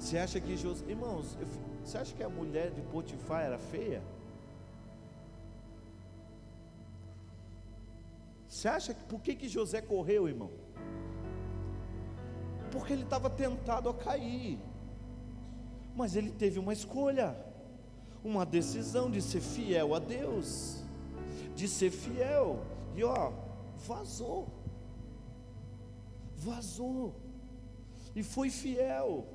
Você 0.00 0.18
acha 0.18 0.40
que 0.40 0.56
José, 0.56 0.84
irmãos, 0.88 1.38
você 1.84 1.98
acha 1.98 2.12
que 2.12 2.24
a 2.24 2.28
mulher 2.28 2.72
de 2.72 2.80
Potifar 2.82 3.42
era 3.42 3.58
feia? 3.58 4.02
Você 8.48 8.66
acha 8.66 8.92
que 8.92 9.04
por 9.04 9.20
que, 9.20 9.36
que 9.36 9.48
José 9.48 9.80
correu, 9.80 10.28
irmão? 10.28 10.50
Porque 12.72 12.92
ele 12.94 13.02
estava 13.02 13.28
tentado 13.28 13.88
a 13.88 13.94
cair. 13.94 14.58
Mas 15.94 16.16
ele 16.16 16.30
teve 16.30 16.58
uma 16.58 16.72
escolha, 16.72 17.36
uma 18.24 18.46
decisão 18.46 19.10
de 19.10 19.20
ser 19.20 19.40
fiel 19.40 19.94
a 19.94 19.98
Deus, 19.98 20.82
de 21.54 21.68
ser 21.68 21.90
fiel, 21.90 22.64
e 22.96 23.04
ó, 23.04 23.32
vazou, 23.86 24.48
vazou, 26.34 27.14
e 28.16 28.22
foi 28.22 28.48
fiel, 28.48 29.26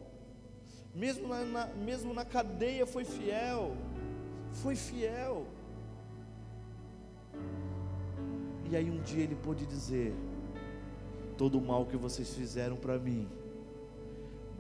mesmo 0.95 1.27
na, 1.27 1.45
na, 1.45 1.67
mesmo 1.67 2.11
na 2.11 2.25
cadeia 2.25 2.87
foi 2.87 3.05
fiel, 3.05 3.77
foi 4.51 4.75
fiel. 4.75 5.45
E 8.69 8.75
aí 8.75 8.89
um 8.89 8.99
dia 9.03 9.23
ele 9.23 9.35
pôde 9.35 9.65
dizer: 9.67 10.15
todo 11.37 11.57
o 11.57 11.61
mal 11.61 11.85
que 11.85 11.95
vocês 11.95 12.33
fizeram 12.33 12.75
para 12.75 12.97
mim, 12.97 13.27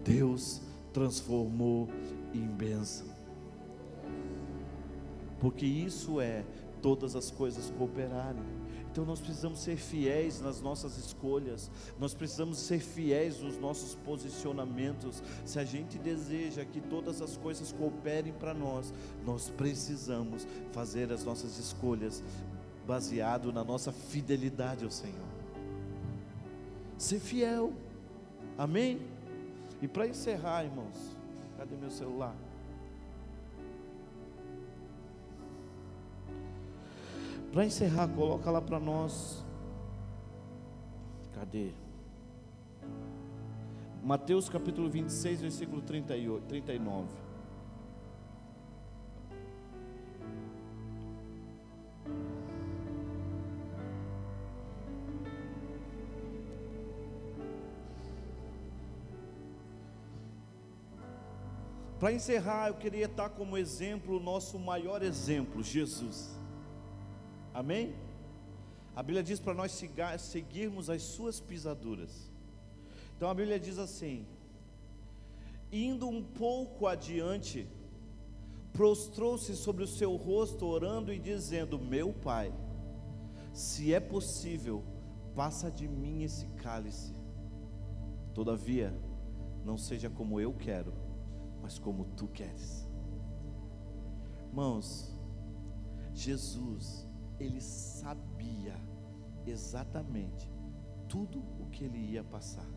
Deus 0.03 0.61
transformou 0.93 1.89
em 2.33 2.47
bênção. 2.47 3.07
Porque 5.39 5.65
isso 5.65 6.21
é 6.21 6.43
todas 6.81 7.15
as 7.15 7.29
coisas 7.29 7.71
cooperarem. 7.77 8.43
Então 8.91 9.05
nós 9.05 9.19
precisamos 9.19 9.59
ser 9.59 9.77
fiéis 9.77 10.41
nas 10.41 10.59
nossas 10.59 10.97
escolhas, 10.97 11.69
nós 11.99 12.15
precisamos 12.15 12.57
ser 12.57 12.79
fiéis 12.79 13.39
nos 13.41 13.59
nossos 13.59 13.93
posicionamentos. 13.93 15.21
Se 15.45 15.59
a 15.59 15.63
gente 15.63 15.99
deseja 15.99 16.65
que 16.65 16.81
todas 16.81 17.21
as 17.21 17.37
coisas 17.37 17.71
cooperem 17.71 18.33
para 18.33 18.55
nós, 18.55 18.91
nós 19.23 19.49
precisamos 19.49 20.47
fazer 20.71 21.11
as 21.11 21.23
nossas 21.23 21.59
escolhas 21.59 22.23
baseado 22.87 23.53
na 23.53 23.63
nossa 23.63 23.91
fidelidade 23.91 24.83
ao 24.83 24.89
Senhor 24.89 25.26
ser 26.97 27.19
fiel. 27.19 27.73
Amém? 28.57 28.99
E 29.81 29.87
para 29.87 30.07
encerrar, 30.07 30.63
irmãos, 30.63 31.15
cadê 31.57 31.75
meu 31.75 31.91
celular? 31.91 32.35
Para 37.51 37.65
encerrar, 37.65 38.07
coloca 38.09 38.49
lá 38.51 38.61
para 38.61 38.79
nós. 38.79 39.43
Cadê? 41.33 41.71
Mateus 44.03 44.49
capítulo 44.49 44.89
26, 44.89 45.41
versículo 45.41 45.81
38, 45.81 46.45
39. 46.45 47.26
Para 61.99 62.13
encerrar, 62.13 62.67
eu 62.67 62.75
queria 62.75 63.05
estar 63.05 63.29
como 63.29 63.57
exemplo 63.57 64.17
o 64.17 64.19
nosso 64.19 64.59
maior 64.59 65.01
exemplo, 65.01 65.63
Jesus. 65.63 66.37
Amém? 67.53 67.95
A 68.95 69.01
Bíblia 69.01 69.23
diz 69.23 69.39
para 69.39 69.53
nós 69.53 69.71
seguirmos 70.19 70.89
as 70.89 71.01
suas 71.01 71.39
pisaduras. 71.39 72.31
Então 73.15 73.29
a 73.29 73.33
Bíblia 73.33 73.59
diz 73.59 73.79
assim: 73.79 74.27
indo 75.71 76.07
um 76.07 76.23
pouco 76.23 76.87
adiante, 76.87 77.67
prostrou-se 78.73 79.55
sobre 79.55 79.83
o 79.83 79.87
seu 79.87 80.15
rosto, 80.15 80.65
orando 80.65 81.11
e 81.11 81.19
dizendo: 81.19 81.79
Meu 81.79 82.13
pai, 82.13 82.53
se 83.53 83.93
é 83.93 83.99
possível, 83.99 84.83
passa 85.35 85.69
de 85.69 85.87
mim 85.87 86.23
esse 86.23 86.45
cálice. 86.57 87.13
Todavia, 88.33 88.93
não 89.65 89.77
seja 89.77 90.09
como 90.09 90.39
eu 90.39 90.53
quero, 90.53 90.93
mas 91.61 91.77
como 91.79 92.05
tu 92.15 92.27
queres. 92.27 92.87
Irmãos, 94.47 95.15
Jesus, 96.13 97.07
ele 97.39 97.61
sabia 97.61 98.75
exatamente 99.45 100.49
tudo 101.07 101.39
o 101.59 101.67
que 101.67 101.83
ele 101.83 101.97
ia 101.97 102.23
passar. 102.23 102.67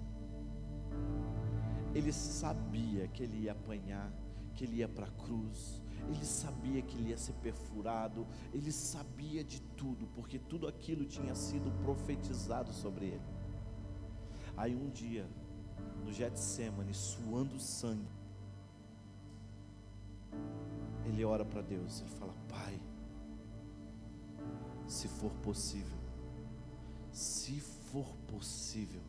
Ele 1.95 2.13
sabia 2.13 3.09
que 3.09 3.23
ele 3.23 3.45
ia 3.45 3.53
apanhar, 3.53 4.13
que 4.55 4.65
ele 4.65 4.77
ia 4.77 4.89
para 4.89 5.07
a 5.07 5.11
cruz, 5.11 5.83
ele 6.09 6.25
sabia 6.25 6.83
que 6.83 6.97
ele 6.97 7.11
ia 7.11 7.19
ser 7.19 7.33
perfurado, 7.35 8.27
ele 8.53 8.71
sabia 8.71 9.43
de 9.43 9.61
tudo, 9.61 10.07
porque 10.15 10.39
tudo 10.39 10.69
aquilo 10.69 11.05
tinha 11.05 11.35
sido 11.35 11.71
profetizado 11.83 12.73
sobre 12.73 13.07
ele. 13.07 13.41
Aí 14.57 14.75
um 14.75 14.91
dia, 14.91 15.29
no 16.05 16.13
Getsemane, 16.13 16.95
suando 16.95 17.59
sangue, 17.59 18.20
ele 21.11 21.25
ora 21.25 21.45
para 21.45 21.61
Deus, 21.61 22.01
ele 22.01 22.11
fala: 22.11 22.35
Pai, 22.49 22.81
se 24.87 25.09
for 25.09 25.31
possível, 25.43 25.99
se 27.13 27.61
for 27.61 28.07
possível, 28.29 29.03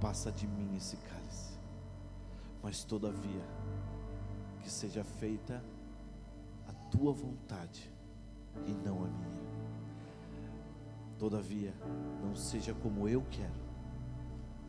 passa 0.00 0.30
de 0.30 0.46
mim 0.46 0.76
esse 0.76 0.96
cálice, 0.96 1.58
mas 2.62 2.84
todavia, 2.84 3.44
que 4.62 4.70
seja 4.70 5.04
feita 5.04 5.62
a 6.68 6.72
tua 6.90 7.12
vontade 7.12 7.90
e 8.66 8.72
não 8.72 9.04
a 9.04 9.08
minha. 9.08 9.40
Todavia, 11.18 11.74
não 12.22 12.34
seja 12.34 12.74
como 12.74 13.08
eu 13.08 13.22
quero, 13.30 13.60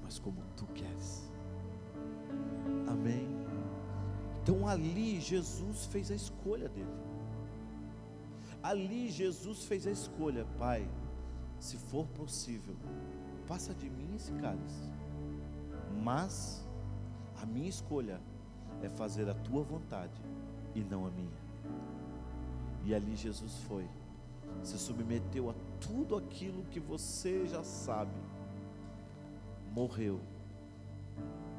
mas 0.03 0.19
como 0.19 0.41
tu 0.55 0.65
queres. 0.67 1.30
Amém. 2.88 3.41
Então 4.42 4.68
ali 4.68 5.20
Jesus 5.20 5.86
fez 5.86 6.12
a 6.12 6.16
escolha 6.16 6.68
dele. 6.70 6.88
Ali 8.64 9.10
Jesus 9.10 9.66
fez 9.66 9.88
a 9.88 9.92
escolha, 9.92 10.46
Pai, 10.58 10.88
se 11.60 11.78
for 11.78 12.06
possível, 12.08 12.76
passa 13.48 13.74
de 13.74 13.89
mim 13.89 14.16
esse 14.16 14.32
cálice. 14.34 14.89
Mas 16.04 16.66
a 17.42 17.46
minha 17.46 17.70
escolha 17.70 18.20
é 18.82 18.89
fazer 18.89 19.30
a 19.30 19.34
tua 19.34 19.64
vontade 19.64 20.22
e 20.74 20.82
não 20.82 21.06
a 21.06 21.12
minha. 21.12 21.42
E 22.84 22.96
ali 22.96 23.16
Jesus 23.16 23.58
foi, 23.68 23.88
se 24.64 24.78
submeteu 24.78 25.50
a 25.50 25.54
tudo 25.80 26.16
aquilo 26.16 26.64
que 26.66 26.80
você 26.80 27.46
já 27.48 27.64
sabe, 27.64 28.12
morreu, 29.72 30.20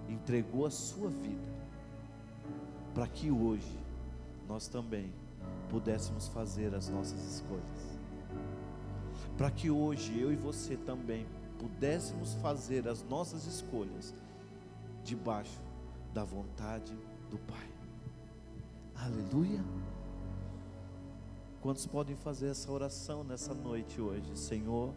entregou 0.09 0.67
a 0.67 0.71
sua 0.71 1.09
vida, 1.09 1.62
para 2.95 3.07
que 3.07 3.31
hoje 3.31 3.79
nós 4.49 4.69
também 4.69 5.13
pudéssemos 5.71 6.29
fazer 6.29 6.75
as 6.75 6.89
nossas 6.89 7.25
escolhas. 7.25 7.99
Para 9.37 9.51
que 9.51 9.71
hoje 9.71 10.19
eu 10.19 10.33
e 10.33 10.37
você 10.37 10.77
também 10.77 11.27
pudéssemos 11.59 12.35
fazer 12.35 12.87
as 12.87 13.03
nossas 13.05 13.47
escolhas 13.47 14.15
debaixo 15.05 15.61
da 16.13 16.25
vontade 16.25 16.93
do 17.31 17.39
Pai. 17.39 17.69
Aleluia. 18.95 19.65
Quantos 21.61 21.87
podem 21.87 22.17
fazer 22.17 22.49
essa 22.49 22.71
oração 22.71 23.25
nessa 23.25 23.55
noite 23.55 24.01
hoje? 24.01 24.37
Senhor, 24.37 24.93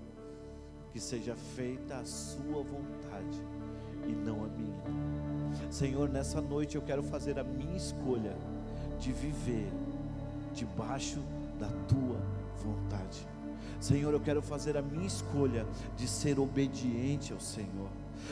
que 0.91 0.99
seja 0.99 1.35
feita 1.35 1.97
a 1.97 2.05
Sua 2.05 2.63
vontade 2.63 3.39
e 4.07 4.11
não 4.11 4.43
a 4.43 4.47
minha. 4.47 4.94
Senhor, 5.75 6.07
nessa 6.07 6.39
noite 6.39 6.77
eu 6.77 6.81
quero 6.81 7.03
fazer 7.03 7.37
a 7.37 7.43
minha 7.43 7.75
escolha 7.75 8.33
de 8.97 9.11
viver 9.11 9.69
debaixo 10.53 11.19
da 11.59 11.67
tua 11.85 12.17
vontade. 12.63 13.27
Senhor, 13.81 14.13
eu 14.13 14.21
quero 14.21 14.41
fazer 14.41 14.77
a 14.77 14.81
minha 14.81 15.05
escolha 15.05 15.67
de 15.97 16.07
ser 16.07 16.39
obediente 16.39 17.33
ao 17.33 17.41
Senhor. 17.41 17.89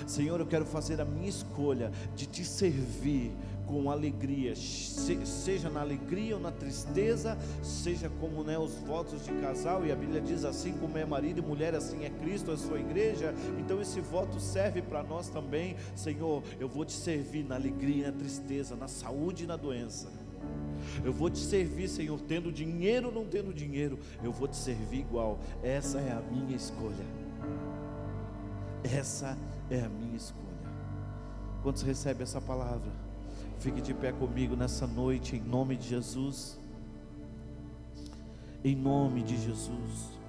Senhor, 0.08 0.40
eu 0.40 0.46
quero 0.46 0.66
fazer 0.66 1.02
a 1.02 1.06
minha 1.06 1.28
escolha 1.28 1.92
de 2.16 2.28
te 2.28 2.46
servir 2.46 3.34
com 3.68 3.90
alegria, 3.90 4.56
seja 4.56 5.70
na 5.70 5.82
alegria 5.82 6.36
ou 6.36 6.42
na 6.42 6.52
tristeza, 6.52 7.38
seja 7.62 8.10
como 8.20 8.44
né, 8.44 8.58
os 8.58 8.76
votos 8.76 9.26
de 9.26 9.32
casal, 9.34 9.86
e 9.86 9.92
a 9.92 9.96
Bíblia 9.96 10.22
diz 10.22 10.46
assim: 10.46 10.74
como 10.74 10.98
é 10.98 11.06
marido 11.06 11.40
e 11.40 11.42
mulher, 11.42 11.76
assim 11.76 12.04
é 12.04 12.10
Cristo, 12.10 12.52
a 12.52 12.58
sua 12.58 12.80
igreja. 12.80 13.34
Então 13.60 13.82
esse 13.82 14.02
voto 14.02 14.40
serve 14.40 14.82
para 14.82 15.04
nós 15.04 15.30
também, 15.30 15.76
Senhor. 15.96 16.44
Eu 16.60 16.68
vou 16.68 16.86
te 16.86 16.94
servir 16.94 17.44
na 17.44 17.56
alegria 17.56 18.08
e 18.08 18.12
na 18.12 18.18
tristeza, 18.18 18.76
na 18.76 18.88
saúde 18.88 19.44
e 19.44 19.48
na 19.48 19.56
doença. 19.56 20.08
Eu 21.04 21.14
vou 21.14 21.30
te 21.30 21.40
servir, 21.40 21.88
Senhor, 21.88 22.20
tendo 22.22 22.52
dinheiro 22.52 23.08
ou 23.08 23.14
não 23.14 23.26
tendo 23.26 23.54
dinheiro, 23.54 23.98
eu 24.24 24.32
vou 24.32 24.48
te 24.48 24.56
servir 24.56 25.00
igual. 25.00 25.40
Essa 25.62 26.00
é 26.00 26.12
a 26.12 26.22
minha 26.22 26.56
escolha. 26.56 27.06
Essa 28.84 29.38
é 29.70 29.82
a 29.82 29.90
minha 29.90 30.16
escolha. 30.16 30.44
Quantos 31.62 31.82
recebem 31.82 32.24
essa 32.24 32.42
palavra? 32.42 33.03
Fique 33.64 33.82
de 33.82 33.94
pé 33.94 34.12
comigo 34.12 34.58
nessa 34.58 34.86
noite, 34.86 35.38
em 35.38 35.40
nome 35.40 35.78
de 35.78 35.88
Jesus. 35.88 36.60
Em 38.62 38.76
nome 38.76 39.24
de 39.24 39.38
Jesus. 39.38 40.20